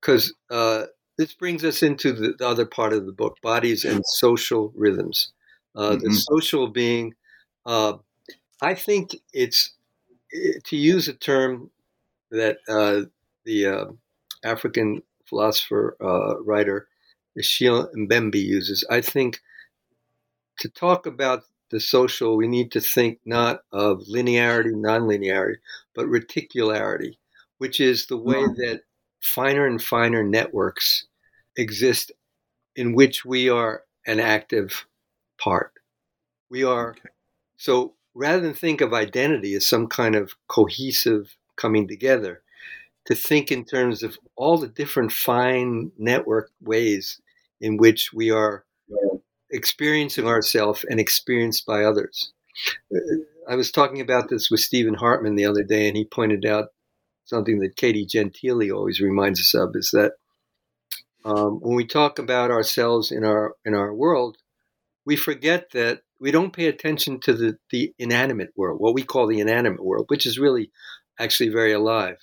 Because 0.00 0.32
uh, 0.50 0.84
this 1.18 1.34
brings 1.34 1.64
us 1.64 1.82
into 1.82 2.12
the, 2.12 2.34
the 2.38 2.46
other 2.46 2.66
part 2.66 2.92
of 2.92 3.06
the 3.06 3.12
book 3.12 3.36
bodies 3.42 3.84
and 3.84 4.02
social 4.06 4.72
rhythms. 4.76 5.32
Uh, 5.74 5.96
The 5.96 6.08
Mhm. 6.10 6.22
social 6.32 6.68
being, 6.68 7.14
uh, 7.66 7.98
I 8.62 8.74
think 8.74 9.20
it's 9.32 9.72
eh, 10.34 10.58
to 10.64 10.76
use 10.76 11.08
a 11.08 11.14
term 11.14 11.70
that 12.30 12.58
uh, 12.68 13.02
the 13.44 13.66
uh, 13.66 13.86
African 14.44 15.02
philosopher 15.26 15.96
uh, 16.00 16.40
writer 16.42 16.88
Achille 17.38 17.90
Mbembe 17.96 18.36
uses. 18.42 18.84
I 18.90 19.00
think 19.00 19.40
to 20.60 20.68
talk 20.68 21.06
about 21.06 21.44
the 21.70 21.80
social, 21.80 22.36
we 22.36 22.48
need 22.48 22.72
to 22.72 22.80
think 22.80 23.20
not 23.24 23.62
of 23.72 24.00
linearity, 24.00 24.72
nonlinearity, 24.74 25.56
but 25.94 26.06
reticularity, 26.06 27.16
which 27.58 27.80
is 27.80 28.06
the 28.06 28.16
way 28.16 28.42
that 28.56 28.82
finer 29.20 29.66
and 29.66 29.82
finer 29.82 30.22
networks 30.22 31.06
exist 31.56 32.10
in 32.76 32.94
which 32.94 33.24
we 33.24 33.48
are 33.48 33.84
an 34.06 34.20
active 34.20 34.86
part. 35.42 35.72
We 36.50 36.64
are 36.64 36.90
Okay. 36.92 37.08
so 37.56 37.94
rather 38.14 38.40
than 38.40 38.54
think 38.54 38.80
of 38.80 38.92
identity 38.92 39.54
as 39.54 39.66
some 39.66 39.86
kind 39.86 40.14
of 40.14 40.34
cohesive 40.48 41.36
coming 41.56 41.86
together, 41.88 42.42
to 43.06 43.14
think 43.14 43.50
in 43.50 43.64
terms 43.64 44.02
of 44.02 44.18
all 44.36 44.58
the 44.58 44.68
different 44.68 45.12
fine 45.12 45.92
network 45.98 46.50
ways 46.60 47.20
in 47.60 47.76
which 47.76 48.12
we 48.12 48.30
are 48.30 48.64
experiencing 49.50 50.26
ourselves 50.26 50.84
and 50.88 51.00
experienced 51.00 51.66
by 51.66 51.84
others. 51.84 52.32
I 53.48 53.54
was 53.56 53.70
talking 53.70 54.00
about 54.00 54.28
this 54.28 54.50
with 54.50 54.60
Stephen 54.60 54.94
Hartman 54.94 55.34
the 55.34 55.46
other 55.46 55.64
day, 55.64 55.88
and 55.88 55.96
he 55.96 56.04
pointed 56.04 56.44
out 56.46 56.68
something 57.24 57.58
that 57.60 57.76
Katie 57.76 58.06
Gentile 58.06 58.70
always 58.72 59.00
reminds 59.00 59.40
us 59.40 59.54
of 59.54 59.74
is 59.74 59.90
that 59.92 60.12
um, 61.24 61.60
when 61.60 61.74
we 61.74 61.86
talk 61.86 62.18
about 62.18 62.50
ourselves 62.50 63.10
in 63.10 63.24
our 63.24 63.54
in 63.64 63.74
our 63.74 63.92
world, 63.94 64.36
we 65.06 65.16
forget 65.16 65.70
that 65.72 66.02
we 66.20 66.30
don't 66.30 66.52
pay 66.52 66.66
attention 66.66 67.20
to 67.20 67.32
the, 67.32 67.56
the 67.70 67.92
inanimate 67.98 68.52
world, 68.56 68.80
what 68.80 68.94
we 68.94 69.02
call 69.02 69.26
the 69.26 69.40
inanimate 69.40 69.84
world, 69.84 70.06
which 70.08 70.26
is 70.26 70.38
really 70.38 70.70
actually 71.18 71.48
very 71.48 71.72
alive. 71.72 72.18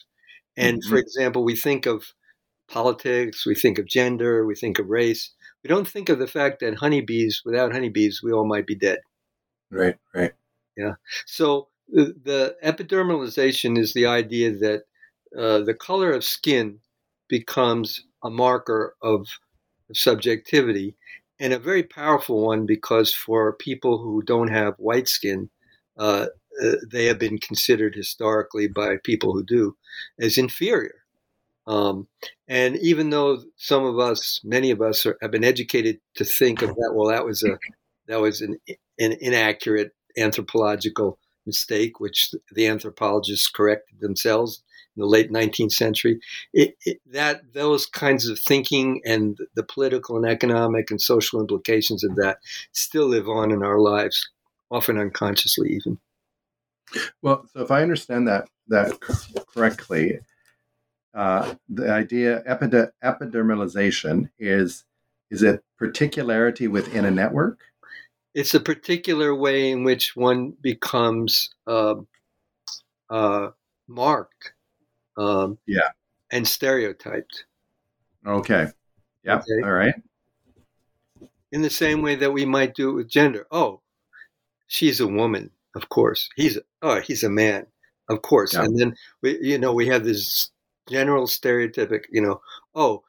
And 0.55 0.77
mm-hmm. 0.77 0.89
for 0.89 0.97
example, 0.97 1.43
we 1.43 1.55
think 1.55 1.85
of 1.85 2.05
politics, 2.67 3.45
we 3.45 3.55
think 3.55 3.79
of 3.79 3.87
gender, 3.87 4.45
we 4.45 4.55
think 4.55 4.79
of 4.79 4.89
race. 4.89 5.31
We 5.63 5.67
don't 5.67 5.87
think 5.87 6.09
of 6.09 6.19
the 6.19 6.27
fact 6.27 6.59
that 6.59 6.75
honeybees, 6.75 7.41
without 7.43 7.71
honeybees, 7.71 8.21
we 8.23 8.31
all 8.31 8.45
might 8.45 8.67
be 8.67 8.75
dead. 8.75 8.99
Right, 9.71 9.97
right. 10.13 10.33
Yeah. 10.75 10.93
So 11.25 11.69
the, 11.87 12.13
the 12.23 12.55
epidermalization 12.63 13.77
is 13.77 13.93
the 13.93 14.05
idea 14.05 14.51
that 14.57 14.83
uh, 15.37 15.59
the 15.59 15.73
color 15.73 16.11
of 16.11 16.23
skin 16.23 16.79
becomes 17.27 18.05
a 18.23 18.29
marker 18.29 18.95
of 19.01 19.27
subjectivity 19.93 20.95
and 21.39 21.53
a 21.53 21.59
very 21.59 21.83
powerful 21.83 22.45
one 22.45 22.65
because 22.65 23.13
for 23.13 23.53
people 23.53 23.99
who 23.99 24.21
don't 24.21 24.49
have 24.49 24.75
white 24.77 25.07
skin, 25.07 25.49
uh, 25.97 26.27
uh, 26.63 26.71
they 26.89 27.05
have 27.05 27.19
been 27.19 27.37
considered 27.37 27.95
historically 27.95 28.67
by 28.67 28.97
people 29.03 29.33
who 29.33 29.43
do 29.43 29.75
as 30.19 30.37
inferior. 30.37 30.95
Um, 31.67 32.07
and 32.47 32.77
even 32.77 33.09
though 33.09 33.43
some 33.57 33.83
of 33.83 33.99
us, 33.99 34.39
many 34.43 34.71
of 34.71 34.81
us, 34.81 35.05
are, 35.05 35.17
have 35.21 35.31
been 35.31 35.43
educated 35.43 35.99
to 36.15 36.23
think 36.23 36.61
of 36.61 36.69
that, 36.69 36.93
well, 36.95 37.09
that 37.09 37.25
was 37.25 37.43
a 37.43 37.57
that 38.07 38.21
was 38.21 38.41
an, 38.41 38.57
an 38.99 39.17
inaccurate 39.19 39.91
anthropological 40.17 41.19
mistake, 41.45 41.99
which 41.99 42.33
the 42.53 42.67
anthropologists 42.67 43.49
corrected 43.49 43.99
themselves 43.99 44.63
the 44.97 45.05
late 45.05 45.31
19th 45.31 45.71
century. 45.71 46.19
It, 46.53 46.75
it, 46.85 46.99
that 47.07 47.53
those 47.53 47.85
kinds 47.85 48.27
of 48.27 48.39
thinking 48.39 49.01
and 49.05 49.37
the 49.55 49.63
political 49.63 50.17
and 50.17 50.25
economic 50.25 50.91
and 50.91 51.01
social 51.01 51.39
implications 51.39 52.03
of 52.03 52.15
that 52.15 52.39
still 52.71 53.07
live 53.07 53.29
on 53.29 53.51
in 53.51 53.63
our 53.63 53.79
lives, 53.79 54.29
often 54.69 54.97
unconsciously, 54.97 55.69
even. 55.73 55.99
Well, 57.21 57.45
so 57.53 57.61
if 57.61 57.71
I 57.71 57.81
understand 57.81 58.27
that 58.27 58.49
that 58.69 58.99
correctly, 59.53 60.19
uh, 61.13 61.55
the 61.69 61.91
idea 61.91 62.43
epidermalization 62.47 64.29
is 64.39 64.83
is 65.29 65.43
it 65.43 65.63
particularity 65.77 66.67
within 66.67 67.05
a 67.05 67.11
network? 67.11 67.59
It's 68.33 68.53
a 68.53 68.59
particular 68.59 69.35
way 69.35 69.71
in 69.71 69.83
which 69.83 70.15
one 70.15 70.51
becomes 70.61 71.53
uh, 71.65 71.95
uh, 73.09 73.49
marked 73.87 74.53
um, 75.17 75.57
yeah. 75.65 75.89
And 76.31 76.47
stereotyped. 76.47 77.45
Okay. 78.25 78.67
Yeah. 79.23 79.37
Okay. 79.37 79.61
All 79.63 79.71
right. 79.71 79.95
In 81.51 81.61
the 81.61 81.69
same 81.69 82.01
way 82.01 82.15
that 82.15 82.33
we 82.33 82.45
might 82.45 82.75
do 82.75 82.89
it 82.89 82.93
with 82.93 83.09
gender. 83.09 83.47
Oh, 83.51 83.81
she's 84.67 84.99
a 84.99 85.07
woman, 85.07 85.51
of 85.75 85.89
course. 85.89 86.29
He's 86.35 86.57
a, 86.57 86.61
oh, 86.81 86.99
he's 86.99 87.23
a 87.23 87.29
man, 87.29 87.67
of 88.09 88.21
course. 88.21 88.53
Yeah. 88.53 88.63
And 88.65 88.77
then 88.77 88.95
we, 89.21 89.39
you 89.41 89.57
know, 89.57 89.73
we 89.73 89.87
have 89.87 90.03
this 90.03 90.51
general 90.89 91.25
stereotypic, 91.25 92.03
you 92.11 92.21
know, 92.21 92.41
oh, 92.75 93.03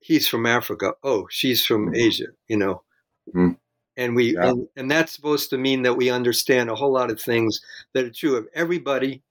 he's 0.00 0.26
from 0.26 0.46
Africa. 0.46 0.94
Oh, 1.02 1.26
she's 1.30 1.64
from 1.64 1.86
mm-hmm. 1.86 1.96
Asia. 1.96 2.26
You 2.48 2.56
know. 2.56 2.82
Mm. 3.34 3.56
And 3.96 4.16
we 4.16 4.34
yeah. 4.34 4.50
and, 4.50 4.68
and 4.76 4.90
that's 4.90 5.12
supposed 5.12 5.50
to 5.50 5.58
mean 5.58 5.82
that 5.82 5.94
we 5.94 6.10
understand 6.10 6.68
a 6.68 6.74
whole 6.74 6.92
lot 6.92 7.10
of 7.10 7.20
things 7.20 7.60
that 7.92 8.04
are 8.04 8.10
true 8.10 8.36
of 8.36 8.48
everybody, 8.54 9.22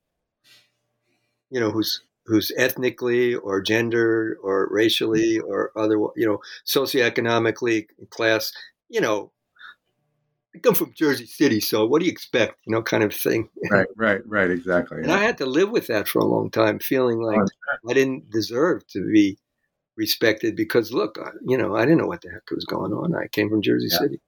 you 1.49 1.59
know, 1.59 1.69
who's 1.69 2.01
who's 2.26 2.51
ethnically 2.57 3.36
or 3.36 3.61
gender 3.61 4.38
or 4.41 4.67
racially 4.71 5.38
mm-hmm. 5.38 5.47
or 5.47 5.71
other, 5.76 5.95
you 6.15 6.26
know, 6.26 6.39
socioeconomically 6.65 7.88
class, 8.09 8.51
you 8.89 9.01
know, 9.01 9.32
I 10.55 10.59
come 10.59 10.76
from 10.76 10.93
Jersey 10.93 11.26
City, 11.26 11.59
so 11.59 11.86
what 11.86 11.99
do 11.99 12.05
you 12.05 12.11
expect? 12.11 12.59
You 12.67 12.74
know, 12.74 12.84
kind 12.84 13.03
of 13.03 13.13
thing. 13.13 13.49
Right, 13.71 13.88
right, 13.97 14.21
right, 14.28 14.51
exactly. 14.51 14.99
and 14.99 15.07
yeah. 15.07 15.15
I 15.15 15.19
had 15.19 15.39
to 15.39 15.47
live 15.47 15.71
with 15.71 15.88
that 15.88 16.07
for 16.07 16.19
a 16.19 16.26
long 16.26 16.51
time, 16.51 16.78
feeling 16.78 17.21
like 17.21 17.39
oh, 17.39 17.89
I 17.89 17.93
didn't 17.93 18.30
deserve 18.30 18.86
to 18.89 19.03
be 19.11 19.39
respected 19.97 20.55
because, 20.55 20.93
look, 20.93 21.17
you 21.45 21.57
know, 21.57 21.76
I 21.76 21.82
didn't 21.82 21.97
know 21.97 22.07
what 22.07 22.21
the 22.21 22.30
heck 22.30 22.49
was 22.51 22.65
going 22.65 22.93
on. 22.93 23.15
I 23.15 23.28
came 23.28 23.49
from 23.49 23.63
Jersey 23.63 23.88
yeah. 23.91 23.97
City. 23.97 24.21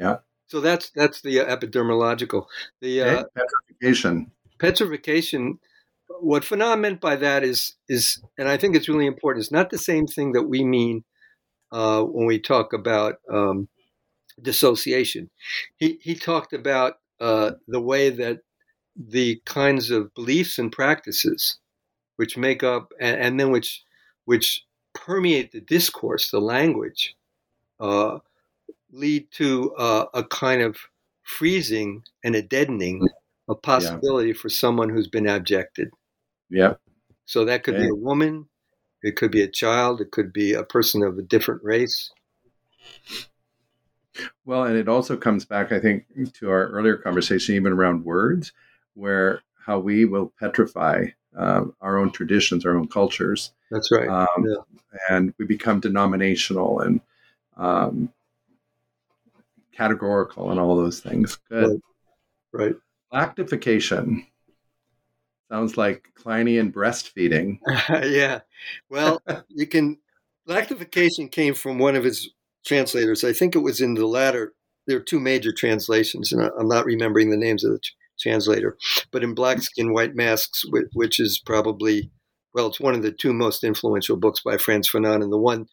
Yeah. 0.00 0.16
So 0.48 0.60
that's 0.60 0.90
that's 0.90 1.20
the 1.20 1.40
uh, 1.40 1.56
epidermological. 1.56 2.46
The 2.80 3.02
uh, 3.02 3.24
petrification. 3.36 4.32
Petrification 4.58 5.60
what 6.20 6.42
Fanon 6.42 6.80
meant 6.80 7.00
by 7.00 7.16
that 7.16 7.44
is 7.44 7.76
is, 7.88 8.22
and 8.36 8.48
I 8.48 8.56
think 8.56 8.74
it's 8.74 8.88
really 8.88 9.06
important. 9.06 9.42
It's 9.44 9.52
not 9.52 9.70
the 9.70 9.78
same 9.78 10.06
thing 10.06 10.32
that 10.32 10.44
we 10.44 10.64
mean 10.64 11.04
uh, 11.72 12.02
when 12.02 12.26
we 12.26 12.38
talk 12.38 12.72
about 12.72 13.16
um, 13.30 13.68
dissociation. 14.40 15.30
He 15.76 15.98
he 16.02 16.14
talked 16.14 16.52
about 16.52 16.94
uh, 17.20 17.52
the 17.66 17.80
way 17.80 18.10
that 18.10 18.40
the 18.96 19.40
kinds 19.44 19.90
of 19.90 20.12
beliefs 20.14 20.58
and 20.58 20.72
practices 20.72 21.58
which 22.16 22.36
make 22.36 22.64
up 22.64 22.92
and, 23.00 23.20
and 23.20 23.40
then 23.40 23.50
which 23.50 23.84
which 24.24 24.64
permeate 24.94 25.52
the 25.52 25.60
discourse, 25.60 26.30
the 26.30 26.40
language, 26.40 27.14
uh, 27.80 28.18
lead 28.90 29.30
to 29.32 29.72
uh, 29.74 30.06
a 30.14 30.24
kind 30.24 30.62
of 30.62 30.76
freezing 31.22 32.02
and 32.24 32.34
a 32.34 32.42
deadening 32.42 33.06
of 33.48 33.62
possibility 33.62 34.28
yeah. 34.28 34.34
for 34.34 34.48
someone 34.48 34.88
who's 34.88 35.08
been 35.08 35.28
abjected. 35.28 35.90
Yeah. 36.50 36.74
So 37.26 37.44
that 37.44 37.62
could 37.62 37.74
okay. 37.74 37.84
be 37.84 37.90
a 37.90 37.94
woman, 37.94 38.48
it 39.02 39.16
could 39.16 39.30
be 39.30 39.42
a 39.42 39.48
child, 39.48 40.00
it 40.00 40.10
could 40.10 40.32
be 40.32 40.54
a 40.54 40.62
person 40.62 41.02
of 41.02 41.18
a 41.18 41.22
different 41.22 41.62
race. 41.62 42.10
Well, 44.44 44.64
and 44.64 44.76
it 44.76 44.88
also 44.88 45.16
comes 45.16 45.44
back, 45.44 45.70
I 45.72 45.78
think, 45.78 46.06
to 46.34 46.50
our 46.50 46.68
earlier 46.68 46.96
conversation, 46.96 47.54
even 47.54 47.72
around 47.72 48.04
words, 48.04 48.52
where 48.94 49.42
how 49.64 49.78
we 49.78 50.06
will 50.06 50.32
petrify 50.40 51.04
um, 51.36 51.74
our 51.80 51.98
own 51.98 52.10
traditions, 52.10 52.64
our 52.64 52.76
own 52.76 52.88
cultures. 52.88 53.52
That's 53.70 53.92
right. 53.92 54.08
Um, 54.08 54.46
yeah. 54.46 54.56
And 55.10 55.34
we 55.38 55.44
become 55.44 55.80
denominational 55.80 56.80
and 56.80 57.00
um, 57.56 58.12
categorical 59.72 60.50
and 60.50 60.58
all 60.58 60.76
those 60.76 61.00
things. 61.00 61.38
Good. 61.48 61.80
Right. 62.52 62.64
right. 62.66 62.76
Lactification. 63.12 64.26
Sounds 65.50 65.76
like 65.76 66.08
Kleinian 66.18 66.72
breastfeeding. 66.72 67.58
yeah. 68.10 68.40
Well, 68.90 69.22
you 69.48 69.66
can. 69.66 69.98
Lactification 70.46 71.30
came 71.30 71.54
from 71.54 71.78
one 71.78 71.94
of 71.94 72.04
his 72.04 72.30
translators. 72.64 73.22
I 73.22 73.32
think 73.32 73.54
it 73.54 73.60
was 73.60 73.80
in 73.80 73.94
the 73.94 74.06
latter. 74.06 74.54
There 74.86 74.96
are 74.96 75.00
two 75.00 75.20
major 75.20 75.52
translations, 75.52 76.32
and 76.32 76.50
I'm 76.58 76.68
not 76.68 76.86
remembering 76.86 77.30
the 77.30 77.36
names 77.36 77.64
of 77.64 77.72
the 77.72 77.80
translator. 78.18 78.78
But 79.10 79.22
in 79.22 79.34
Black 79.34 79.60
Skin, 79.60 79.92
White 79.92 80.14
Masks, 80.14 80.64
which 80.94 81.20
is 81.20 81.42
probably, 81.44 82.10
well, 82.54 82.68
it's 82.68 82.80
one 82.80 82.94
of 82.94 83.02
the 83.02 83.12
two 83.12 83.34
most 83.34 83.62
influential 83.62 84.16
books 84.16 84.40
by 84.42 84.56
Frantz 84.56 84.90
Fanon, 84.90 85.22
and 85.22 85.30
the 85.30 85.38
one 85.38 85.66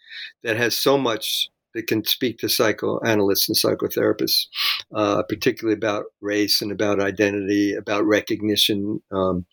that 0.43 0.57
has 0.57 0.77
so 0.77 0.97
much 0.97 1.49
that 1.75 1.87
can 1.87 2.03
speak 2.05 2.39
to 2.39 2.49
psychoanalysts 2.49 3.47
and 3.47 3.57
psychotherapists, 3.57 4.47
uh, 4.95 5.21
particularly 5.23 5.77
about 5.77 6.05
race 6.21 6.61
and 6.61 6.71
about 6.71 6.99
identity, 6.99 7.75
about 7.75 8.05
recognition. 8.05 9.01
Um, 9.11 9.45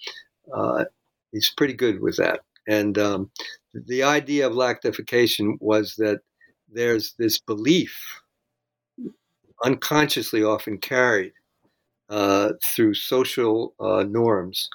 uh, 0.54 0.84
he's 1.32 1.52
pretty 1.54 1.74
good 1.74 2.00
with 2.00 2.16
that. 2.16 2.40
And 2.66 2.96
um, 2.96 3.30
the 3.74 4.04
idea 4.04 4.46
of 4.46 4.54
lactification 4.54 5.56
was 5.60 5.96
that 5.96 6.20
there's 6.72 7.14
this 7.18 7.38
belief, 7.38 8.22
unconsciously 9.64 10.42
often 10.42 10.78
carried 10.78 11.32
uh, 12.08 12.52
through 12.64 12.94
social 12.94 13.74
uh, 13.80 14.04
norms 14.04 14.68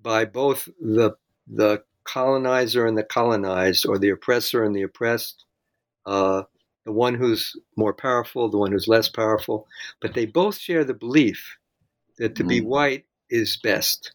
by 0.00 0.24
both 0.24 0.68
the 0.80 1.16
the 1.52 1.82
colonizer 2.04 2.86
and 2.86 2.96
the 2.96 3.04
colonized, 3.04 3.86
or 3.86 3.98
the 3.98 4.10
oppressor 4.10 4.64
and 4.64 4.74
the 4.74 4.82
oppressed, 4.82 5.44
uh, 6.06 6.42
the 6.84 6.92
one 6.92 7.14
who's 7.14 7.56
more 7.76 7.92
powerful, 7.92 8.48
the 8.48 8.58
one 8.58 8.72
who's 8.72 8.88
less 8.88 9.08
powerful, 9.08 9.66
but 10.00 10.14
they 10.14 10.26
both 10.26 10.58
share 10.58 10.84
the 10.84 10.94
belief 10.94 11.58
that 12.18 12.34
to 12.36 12.44
mm. 12.44 12.48
be 12.48 12.60
white 12.60 13.04
is 13.28 13.56
best, 13.56 14.12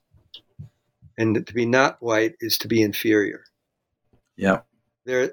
and 1.18 1.36
that 1.36 1.48
to 1.48 1.54
be 1.54 1.66
not 1.66 2.02
white 2.02 2.36
is 2.40 2.58
to 2.60 2.68
be 2.68 2.82
inferior. 2.82 3.44
Yeah, 4.36 4.62
there, 5.06 5.32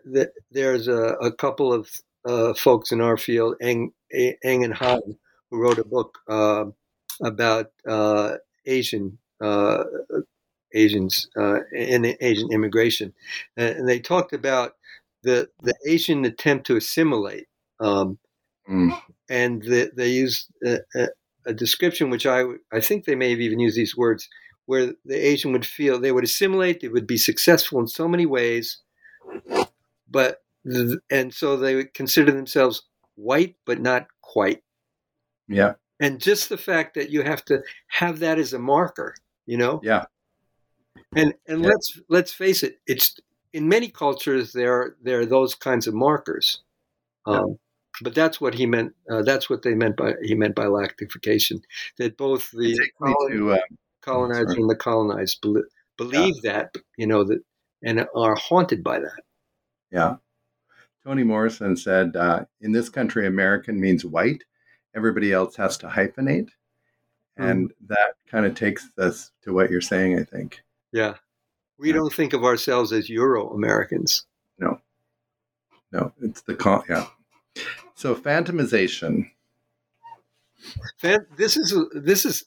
there's 0.51 0.89
a, 0.89 1.17
a 1.21 1.33
couple 1.33 1.73
of 1.73 1.91
uh, 2.25 2.55
folks 2.55 2.93
in 2.93 3.01
our 3.01 3.17
field, 3.17 3.57
Eng, 3.61 3.93
Eng 4.13 4.65
and 4.65 4.75
Han, 4.75 5.01
who 5.51 5.59
wrote 5.59 5.79
a 5.79 5.85
book 5.85 6.19
uh, 6.29 6.67
about 7.23 7.73
uh, 7.87 8.37
Asian 8.67 9.19
uh, 9.41 9.85
Asians 10.75 11.29
uh, 11.37 11.61
and 11.77 12.17
Asian 12.21 12.53
immigration, 12.53 13.13
and 13.57 13.89
they 13.89 13.99
talked 13.99 14.33
about 14.33 14.77
the 15.23 15.49
the 15.63 15.75
Asian 15.87 16.25
attempt 16.25 16.67
to 16.67 16.77
assimilate, 16.77 17.47
um, 17.81 18.19
Mm. 18.69 18.97
and 19.29 19.61
the, 19.63 19.91
they 19.97 20.09
use 20.11 20.47
a, 20.65 20.79
a, 20.95 21.09
a 21.47 21.53
description 21.53 22.11
which 22.11 22.27
I 22.27 22.45
I 22.73 22.81
think 22.81 23.05
they 23.05 23.17
may 23.17 23.31
have 23.31 23.41
even 23.41 23.59
used 23.59 23.77
these 23.77 23.97
words 23.97 24.29
where 24.67 24.93
the 25.05 25.17
Asian 25.17 25.51
would 25.53 25.67
feel 25.67 25.99
they 25.99 26.13
would 26.13 26.23
assimilate, 26.23 26.81
they 26.81 26.87
would 26.89 27.07
be 27.09 27.19
successful 27.19 27.81
in 27.81 27.89
so 27.89 28.07
many 28.07 28.25
ways, 28.25 28.81
but 30.09 30.43
th- 30.71 31.01
and 31.11 31.35
so 31.35 31.57
they 31.57 31.75
would 31.75 31.93
consider 31.93 32.31
themselves 32.31 32.83
white 33.17 33.57
but 33.67 33.81
not 33.81 34.07
quite. 34.21 34.63
Yeah. 35.49 35.73
And 35.99 36.21
just 36.21 36.49
the 36.49 36.57
fact 36.57 36.95
that 36.95 37.11
you 37.11 37.23
have 37.23 37.45
to 37.47 37.63
have 37.89 38.21
that 38.21 38.39
as 38.39 38.53
a 38.53 38.59
marker, 38.61 39.15
you 39.45 39.57
know, 39.57 39.81
Yeah. 39.83 40.05
and 41.17 41.35
and 41.49 41.63
Yeah. 41.63 41.69
let's 41.71 42.01
let's 42.09 42.33
face 42.33 42.63
it, 42.63 42.81
it's 42.87 43.17
in 43.53 43.69
many 43.69 43.89
cultures 43.89 44.53
there 44.53 44.97
there 45.03 45.21
are 45.21 45.27
those 45.27 45.55
kinds 45.55 45.87
of 45.87 45.95
markers. 45.95 46.63
Um, 47.27 47.59
But 48.01 48.15
that's 48.15 48.41
what 48.41 48.55
he 48.55 48.67
meant. 48.67 48.95
Uh, 49.11 49.23
that's 49.23 49.51
what 49.51 49.63
they 49.63 49.75
meant 49.75 49.97
by 49.97 50.15
he 50.23 50.35
meant 50.35 50.55
by 50.55 50.65
lactification. 50.65 51.63
That 51.99 52.17
both 52.17 52.51
the 52.51 52.79
colon- 52.99 53.31
to 53.31 53.53
uh, 53.53 53.59
colonizer 54.01 54.47
sorry. 54.49 54.61
and 54.61 54.71
the 54.71 54.77
colonized 54.77 55.41
bel- 55.43 55.65
believe 55.99 56.41
that 56.43 56.75
you 56.97 57.07
know 57.07 57.23
that 57.25 57.41
and 57.83 58.07
are 58.15 58.35
haunted 58.35 58.83
by 58.83 58.99
that. 59.01 59.23
Yeah. 59.91 60.17
Toni 61.05 61.25
Morrison 61.25 61.77
said, 61.77 62.15
uh, 62.17 62.45
in 62.61 62.71
this 62.73 62.89
country, 62.89 63.27
American 63.27 63.81
means 63.81 64.05
white. 64.05 64.45
Everybody 64.95 65.33
else 65.33 65.57
has 65.57 65.77
to 65.79 65.89
hyphenate. 65.89 66.49
And 67.37 67.73
that 67.89 68.15
kind 68.27 68.47
of 68.47 68.55
takes 68.55 68.89
us 68.99 69.33
to 69.43 69.53
what 69.53 69.71
you're 69.71 69.81
saying, 69.81 70.19
I 70.19 70.23
think. 70.23 70.63
Yeah, 70.93 71.15
we 71.83 71.89
Yeah. 71.89 71.97
don't 71.97 72.13
think 72.13 72.33
of 72.33 72.45
ourselves 72.45 72.93
as 72.93 73.09
Euro 73.11 73.51
Americans. 73.51 74.25
No, 74.59 74.81
No, 75.93 76.13
it's 76.23 76.41
the 76.43 76.55
con. 76.55 76.83
Yeah. 76.89 77.07
So, 77.95 78.15
phantomization. 78.15 79.31
This 81.37 81.57
is 81.57 81.75
this 81.95 82.25
is. 82.25 82.45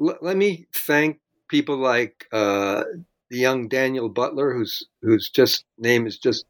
Let 0.00 0.36
me 0.36 0.66
thank 0.74 1.20
people 1.48 1.76
like 1.76 2.26
uh, 2.32 2.82
the 3.30 3.38
young 3.38 3.68
Daniel 3.68 4.08
Butler, 4.08 4.52
whose 4.52 4.82
whose 5.02 5.30
just 5.30 5.64
name 5.78 6.06
is 6.06 6.18
just 6.18 6.46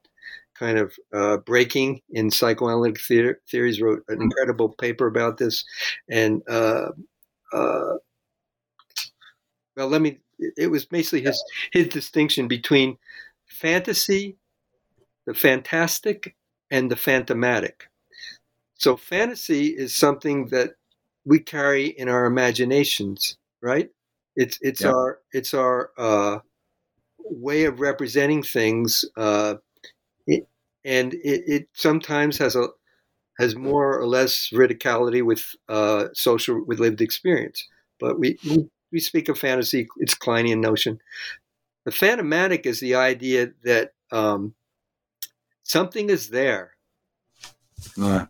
kind 0.55 0.79
of 0.79 0.95
uh, 1.13 1.37
breaking 1.39 2.01
in 2.11 2.31
psychoanalytic 2.31 3.01
theater, 3.01 3.41
theories. 3.51 3.81
Wrote 3.83 4.05
an 4.09 4.23
incredible 4.23 4.71
paper 4.71 5.07
about 5.07 5.37
this, 5.39 5.65
and 6.09 6.43
uh, 6.49 6.91
uh, 7.53 7.95
well, 9.77 9.89
let 9.89 10.01
me. 10.01 10.19
It 10.39 10.71
was 10.71 10.85
basically 10.85 11.23
his 11.23 11.43
his 11.73 11.89
distinction 11.89 12.49
between 12.49 12.99
fantasy, 13.47 14.37
the 15.27 15.35
fantastic, 15.35 16.37
and 16.71 16.91
the 16.91 16.97
phantomatic. 16.97 17.89
So 18.75 18.97
fantasy 18.97 19.69
is 19.69 19.95
something 19.95 20.47
that 20.49 20.71
we 21.25 21.41
carry 21.41 21.87
in 21.87 22.09
our 22.09 22.27
imaginations, 22.27 23.37
right? 23.61 23.91
It's 24.37 24.59
it's 24.63 24.83
Yeah. 24.83 24.91
our 24.93 25.21
it's 25.33 25.55
our 25.55 25.91
uh, 25.99 26.39
way 27.19 27.65
of 27.65 27.81
representing 27.81 28.43
things, 28.43 29.05
uh, 29.17 29.57
it, 30.27 30.47
and 30.85 31.15
it, 31.15 31.45
it 31.47 31.69
sometimes 31.75 32.39
has 32.39 32.57
a 32.57 32.69
has 33.39 33.57
more 33.57 33.99
or 33.99 34.07
less 34.07 34.51
radicality 34.53 35.23
with 35.25 35.45
uh, 35.69 36.09
social 36.15 36.65
with 36.67 36.81
lived 36.81 37.01
experience. 37.01 37.67
But 38.01 38.19
we, 38.19 38.39
we 38.49 38.69
we 38.93 39.01
speak 39.01 39.29
of 39.29 39.39
fantasy; 39.39 39.89
it's 39.99 40.15
Kleinian 40.15 40.61
notion. 40.61 41.01
The 41.85 41.93
phantomatic 41.93 42.67
is 42.67 42.81
the 42.81 42.97
idea 42.97 43.53
that 43.65 43.93
um, 44.13 44.55
something 45.63 46.11
is 46.11 46.29
there, 46.31 46.73
Uh, 48.01 48.27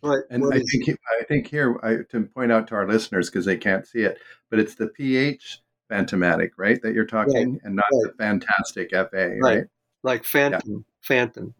but 0.00 0.20
and 0.30 0.44
I 0.52 0.60
think, 0.60 0.98
I 1.20 1.24
think 1.24 1.46
here, 1.48 1.78
I, 1.82 1.96
to 2.10 2.22
point 2.34 2.52
out 2.52 2.68
to 2.68 2.74
our 2.74 2.86
listeners, 2.86 3.28
because 3.30 3.44
they 3.44 3.56
can't 3.56 3.86
see 3.86 4.00
it, 4.00 4.18
but 4.50 4.58
it's 4.58 4.74
the 4.74 4.88
PH 4.88 5.60
phantomatic, 5.88 6.52
right? 6.56 6.80
That 6.82 6.94
you're 6.94 7.04
talking, 7.06 7.60
and 7.64 7.76
not 7.76 7.86
the 7.90 8.12
fantastic 8.18 8.90
FA, 8.90 9.06
right? 9.12 9.40
Right. 9.40 9.64
like 10.02 10.24
phantom, 10.24 10.84
phantom, 11.02 11.54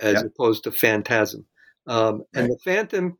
as 0.00 0.14
Yeah. 0.14 0.26
opposed 0.26 0.64
to 0.64 0.72
phantasm. 0.72 1.46
Um, 1.86 2.24
and 2.34 2.48
the 2.50 2.58
phantom 2.64 3.18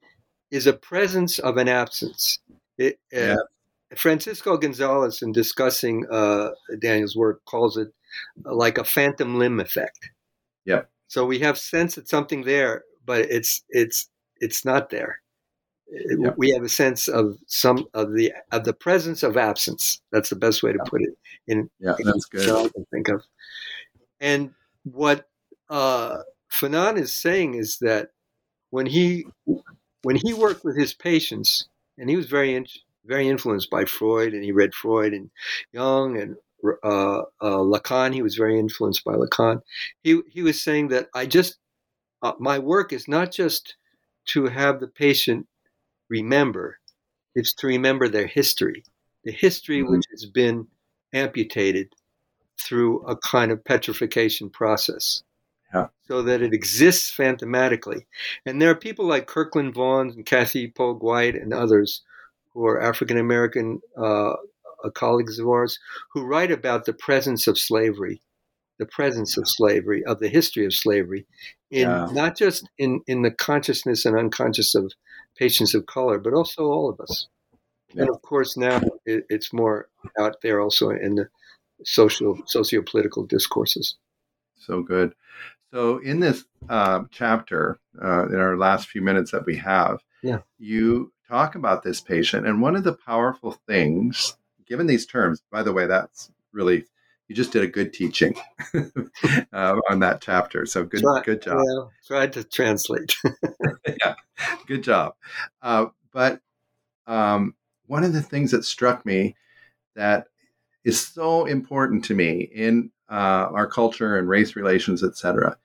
is 0.51 0.67
a 0.67 0.73
presence 0.73 1.39
of 1.39 1.57
an 1.59 1.69
absence. 1.69 2.39
It, 2.79 2.99
uh, 3.15 3.19
Yeah. 3.19 3.37
Francisco 3.97 4.57
Gonzalez, 4.57 5.23
in 5.23 5.33
discussing 5.33 6.07
uh, 6.11 6.51
Daniel's 6.81 7.17
work, 7.17 7.45
calls 7.45 7.77
it 7.77 7.89
uh, 8.47 8.55
like 8.55 8.79
a 8.79 8.85
phantom 8.85 9.39
limb 9.39 9.61
effect. 9.61 10.11
Yeah. 10.65 10.83
So 11.09 11.27
we 11.27 11.41
have 11.41 11.59
sense 11.59 11.97
that 11.97 12.09
something 12.09 12.45
there, 12.45 12.85
but 13.05 13.21
it's 13.31 13.63
it's 13.69 14.09
it's 14.37 14.65
not 14.65 14.91
there. 14.91 15.21
Yep. 15.91 16.35
We 16.39 16.51
have 16.53 16.63
a 16.63 16.71
sense 16.71 17.07
of 17.07 17.37
some 17.47 17.87
of 17.93 18.15
the 18.15 18.33
of 18.51 18.65
the 18.65 18.73
presence 18.73 19.23
of 19.23 19.37
absence. 19.37 20.01
That's 20.11 20.31
the 20.31 20.37
best 20.37 20.63
way 20.63 20.73
to 20.73 20.79
put 20.87 21.03
it. 21.03 21.11
In 21.47 21.69
Yeah, 21.79 21.97
that's 22.03 22.25
good. 22.27 22.49
I 22.49 22.69
can 22.69 22.87
think 22.91 23.09
of. 23.09 23.23
And 24.21 24.55
what 24.85 25.29
uh, 25.69 26.19
Fanon 26.51 26.99
is 26.99 27.13
saying 27.13 27.55
is 27.55 27.79
that 27.79 28.11
when 28.71 28.87
he 28.87 29.27
when 30.03 30.17
he 30.17 30.33
worked 30.33 30.65
with 30.65 30.79
his 30.79 30.95
patients, 30.95 31.69
and 31.99 32.09
he 32.09 32.17
was 32.17 32.27
very 32.27 32.55
in, 32.55 32.67
very 33.05 33.29
influenced 33.29 33.71
by 33.71 33.85
Freud, 33.85 34.33
and 34.35 34.45
he 34.45 34.53
read 34.53 34.75
Freud 34.75 35.13
and 35.13 35.31
Jung 35.73 36.19
and 36.19 36.37
uh, 36.85 37.23
uh, 37.41 37.59
Lacan. 37.59 38.15
He 38.15 38.23
was 38.23 38.37
very 38.37 38.59
influenced 38.59 39.05
by 39.05 39.15
Lacan. 39.15 39.61
He 40.03 40.21
he 40.31 40.43
was 40.43 40.63
saying 40.63 40.89
that 40.89 41.09
I 41.15 41.27
just 41.27 41.59
uh, 42.23 42.33
my 42.39 42.59
work 42.59 42.93
is 42.93 43.09
not 43.09 43.33
just 43.33 43.77
to 44.27 44.47
have 44.47 44.79
the 44.81 44.87
patient 44.89 45.47
remember; 46.09 46.79
it's 47.35 47.55
to 47.55 47.67
remember 47.67 48.09
their 48.09 48.27
history, 48.27 48.85
the 49.25 49.33
history 49.33 49.83
Mhm. 49.83 49.91
which 49.91 50.07
has 50.11 50.27
been 50.27 50.69
amputated 51.13 51.93
through 52.61 53.01
a 53.07 53.17
kind 53.17 53.51
of 53.51 53.65
petrification 53.65 54.49
process. 54.51 55.23
Yeah. 55.75 55.89
So 56.07 56.23
that 56.23 56.43
it 56.43 56.53
exists 56.53 57.11
phantomatically. 57.11 58.05
And 58.47 58.61
there 58.61 58.71
are 58.71 58.75
people 58.75 59.07
like 59.07 59.27
Kirkland 59.27 59.75
Vaughn 59.75 60.11
and 60.11 60.25
Kathy 60.27 60.69
Pogue 60.71 61.03
White 61.03 61.35
and 61.35 61.53
others 61.53 62.03
who 62.55 62.67
are 62.67 62.81
African 62.81 63.19
American 63.19 63.81
uh, 63.97 64.33
uh, 64.85 64.91
colleagues 64.95 65.39
of 65.39 65.47
ours 65.49 65.79
who 66.13 66.25
write 66.25 66.51
about 66.51 66.85
the 66.85 66.93
presence 66.93 67.47
of 67.47 67.59
slavery, 67.59 68.23
the 68.79 68.87
presence 68.87 69.37
of 69.37 69.49
slavery, 69.49 70.05
of 70.05 70.19
the 70.21 70.29
history 70.29 70.65
of 70.67 70.75
slavery, 70.75 71.27
in 71.71 71.89
Yeah. 71.89 72.09
not 72.13 72.37
just 72.37 72.69
in, 72.79 73.01
in 73.07 73.23
the 73.23 73.31
consciousness 73.31 74.05
and 74.05 74.17
unconscious 74.19 74.75
of 74.75 74.93
patients 75.37 75.75
of 75.75 75.87
color, 75.87 76.19
but 76.19 76.35
also 76.35 76.65
all 76.65 76.91
of 76.91 77.01
us. 77.01 77.29
And 77.97 78.09
of 78.09 78.23
course, 78.23 78.57
now 78.57 78.81
it, 79.05 79.25
it's 79.29 79.53
more 79.53 79.89
out 80.19 80.37
there 80.43 80.61
also 80.61 80.91
in 80.91 81.17
the 81.17 81.29
social, 81.85 82.39
socio-political 82.47 83.27
discourses. 83.27 83.97
So 84.57 84.83
good. 84.83 85.15
So 85.73 85.99
in 85.99 86.21
this 86.21 86.45
uh, 86.69 87.05
chapter, 87.11 87.79
uh, 88.03 88.27
in 88.29 88.37
our 88.37 88.57
last 88.57 88.89
few 88.89 89.03
minutes 89.03 89.31
that 89.33 89.45
we 89.47 89.57
have, 89.57 90.01
Yeah. 90.23 90.41
you 90.59 91.12
talk 91.33 91.55
about 91.55 91.83
this 91.83 92.01
patient, 92.01 92.47
and 92.47 92.61
one 92.61 92.77
of 92.77 92.85
the 92.85 92.93
powerful 92.93 93.53
things, 93.67 94.37
given 94.67 94.87
these 94.87 95.07
terms, 95.07 95.43
by 95.51 95.63
the 95.63 95.73
way, 95.73 95.87
that's 95.87 96.31
really 96.53 96.85
you 97.27 97.35
just 97.35 97.53
did 97.53 97.63
a 97.63 97.67
good 97.67 97.95
teaching 97.95 98.35
uh, 98.75 99.77
on 99.89 100.01
that 100.01 100.21
chapter. 100.21 100.67
So 100.67 100.85
good, 100.85 101.01
Try- 101.01 101.23
good 101.23 101.41
job. 101.41 101.57
Well, 101.57 101.91
tried 102.07 102.35
to 102.35 102.45
translate. 102.45 103.17
yeah, 103.87 104.15
good 104.67 104.83
job. 104.83 105.15
Uh, 105.63 105.87
but 106.13 106.41
um, 107.07 107.55
one 107.87 108.05
of 108.05 108.13
the 108.13 108.21
things 108.21 108.51
that 108.51 108.67
struck 108.67 109.07
me 109.07 109.35
that 109.97 110.27
is 110.85 111.01
so 111.01 111.47
important 111.47 112.05
to 112.07 112.15
me 112.15 112.43
in 112.55 112.91
uh, 113.11 113.49
our 113.55 113.67
culture 113.67 114.19
and 114.19 114.29
race 114.29 114.55
relations, 114.55 115.03
et 115.03 115.17
cetera, 115.17 115.57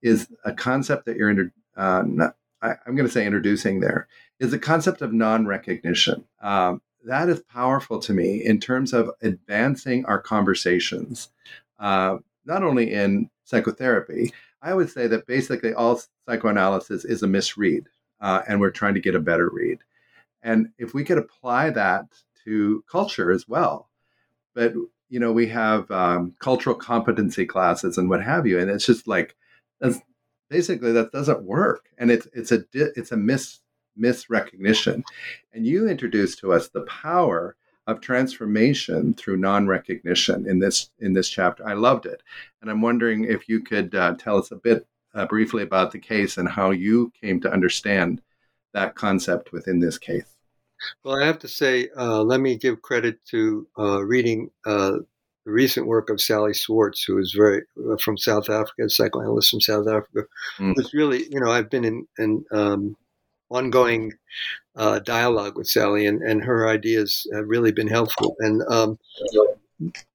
is 0.00 0.28
a 0.46 0.52
concept 0.54 1.04
that 1.04 1.16
you're 1.16 1.28
inter- 1.28 1.52
uh, 1.76 2.04
not, 2.06 2.36
I, 2.62 2.70
I'm 2.86 2.96
going 2.96 3.06
to 3.06 3.12
say 3.12 3.26
introducing 3.26 3.80
there 3.80 4.08
is 4.40 4.50
the 4.50 4.58
concept 4.58 5.02
of 5.02 5.12
non-recognition. 5.12 6.24
Um, 6.42 6.82
that 7.04 7.28
is 7.28 7.40
powerful 7.42 8.00
to 8.00 8.12
me 8.12 8.44
in 8.44 8.58
terms 8.58 8.92
of 8.92 9.10
advancing 9.22 10.04
our 10.06 10.20
conversations, 10.20 11.28
uh, 11.78 12.18
not 12.44 12.64
only 12.64 12.92
in 12.92 13.30
psychotherapy. 13.44 14.32
I 14.62 14.74
would 14.74 14.90
say 14.90 15.06
that 15.06 15.26
basically 15.26 15.72
all 15.72 16.00
psychoanalysis 16.26 17.04
is 17.04 17.22
a 17.22 17.26
misread, 17.26 17.86
uh, 18.20 18.42
and 18.48 18.60
we're 18.60 18.70
trying 18.70 18.94
to 18.94 19.00
get 19.00 19.14
a 19.14 19.20
better 19.20 19.48
read. 19.48 19.78
And 20.42 20.70
if 20.78 20.92
we 20.94 21.04
could 21.04 21.18
apply 21.18 21.70
that 21.70 22.06
to 22.44 22.84
culture 22.90 23.30
as 23.30 23.46
well, 23.48 23.88
but 24.54 24.74
you 25.08 25.18
know, 25.18 25.32
we 25.32 25.48
have 25.48 25.90
um, 25.90 26.34
cultural 26.38 26.76
competency 26.76 27.44
classes 27.44 27.98
and 27.98 28.08
what 28.08 28.22
have 28.22 28.46
you, 28.46 28.58
and 28.58 28.70
it's 28.70 28.86
just 28.86 29.08
like 29.08 29.34
that's 29.80 29.98
basically 30.48 30.92
that 30.92 31.12
doesn't 31.12 31.42
work, 31.42 31.88
and 31.98 32.10
it's 32.10 32.28
it's 32.32 32.52
a 32.52 32.64
it's 32.72 33.12
a 33.12 33.16
mis 33.16 33.60
misrecognition. 34.00 35.02
And 35.52 35.66
you 35.66 35.88
introduced 35.88 36.38
to 36.40 36.52
us 36.52 36.68
the 36.68 36.82
power 36.82 37.56
of 37.86 38.00
transformation 38.00 39.14
through 39.14 39.36
non-recognition 39.36 40.48
in 40.48 40.58
this 40.58 40.90
in 41.00 41.12
this 41.12 41.28
chapter. 41.28 41.66
I 41.66 41.74
loved 41.74 42.06
it, 42.06 42.22
and 42.60 42.70
I'm 42.70 42.82
wondering 42.82 43.24
if 43.24 43.48
you 43.48 43.60
could 43.60 43.94
uh, 43.94 44.14
tell 44.18 44.38
us 44.38 44.50
a 44.52 44.56
bit 44.56 44.86
uh, 45.14 45.26
briefly 45.26 45.62
about 45.62 45.90
the 45.90 45.98
case 45.98 46.36
and 46.38 46.48
how 46.48 46.70
you 46.70 47.12
came 47.20 47.40
to 47.40 47.52
understand 47.52 48.22
that 48.72 48.94
concept 48.94 49.52
within 49.52 49.80
this 49.80 49.98
case. 49.98 50.36
Well, 51.04 51.20
I 51.20 51.26
have 51.26 51.38
to 51.40 51.48
say, 51.48 51.88
uh, 51.96 52.22
let 52.22 52.40
me 52.40 52.56
give 52.56 52.80
credit 52.80 53.24
to 53.26 53.66
uh, 53.78 54.02
reading 54.02 54.50
uh, 54.64 54.98
the 55.44 55.52
recent 55.52 55.86
work 55.86 56.10
of 56.10 56.20
Sally 56.20 56.54
Swartz, 56.54 57.02
who 57.02 57.18
is 57.18 57.34
very 57.36 57.62
uh, 57.90 57.96
from 57.96 58.16
South 58.16 58.48
Africa, 58.48 58.84
a 58.84 58.90
psychoanalyst 58.90 59.50
from 59.50 59.60
South 59.60 59.88
Africa. 59.88 60.26
Mm. 60.58 60.92
Really, 60.92 61.24
you 61.30 61.40
know, 61.40 61.50
I've 61.50 61.70
been 61.70 61.84
in, 61.84 62.06
in 62.18 62.44
um, 62.52 62.96
ongoing 63.50 64.12
uh, 64.76 65.00
dialogue 65.00 65.56
with 65.56 65.66
Sally, 65.66 66.06
and, 66.06 66.22
and 66.22 66.42
her 66.42 66.68
ideas 66.68 67.26
have 67.34 67.48
really 67.48 67.72
been 67.72 67.88
helpful. 67.88 68.36
And 68.40 68.62
um, 68.68 68.98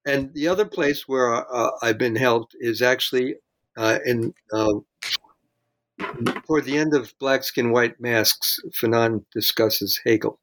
and 0.06 0.34
the 0.34 0.48
other 0.48 0.66
place 0.66 1.08
where 1.08 1.34
uh, 1.34 1.72
I've 1.82 1.98
been 1.98 2.16
helped 2.16 2.56
is 2.60 2.82
actually 2.82 3.36
in 4.06 4.34
toward 6.46 6.66
the 6.66 6.78
end 6.78 6.94
of 6.94 7.14
Black 7.20 7.44
Skin, 7.44 7.72
White 7.72 8.00
Masks, 8.00 8.60
Fanon 8.72 9.24
discusses 9.34 10.00
Hegel, 10.06 10.40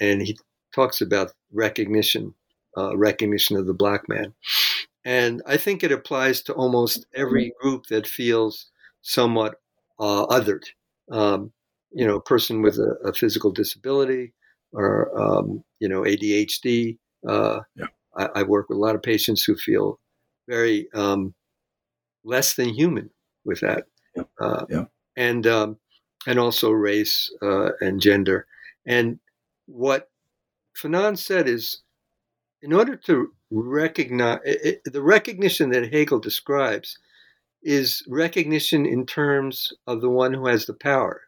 and 0.00 0.22
he 0.22 0.38
talks 0.74 1.00
about 1.00 1.32
recognition, 1.52 2.34
uh, 2.76 2.96
recognition 2.96 3.56
of 3.56 3.66
the 3.66 3.74
black 3.74 4.08
man. 4.08 4.34
And 5.04 5.42
I 5.46 5.56
think 5.56 5.82
it 5.82 5.92
applies 5.92 6.42
to 6.42 6.54
almost 6.54 7.06
every 7.14 7.52
group 7.60 7.86
that 7.86 8.06
feels 8.06 8.70
somewhat 9.02 9.60
uh, 9.98 10.26
othered. 10.26 10.64
Um, 11.10 11.52
you 11.94 12.06
know, 12.06 12.16
a 12.16 12.22
person 12.22 12.62
with 12.62 12.76
a, 12.78 13.08
a 13.08 13.12
physical 13.12 13.50
disability 13.50 14.32
or, 14.72 15.10
um, 15.20 15.64
you 15.80 15.88
know, 15.88 16.02
ADHD. 16.02 16.98
Uh, 17.26 17.60
yeah. 17.76 17.86
I, 18.16 18.28
I, 18.36 18.42
work 18.42 18.68
with 18.68 18.76
a 18.76 18.80
lot 18.80 18.94
of 18.94 19.02
patients 19.02 19.44
who 19.44 19.56
feel 19.56 20.00
very 20.48 20.88
um, 20.92 21.34
less 22.24 22.54
than 22.54 22.68
human 22.68 23.10
with 23.44 23.60
that. 23.60 23.84
Yeah. 24.16 24.24
Uh, 24.40 24.66
yeah. 24.68 24.84
And 25.16 25.46
um, 25.46 25.78
and 26.26 26.38
also 26.38 26.70
race 26.70 27.32
uh, 27.42 27.70
and 27.80 28.00
gender. 28.00 28.46
And 28.86 29.18
what 29.66 30.10
Fanon 30.76 31.16
said 31.16 31.48
is, 31.48 31.82
in 32.60 32.72
order 32.72 32.96
to 32.96 33.32
recognize 33.50 34.40
it, 34.44 34.82
the 34.84 35.02
recognition 35.02 35.70
that 35.70 35.92
Hegel 35.92 36.20
describes 36.20 36.98
is 37.62 38.02
recognition 38.08 38.86
in 38.86 39.06
terms 39.06 39.72
of 39.86 40.00
the 40.00 40.10
one 40.10 40.32
who 40.32 40.46
has 40.46 40.66
the 40.66 40.74
power. 40.74 41.22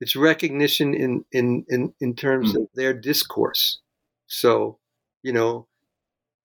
It's 0.00 0.16
recognition 0.16 0.94
in 0.94 1.24
in 1.32 1.64
in, 1.68 1.94
in 2.00 2.14
terms 2.14 2.52
mm. 2.52 2.62
of 2.62 2.68
their 2.74 2.92
discourse. 2.92 3.80
So, 4.26 4.78
you 5.22 5.32
know, 5.32 5.66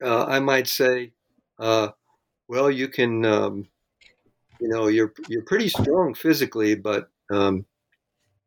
uh, 0.03 0.25
I 0.25 0.39
might 0.39 0.67
say, 0.67 1.11
uh, 1.57 1.89
well, 2.47 2.69
you 2.69 2.87
can 2.87 3.25
um, 3.25 3.67
you 4.59 4.67
know 4.67 4.87
you're 4.87 5.13
you're 5.27 5.43
pretty 5.43 5.69
strong 5.69 6.13
physically, 6.13 6.75
but 6.75 7.09
um, 7.31 7.65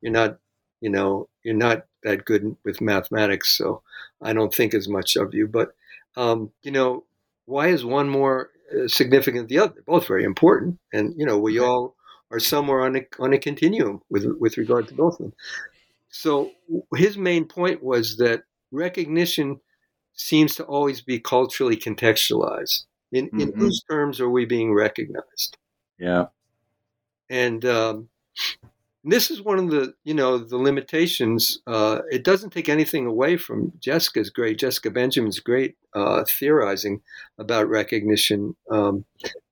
you're 0.01 0.13
not 0.13 0.39
you 0.81 0.91
know 0.91 1.29
you're 1.43 1.55
not 1.55 1.87
that 2.05 2.25
good 2.25 2.57
with 2.65 2.81
mathematics, 2.81 3.57
so 3.57 3.83
I 4.21 4.33
don't 4.33 4.55
think 4.55 4.75
as 4.75 4.89
much 4.89 5.17
of 5.17 5.35
you. 5.35 5.47
But 5.47 5.75
um, 6.17 6.51
you 6.63 6.71
know, 6.71 7.05
why 7.47 7.69
is 7.69 7.85
one 7.85 8.09
more 8.09 8.51
uh, 8.73 8.89
significant 8.89 9.49
than 9.49 9.57
the 9.57 9.65
other? 9.65 9.75
They're 9.75 9.83
both 9.87 10.07
very 10.07 10.25
important, 10.25 10.79
and 10.93 11.15
you 11.17 11.27
know 11.27 11.39
we 11.39 11.59
all 11.59 11.97
are 12.33 12.41
somewhere 12.41 12.81
on 12.81 12.97
a 12.97 13.07
on 13.21 13.33
a 13.33 13.39
continuum 13.39 14.03
with 14.11 14.27
with 14.41 14.57
regard 14.57 14.89
to 14.89 14.95
both 14.95 15.15
of 15.15 15.27
them. 15.27 15.35
So 16.09 16.51
his 16.97 17.17
main 17.17 17.45
point 17.45 17.83
was 17.83 18.17
that 18.17 18.43
recognition 18.71 19.61
seems 20.15 20.55
to 20.57 20.65
always 20.65 21.01
be 21.01 21.21
culturally 21.21 21.77
contextualized. 21.77 22.85
In, 23.13 23.27
mm-hmm. 23.27 23.41
in 23.41 23.53
whose 23.53 23.83
terms 23.91 24.21
are 24.21 24.31
we 24.31 24.47
being 24.47 24.73
recognized? 24.73 25.59
Yeah. 25.99 26.27
And 27.29 27.63
um, 27.67 28.09
this 29.05 29.31
is 29.31 29.43
one 29.43 29.59
of 29.59 29.71
the, 29.71 29.95
you 30.05 30.15
know, 30.15 30.39
the 30.39 30.57
limitations. 30.57 31.61
Uh, 31.67 32.01
it 32.11 32.25
doesn't 32.25 32.51
take 32.55 32.71
anything 32.71 33.07
away 33.07 33.37
from 33.37 33.73
Jessica's 33.81 34.31
great, 34.31 34.59
Jessica 34.59 34.91
Benjamin's 34.91 35.41
great 35.41 35.77
uh, 35.95 36.25
theorizing 36.27 37.03
about 37.37 37.69
recognition 37.69 38.57
um, 38.71 39.05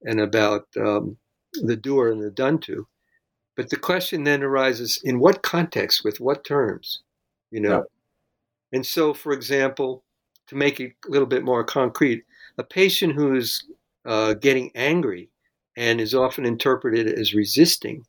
and 0.03 0.21
about 0.21 0.67
um, 0.79 1.19
the 1.55 1.77
doer 1.77 2.11
and 2.11 2.23
the 2.23 2.31
done 2.31 2.59
to. 2.61 2.87
But 3.57 3.71
the 3.71 3.77
question 3.77 4.25
then 4.25 4.43
arises 4.43 5.01
in 5.03 5.19
what 5.19 5.43
context, 5.43 6.05
with 6.05 6.21
what 6.21 6.45
terms, 6.45 7.03
you 7.51 7.61
know? 7.61 7.79
Yeah. 7.79 7.83
And 8.73 8.87
so, 8.87 9.13
for 9.13 9.33
example, 9.33 10.05
to 10.47 10.55
make 10.55 10.81
it 10.81 10.95
a 11.07 11.11
little 11.11 11.27
bit 11.27 11.45
more 11.45 11.65
concrete, 11.65 12.25
a 12.59 12.65
patient 12.65 13.15
who's 13.15 13.65
uh, 14.05 14.35
getting 14.35 14.71
angry 14.75 15.31
and 15.77 16.01
is 16.01 16.15
often 16.15 16.45
interpreted 16.45 17.07
as 17.07 17.35
resisting, 17.35 18.05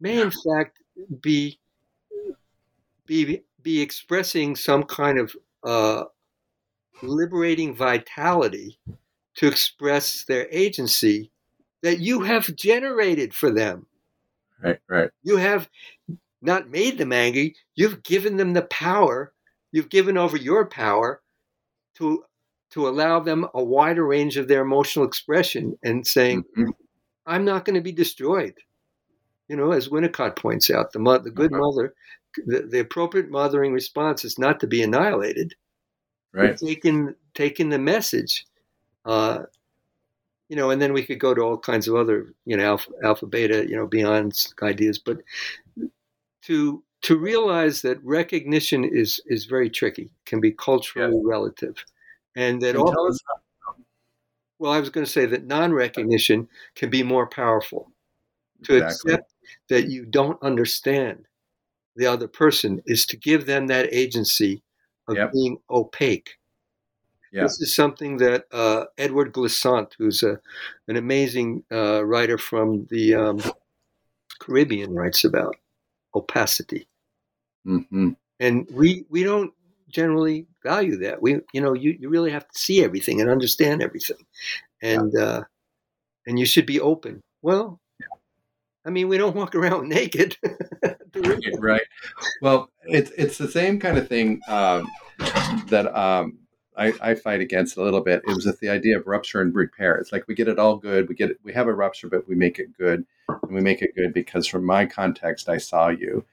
may 0.00 0.20
in 0.20 0.30
fact 0.30 0.78
be 1.20 1.58
be 3.06 3.42
be 3.62 3.80
expressing 3.80 4.56
some 4.56 4.82
kind 4.82 5.18
of 5.18 5.34
uh, 5.62 6.04
liberating 7.02 7.74
vitality 7.74 8.78
to 9.36 9.46
express 9.46 10.24
their 10.24 10.46
agency 10.50 11.30
that 11.84 12.00
you 12.00 12.22
have 12.22 12.56
generated 12.56 13.34
for 13.34 13.50
them. 13.50 13.86
Right, 14.62 14.78
right. 14.88 15.10
You 15.22 15.36
have 15.36 15.68
not 16.40 16.70
made 16.70 16.96
them 16.96 17.12
angry. 17.12 17.56
You've 17.74 18.02
given 18.02 18.38
them 18.38 18.54
the 18.54 18.62
power. 18.62 19.34
You've 19.70 19.90
given 19.90 20.16
over 20.16 20.38
your 20.38 20.64
power 20.64 21.20
to 21.96 22.24
to 22.70 22.88
allow 22.88 23.20
them 23.20 23.46
a 23.52 23.62
wider 23.62 24.06
range 24.06 24.38
of 24.38 24.48
their 24.48 24.62
emotional 24.62 25.04
expression 25.04 25.78
and 25.84 26.06
saying, 26.06 26.42
mm-hmm. 26.56 26.70
I'm 27.26 27.44
not 27.44 27.66
going 27.66 27.74
to 27.74 27.82
be 27.82 27.92
destroyed. 27.92 28.54
You 29.48 29.56
know, 29.56 29.70
as 29.70 29.90
Winnicott 29.90 30.36
points 30.36 30.70
out, 30.70 30.90
the, 30.90 30.98
the 31.22 31.30
good 31.30 31.52
uh-huh. 31.52 31.60
mother, 31.60 31.94
the, 32.46 32.62
the, 32.62 32.80
appropriate 32.80 33.30
mothering 33.30 33.72
response 33.72 34.24
is 34.24 34.38
not 34.38 34.58
to 34.60 34.66
be 34.66 34.82
annihilated. 34.82 35.54
Right. 36.32 36.56
Taking, 36.56 37.14
taking 37.34 37.68
the 37.68 37.78
message. 37.78 38.44
Uh, 39.04 39.42
you 40.48 40.56
know, 40.56 40.70
and 40.70 40.80
then 40.80 40.92
we 40.92 41.04
could 41.04 41.18
go 41.18 41.34
to 41.34 41.40
all 41.40 41.58
kinds 41.58 41.88
of 41.88 41.96
other, 41.96 42.34
you 42.44 42.56
know, 42.56 42.64
alpha, 42.64 42.90
alpha 43.02 43.26
beta, 43.26 43.66
you 43.68 43.76
know, 43.76 43.86
beyond 43.86 44.32
ideas, 44.62 44.98
but 44.98 45.18
to 46.42 46.82
to 47.02 47.16
realize 47.16 47.82
that 47.82 48.02
recognition 48.04 48.84
is 48.84 49.20
is 49.26 49.44
very 49.46 49.70
tricky, 49.70 50.10
can 50.26 50.40
be 50.40 50.52
culturally 50.52 51.16
yeah. 51.16 51.22
relative, 51.24 51.84
and 52.36 52.60
that 52.62 52.76
often, 52.76 53.16
well, 54.58 54.72
I 54.72 54.80
was 54.80 54.90
going 54.90 55.04
to 55.04 55.12
say 55.12 55.26
that 55.26 55.46
non-recognition 55.46 56.48
can 56.74 56.90
be 56.90 57.02
more 57.02 57.26
powerful. 57.26 57.90
To 58.64 58.76
exactly. 58.76 59.12
accept 59.12 59.34
that 59.68 59.90
you 59.90 60.06
don't 60.06 60.42
understand 60.42 61.26
the 61.96 62.06
other 62.06 62.28
person 62.28 62.82
is 62.86 63.04
to 63.06 63.16
give 63.16 63.44
them 63.44 63.66
that 63.66 63.92
agency 63.92 64.62
of 65.06 65.16
yep. 65.16 65.32
being 65.32 65.58
opaque. 65.68 66.38
Yeah. 67.34 67.42
This 67.42 67.60
is 67.60 67.74
something 67.74 68.18
that 68.18 68.44
uh, 68.52 68.84
Edward 68.96 69.32
Glissant, 69.32 69.96
who's 69.98 70.22
a, 70.22 70.38
an 70.86 70.94
amazing 70.96 71.64
uh, 71.70 72.04
writer 72.04 72.38
from 72.38 72.86
the 72.90 73.16
um, 73.16 73.42
Caribbean, 74.38 74.94
writes 74.94 75.24
about 75.24 75.56
opacity. 76.14 76.86
Mm-hmm. 77.66 78.10
And 78.38 78.68
we 78.70 79.04
we 79.10 79.24
don't 79.24 79.52
generally 79.88 80.46
value 80.62 80.98
that. 80.98 81.20
We 81.20 81.40
you 81.52 81.60
know 81.60 81.72
you, 81.72 81.96
you 81.98 82.08
really 82.08 82.30
have 82.30 82.46
to 82.48 82.56
see 82.58 82.84
everything 82.84 83.20
and 83.20 83.28
understand 83.28 83.82
everything, 83.82 84.24
and 84.80 85.12
yeah. 85.12 85.24
uh, 85.24 85.42
and 86.28 86.38
you 86.38 86.46
should 86.46 86.66
be 86.66 86.80
open. 86.80 87.20
Well, 87.42 87.80
I 88.84 88.90
mean, 88.90 89.08
we 89.08 89.18
don't 89.18 89.34
walk 89.34 89.54
around 89.56 89.88
naked. 89.88 90.36
right. 91.58 91.82
Well, 92.40 92.70
it's 92.84 93.10
it's 93.16 93.38
the 93.38 93.50
same 93.50 93.80
kind 93.80 93.98
of 93.98 94.08
thing 94.08 94.40
um, 94.46 94.88
that 95.66 95.90
um, 95.96 96.38
I, 96.76 96.92
I, 97.00 97.14
fight 97.14 97.40
against 97.40 97.76
a 97.76 97.82
little 97.82 98.00
bit. 98.00 98.22
It 98.26 98.34
was 98.34 98.44
the 98.44 98.68
idea 98.68 98.98
of 98.98 99.06
rupture 99.06 99.40
and 99.40 99.54
repair. 99.54 99.96
It's 99.96 100.12
like 100.12 100.26
we 100.26 100.34
get 100.34 100.48
it 100.48 100.58
all 100.58 100.76
good. 100.76 101.08
We 101.08 101.14
get 101.14 101.30
it, 101.30 101.38
we 101.42 101.52
have 101.52 101.68
a 101.68 101.72
rupture, 101.72 102.08
but 102.08 102.28
we 102.28 102.34
make 102.34 102.58
it 102.58 102.76
good, 102.76 103.04
and 103.28 103.54
we 103.54 103.60
make 103.60 103.82
it 103.82 103.94
good 103.94 104.12
because 104.12 104.46
from 104.46 104.64
my 104.64 104.86
context, 104.86 105.48
I 105.48 105.58
saw 105.58 105.88
you. 105.88 106.24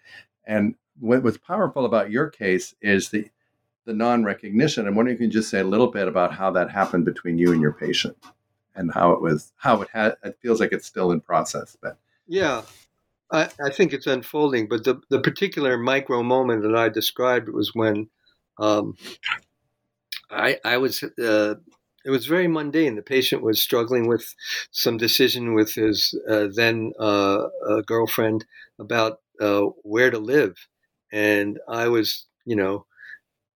And 0.46 0.76
what 1.00 1.24
was 1.24 1.38
powerful 1.38 1.86
about 1.86 2.12
your 2.12 2.30
case 2.30 2.76
is 2.82 3.10
the 3.10 3.30
the 3.86 3.94
non-recognition. 3.94 4.88
I'm 4.88 4.96
wondering 4.96 5.16
if 5.16 5.22
you 5.22 5.28
can 5.28 5.32
just 5.32 5.50
say 5.50 5.60
a 5.60 5.64
little 5.64 5.88
bit 5.88 6.08
about 6.08 6.34
how 6.34 6.52
that 6.52 6.70
happened 6.70 7.06
between 7.06 7.38
you 7.38 7.52
and 7.52 7.62
your 7.62 7.74
patient, 7.74 8.18
and 8.76 8.92
how 8.94 9.12
it 9.12 9.22
was 9.22 9.54
how 9.58 9.82
it 9.82 9.90
had. 9.94 10.16
It 10.24 10.38
feels 10.42 10.60
like 10.60 10.72
it's 10.72 10.88
still 10.88 11.12
in 11.12 11.22
process, 11.22 11.78
but 11.82 11.98
yeah, 12.28 12.64
I, 13.32 13.50
I 13.64 13.70
think 13.70 13.94
it's 13.94 14.08
unfolding. 14.08 14.68
But 14.68 14.84
the, 14.84 15.02
the 15.10 15.20
particular 15.20 15.78
micro 15.78 16.24
moment 16.24 16.64
that 16.64 16.76
I 16.76 16.90
described 16.90 17.50
was 17.50 17.74
when 17.74 18.10
um, 18.58 18.96
I, 20.32 20.60
I 20.64 20.78
was, 20.78 21.04
uh, 21.04 21.56
it 22.06 22.10
was 22.10 22.26
very 22.26 22.48
mundane. 22.48 22.96
The 22.96 23.02
patient 23.02 23.44
was 23.44 23.62
struggling 23.62 24.08
with 24.08 24.34
some 24.72 24.98
decision 24.98 25.54
with 25.54 25.74
his 25.74 26.18
uh, 26.30 26.48
then 26.54 26.94
uh, 27.00 27.48
girlfriend 27.86 28.46
about 28.80 29.20
uh, 29.40 29.62
where 29.84 30.10
to 30.10 30.20
live. 30.20 30.56
And 31.12 31.60
I 31.68 31.90
was, 31.90 32.26
you 32.46 32.56
know, 32.56 32.86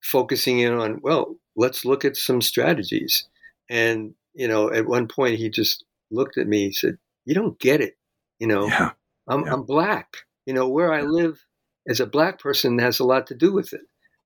focusing 0.02 0.60
in 0.60 0.74
on, 0.74 1.00
well, 1.02 1.38
let's 1.56 1.86
look 1.86 2.06
at 2.06 2.18
some 2.18 2.42
strategies. 2.42 3.28
And, 3.70 4.14
you 4.34 4.48
know, 4.48 4.72
at 4.72 4.86
one 4.86 5.08
point 5.08 5.40
he 5.40 5.50
just 5.50 5.86
looked 6.12 6.38
at 6.38 6.48
me, 6.48 6.68
he 6.68 6.74
said, 6.74 6.98
You 7.26 7.34
don't 7.34 7.60
get 7.60 7.82
it 7.82 7.98
You 8.40 8.48
know, 8.48 8.68
Yeah. 8.68 8.92
I'm 9.28 9.46
yeah. 9.46 9.54
I'm 9.54 9.64
black. 9.64 10.18
You 10.46 10.54
know, 10.54 10.68
where 10.70 10.94
I 10.94 11.02
live 11.02 11.44
as 11.88 12.00
a 12.00 12.06
black 12.06 12.40
person 12.40 12.78
has 12.80 13.00
a 13.00 13.06
lot 13.06 13.28
to 13.28 13.36
do 13.36 13.52
with 13.52 13.74
it. 13.74 13.82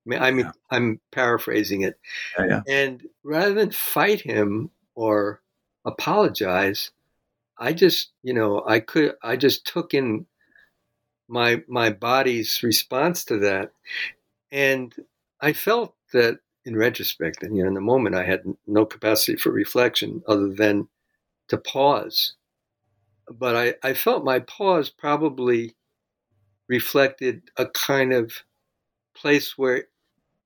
I 0.10 0.16
mean, 0.16 0.22
I 0.22 0.32
mean, 0.32 0.46
Yeah. 0.46 0.52
I'm 0.72 1.00
paraphrasing 1.12 1.82
it. 1.82 2.00
Yeah. 2.38 2.46
yeah. 2.46 2.62
And 2.68 3.08
rather 3.24 3.54
than 3.54 3.72
fight 3.72 4.22
him 4.22 4.72
or 4.96 5.42
apologize, 5.86 6.92
I 7.58 7.74
just, 7.74 8.12
you 8.24 8.34
know, 8.34 8.64
I 8.66 8.80
could, 8.80 9.16
I 9.22 9.36
just 9.36 9.66
took 9.68 9.94
in 9.94 10.26
my 11.30 11.62
my 11.68 11.92
body's 11.92 12.64
response 12.64 13.24
to 13.26 13.38
that, 13.38 13.72
and 14.52 14.94
I 15.42 15.54
felt 15.54 15.96
that 16.12 16.40
in 16.66 16.76
retrospect, 16.76 17.44
and 17.44 17.56
you 17.56 17.64
know, 17.64 17.68
in 17.70 17.76
the 17.76 17.82
moment, 17.82 18.16
I 18.16 18.24
had 18.24 18.42
no 18.68 18.86
capacity 18.86 19.38
for 19.38 19.52
reflection 19.52 20.24
other 20.28 20.50
than 20.50 20.88
to 21.50 21.58
pause. 21.58 22.34
But 23.32 23.56
I, 23.56 23.76
I 23.84 23.94
felt 23.94 24.24
my 24.24 24.40
pause 24.40 24.90
probably 24.90 25.76
reflected 26.68 27.44
a 27.58 27.68
kind 27.68 28.12
of 28.12 28.34
place 29.16 29.58
where 29.58 29.86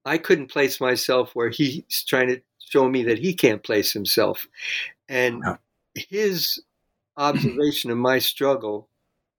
I 0.06 0.18
couldn't 0.18 0.52
place 0.52 0.80
myself 0.82 1.36
where 1.36 1.50
he's 1.50 2.04
trying 2.04 2.28
to 2.30 2.42
show 2.60 2.90
me 2.90 3.04
that 3.04 3.20
he 3.20 3.34
can't 3.34 3.64
place 3.64 3.94
himself. 3.94 4.48
And 5.10 5.42
Yeah. 5.46 5.58
his 5.96 6.64
observation 7.18 7.92
of 7.92 7.98
my 7.98 8.20
struggle, 8.20 8.90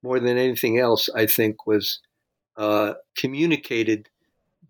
more 0.02 0.20
than 0.20 0.38
anything 0.38 0.78
else, 0.78 1.08
I 1.14 1.26
think 1.26 1.66
was 1.66 2.00
uh, 2.56 2.94
communicated 3.16 4.08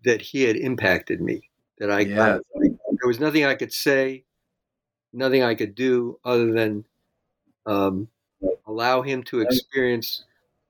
that 0.05 0.21
he 0.21 0.43
had 0.43 0.55
impacted 0.57 1.21
me. 1.21 1.49
That 1.79 1.91
I, 1.91 2.01
Yes. 2.01 2.41
I- 2.55 2.67
there 2.99 3.07
was 3.07 3.19
nothing 3.19 3.45
I 3.45 3.55
could 3.55 3.73
say, 3.73 4.25
nothing 5.13 5.43
I 5.43 5.55
could 5.55 5.75
do 5.75 6.19
other 6.25 6.51
than 6.51 6.85
um, 7.65 8.09
allow 8.67 9.01
him 9.01 9.23
to 9.23 9.41
experience 9.41 10.25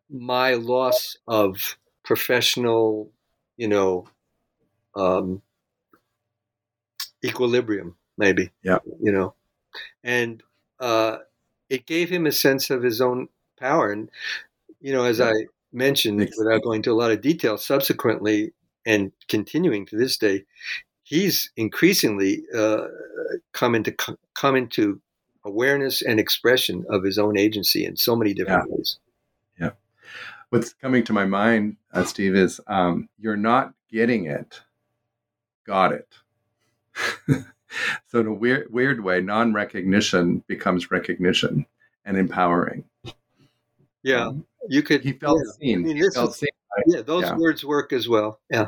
my 0.09 0.55
loss 0.55 1.17
of 1.27 1.77
professional, 2.03 3.11
you 3.57 3.67
know, 3.67 4.07
um, 4.95 5.41
equilibrium, 7.23 7.95
maybe. 8.17 8.51
Yeah. 8.63 8.79
You 9.01 9.11
know, 9.11 9.33
and 10.03 10.41
uh, 10.79 11.17
it 11.69 11.85
gave 11.85 12.09
him 12.09 12.25
a 12.25 12.31
sense 12.31 12.69
of 12.69 12.83
his 12.83 13.01
own 13.01 13.29
power. 13.59 13.91
And, 13.91 14.09
you 14.79 14.93
know, 14.93 15.03
as 15.05 15.19
Yeah. 15.19 15.29
I 15.29 15.33
mentioned, 15.73 16.17
Makes 16.17 16.37
without 16.37 16.63
going 16.63 16.77
into 16.77 16.91
a 16.91 16.93
lot 16.93 17.11
of 17.11 17.21
detail, 17.21 17.57
subsequently 17.57 18.53
and 18.85 19.11
continuing 19.27 19.85
to 19.87 19.97
this 19.97 20.17
day, 20.17 20.45
he's 21.03 21.51
increasingly 21.57 22.43
uh, 22.55 22.87
come 23.51 23.75
into 23.75 23.95
come 24.33 24.55
into 24.55 25.01
awareness 25.43 26.01
and 26.01 26.19
expression 26.19 26.85
of 26.89 27.03
his 27.03 27.17
own 27.17 27.37
agency 27.37 27.85
in 27.85 27.95
so 27.95 28.15
many 28.15 28.33
different 28.33 28.71
ways. 28.71 28.97
Yeah. 29.59 29.71
What's 30.49 30.73
coming 30.73 31.03
to 31.05 31.13
my 31.13 31.25
mind, 31.25 31.77
uh, 31.93 32.03
Steve, 32.03 32.35
is 32.35 32.59
um, 32.67 33.09
you're 33.19 33.37
not 33.37 33.73
getting 33.91 34.25
it. 34.25 34.61
Got 35.65 35.93
it. 35.93 36.07
so 38.07 38.19
in 38.19 38.27
a 38.27 38.33
weird, 38.33 38.71
weird 38.71 39.03
way, 39.03 39.21
non-recognition 39.21 40.43
becomes 40.47 40.91
recognition 40.91 41.65
and 42.05 42.17
empowering. 42.17 42.83
Yeah, 44.03 44.31
you 44.69 44.83
could. 44.83 45.01
He 45.03 45.13
felt 45.13 45.41
yeah. 45.43 45.51
seen. 45.59 45.79
I 45.79 45.87
mean, 45.87 45.97
he 45.97 46.09
felt 46.11 46.29
is- 46.31 46.37
seen. 46.37 46.49
Yeah, 46.87 47.01
those 47.01 47.23
Yeah. 47.23 47.37
words 47.37 47.63
work 47.65 47.93
as 47.93 48.07
well. 48.07 48.39
Yeah, 48.51 48.67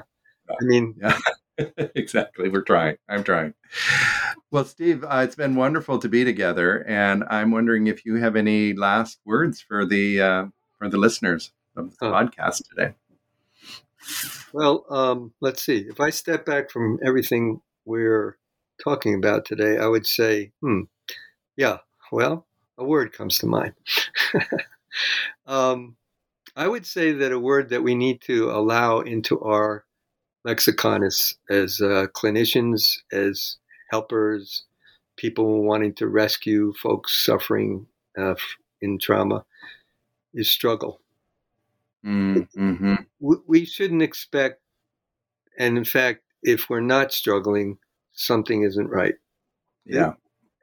Yeah. 0.50 0.56
I 0.62 0.64
mean, 0.64 0.96
Yeah, 1.00 1.18
exactly. 1.96 2.50
We're 2.50 2.62
trying. 2.62 2.98
I'm 3.10 3.24
trying. 3.24 3.54
Well, 4.50 4.64
Steve, 4.66 5.04
uh, 5.04 5.22
it's 5.24 5.36
been 5.36 5.56
wonderful 5.56 6.00
to 6.00 6.08
be 6.10 6.24
together, 6.24 6.86
and 6.88 7.24
I'm 7.30 7.52
wondering 7.52 7.88
if 7.88 8.06
you 8.06 8.16
have 8.16 8.36
any 8.38 8.74
last 8.74 9.20
words 9.26 9.60
for 9.62 9.86
the 9.86 10.22
uh, 10.22 10.46
for 10.80 10.90
the 10.90 10.98
listeners 10.98 11.52
of 11.76 11.98
the 12.00 12.10
Huh. 12.10 12.24
podcast 12.24 12.68
today. 12.70 12.94
Well, 14.54 14.86
um, 14.90 15.34
let's 15.42 15.64
see. 15.64 15.86
If 15.90 16.00
I 16.00 16.10
step 16.10 16.46
back 16.46 16.72
from 16.72 17.00
everything 17.06 17.62
we're 17.86 18.38
talking 18.84 19.14
about 19.14 19.46
today, 19.46 19.78
I 19.78 19.88
would 19.88 20.06
say, 20.06 20.52
hmm, 20.62 20.82
yeah, 21.56 21.78
well, 22.12 22.46
a 22.78 22.84
word 22.86 23.14
comes 23.14 23.40
to 23.40 23.48
mind. 23.48 23.74
um, 25.48 25.96
I 26.56 26.68
would 26.68 26.86
say 26.86 27.12
that 27.12 27.32
a 27.32 27.40
word 27.40 27.70
that 27.70 27.84
we 27.84 27.96
need 27.96 28.22
to 28.22 28.52
allow 28.52 29.02
into 29.02 29.40
our 29.42 29.86
lexicon 30.46 31.04
as, 31.04 31.36
as 31.50 31.82
uh, 31.82 32.08
clinicians, 32.16 32.98
as 33.12 33.58
helpers, 33.90 34.64
people 35.18 35.64
wanting 35.64 35.94
to 35.96 36.08
rescue 36.08 36.74
folks 36.82 37.24
suffering 37.26 37.88
uh, 38.18 38.36
in 38.82 38.98
trauma, 39.00 39.44
is 40.34 40.50
struggle 40.50 41.02
Mm-hmm. 42.06 42.96
we- 43.20 43.42
we 43.48 43.66
shouldn't 43.66 44.02
expect, 44.02 44.62
and 45.58 45.78
in 45.78 45.84
fact, 45.86 46.22
if 46.44 46.70
we're 46.70 46.82
not 46.82 47.12
struggling, 47.12 47.78
something 48.14 48.64
isn't 48.64 48.90
right. 48.90 49.16
Yeah. 49.86 50.14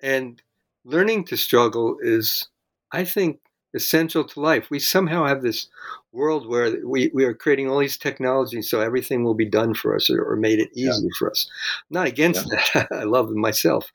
And 0.02 0.40
learning 0.84 1.24
to 1.26 1.36
struggle 1.36 1.98
is, 2.00 2.48
I 2.92 3.04
think, 3.04 3.40
essential 3.74 4.22
to 4.24 4.40
life. 4.40 4.70
We 4.70 4.78
somehow 4.78 5.24
have 5.26 5.42
this 5.42 5.68
world 6.12 6.46
where 6.48 6.76
we, 6.86 7.10
we 7.12 7.24
are 7.24 7.34
creating 7.34 7.68
all 7.68 7.80
these 7.80 7.98
technologies 7.98 8.70
so 8.70 8.80
everything 8.80 9.24
will 9.24 9.34
be 9.34 9.46
done 9.48 9.74
for 9.74 9.96
us 9.96 10.08
or, 10.10 10.22
or 10.22 10.36
made 10.36 10.60
it 10.60 10.70
easy 10.74 11.08
for 11.18 11.30
us. 11.30 11.50
I'm 11.90 11.94
not 11.94 12.06
against 12.06 12.48
that. 12.50 12.86
I 12.92 13.02
love 13.04 13.28
them 13.28 13.40
myself, 13.40 13.90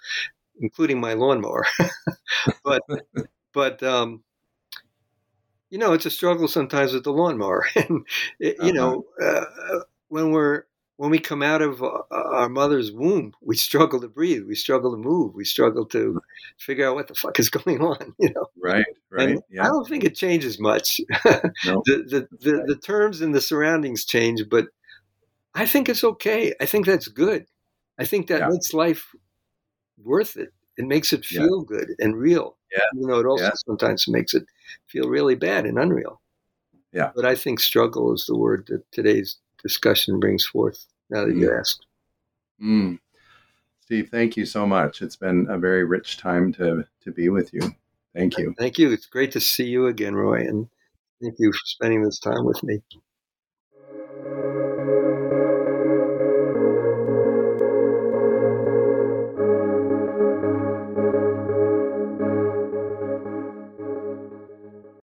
including 0.60 1.00
my 1.00 1.14
lawnmower. 1.14 1.66
but, 2.64 2.82
but, 3.54 3.82
um, 3.84 4.24
you 5.70 5.78
know, 5.78 5.94
it's 5.94 6.06
a 6.06 6.10
struggle 6.12 6.48
sometimes 6.48 6.94
with 6.94 7.04
the 7.04 7.12
lawnmower. 7.14 7.66
and, 7.76 8.06
it, 8.40 8.56
you 8.62 8.74
know, 8.74 9.06
uh, 9.22 9.46
when 10.10 10.32
we're, 10.32 10.64
when 10.98 11.10
we 11.12 11.20
come 11.20 11.42
out 11.42 11.62
of 11.62 11.82
uh, 11.82 12.02
our 12.12 12.50
mother's 12.50 12.92
womb, 12.92 13.34
we 13.42 13.56
struggle 13.56 14.02
to 14.02 14.08
breathe, 14.10 14.44
we 14.46 14.56
struggle 14.56 14.92
to 14.92 14.98
move, 14.98 15.34
we 15.34 15.46
struggle 15.46 15.86
to 15.86 16.20
figure 16.58 16.86
out 16.88 16.96
what 16.96 17.08
the 17.08 17.16
fuck 17.16 17.40
is 17.40 17.50
going 17.60 17.82
on, 17.82 18.14
you 18.20 18.32
know. 18.34 18.48
Right. 18.62 18.86
Right. 19.10 19.30
And 19.30 19.42
I 19.62 19.66
don't 19.68 19.88
think 19.88 20.04
it 20.04 20.16
changes 20.16 20.60
much. 20.60 21.00
No. 21.66 21.82
the, 21.86 22.04
the, 22.08 22.28
the, 22.52 22.64
the 22.68 22.76
terms 22.76 23.22
and 23.22 23.34
the 23.34 23.42
surroundings 23.42 24.06
change, 24.06 24.44
but 24.50 24.68
I 25.56 25.66
think 25.66 25.88
it's 25.90 26.04
okay. 26.04 26.54
I 26.62 26.66
think 26.66 26.86
that's 26.86 27.08
good. 27.08 27.46
I 27.98 28.06
think 28.06 28.28
that 28.28 28.40
Yeah. 28.42 28.50
makes 28.50 28.74
life 28.74 29.08
worth 30.04 30.38
it. 30.38 30.54
It 30.78 30.86
makes 30.86 31.12
it 31.14 31.30
Yeah. 31.32 31.42
feel 31.42 31.62
good 31.64 31.90
and 32.00 32.16
real. 32.16 32.58
Yeah. 32.72 32.84
You 32.94 33.08
know, 33.08 33.20
it 33.20 33.26
also 33.26 33.46
Yeah. 33.46 33.52
sometimes 33.66 34.08
makes 34.08 34.34
it 34.34 34.46
feel 34.88 35.10
really 35.10 35.36
bad 35.36 35.66
and 35.66 35.80
unreal. 35.80 36.22
Yeah. 36.92 37.12
But 37.16 37.26
I 37.26 37.36
think 37.36 37.60
struggle 37.60 38.14
is 38.14 38.26
the 38.26 38.36
word 38.38 38.68
that 38.68 38.84
today's 38.92 39.38
discussion 39.62 40.20
brings 40.20 40.46
forth 40.46 40.86
now 41.10 41.26
that 41.26 41.36
you 41.36 41.52
asked. 41.54 41.86
Mm. 42.62 43.00
Steve, 43.82 44.10
thank 44.10 44.38
you 44.38 44.46
so 44.46 44.68
much. 44.68 45.02
It's 45.02 45.16
been 45.16 45.48
a 45.50 45.58
very 45.58 45.84
rich 45.84 46.18
time 46.18 46.52
to 46.54 46.86
to 47.04 47.12
be 47.12 47.30
with 47.30 47.54
you. 47.54 47.74
Thank 48.14 48.38
you. 48.38 48.54
Thank 48.58 48.78
you. 48.78 48.92
It's 48.92 49.06
great 49.06 49.32
to 49.32 49.40
see 49.40 49.66
you 49.66 49.88
again, 49.88 50.16
Roy, 50.16 50.42
and 50.42 50.68
thank 51.22 51.36
you 51.40 51.52
for 51.52 51.66
spending 51.66 52.04
this 52.04 52.20
time 52.20 52.46
with 52.46 52.62
me. 52.64 52.82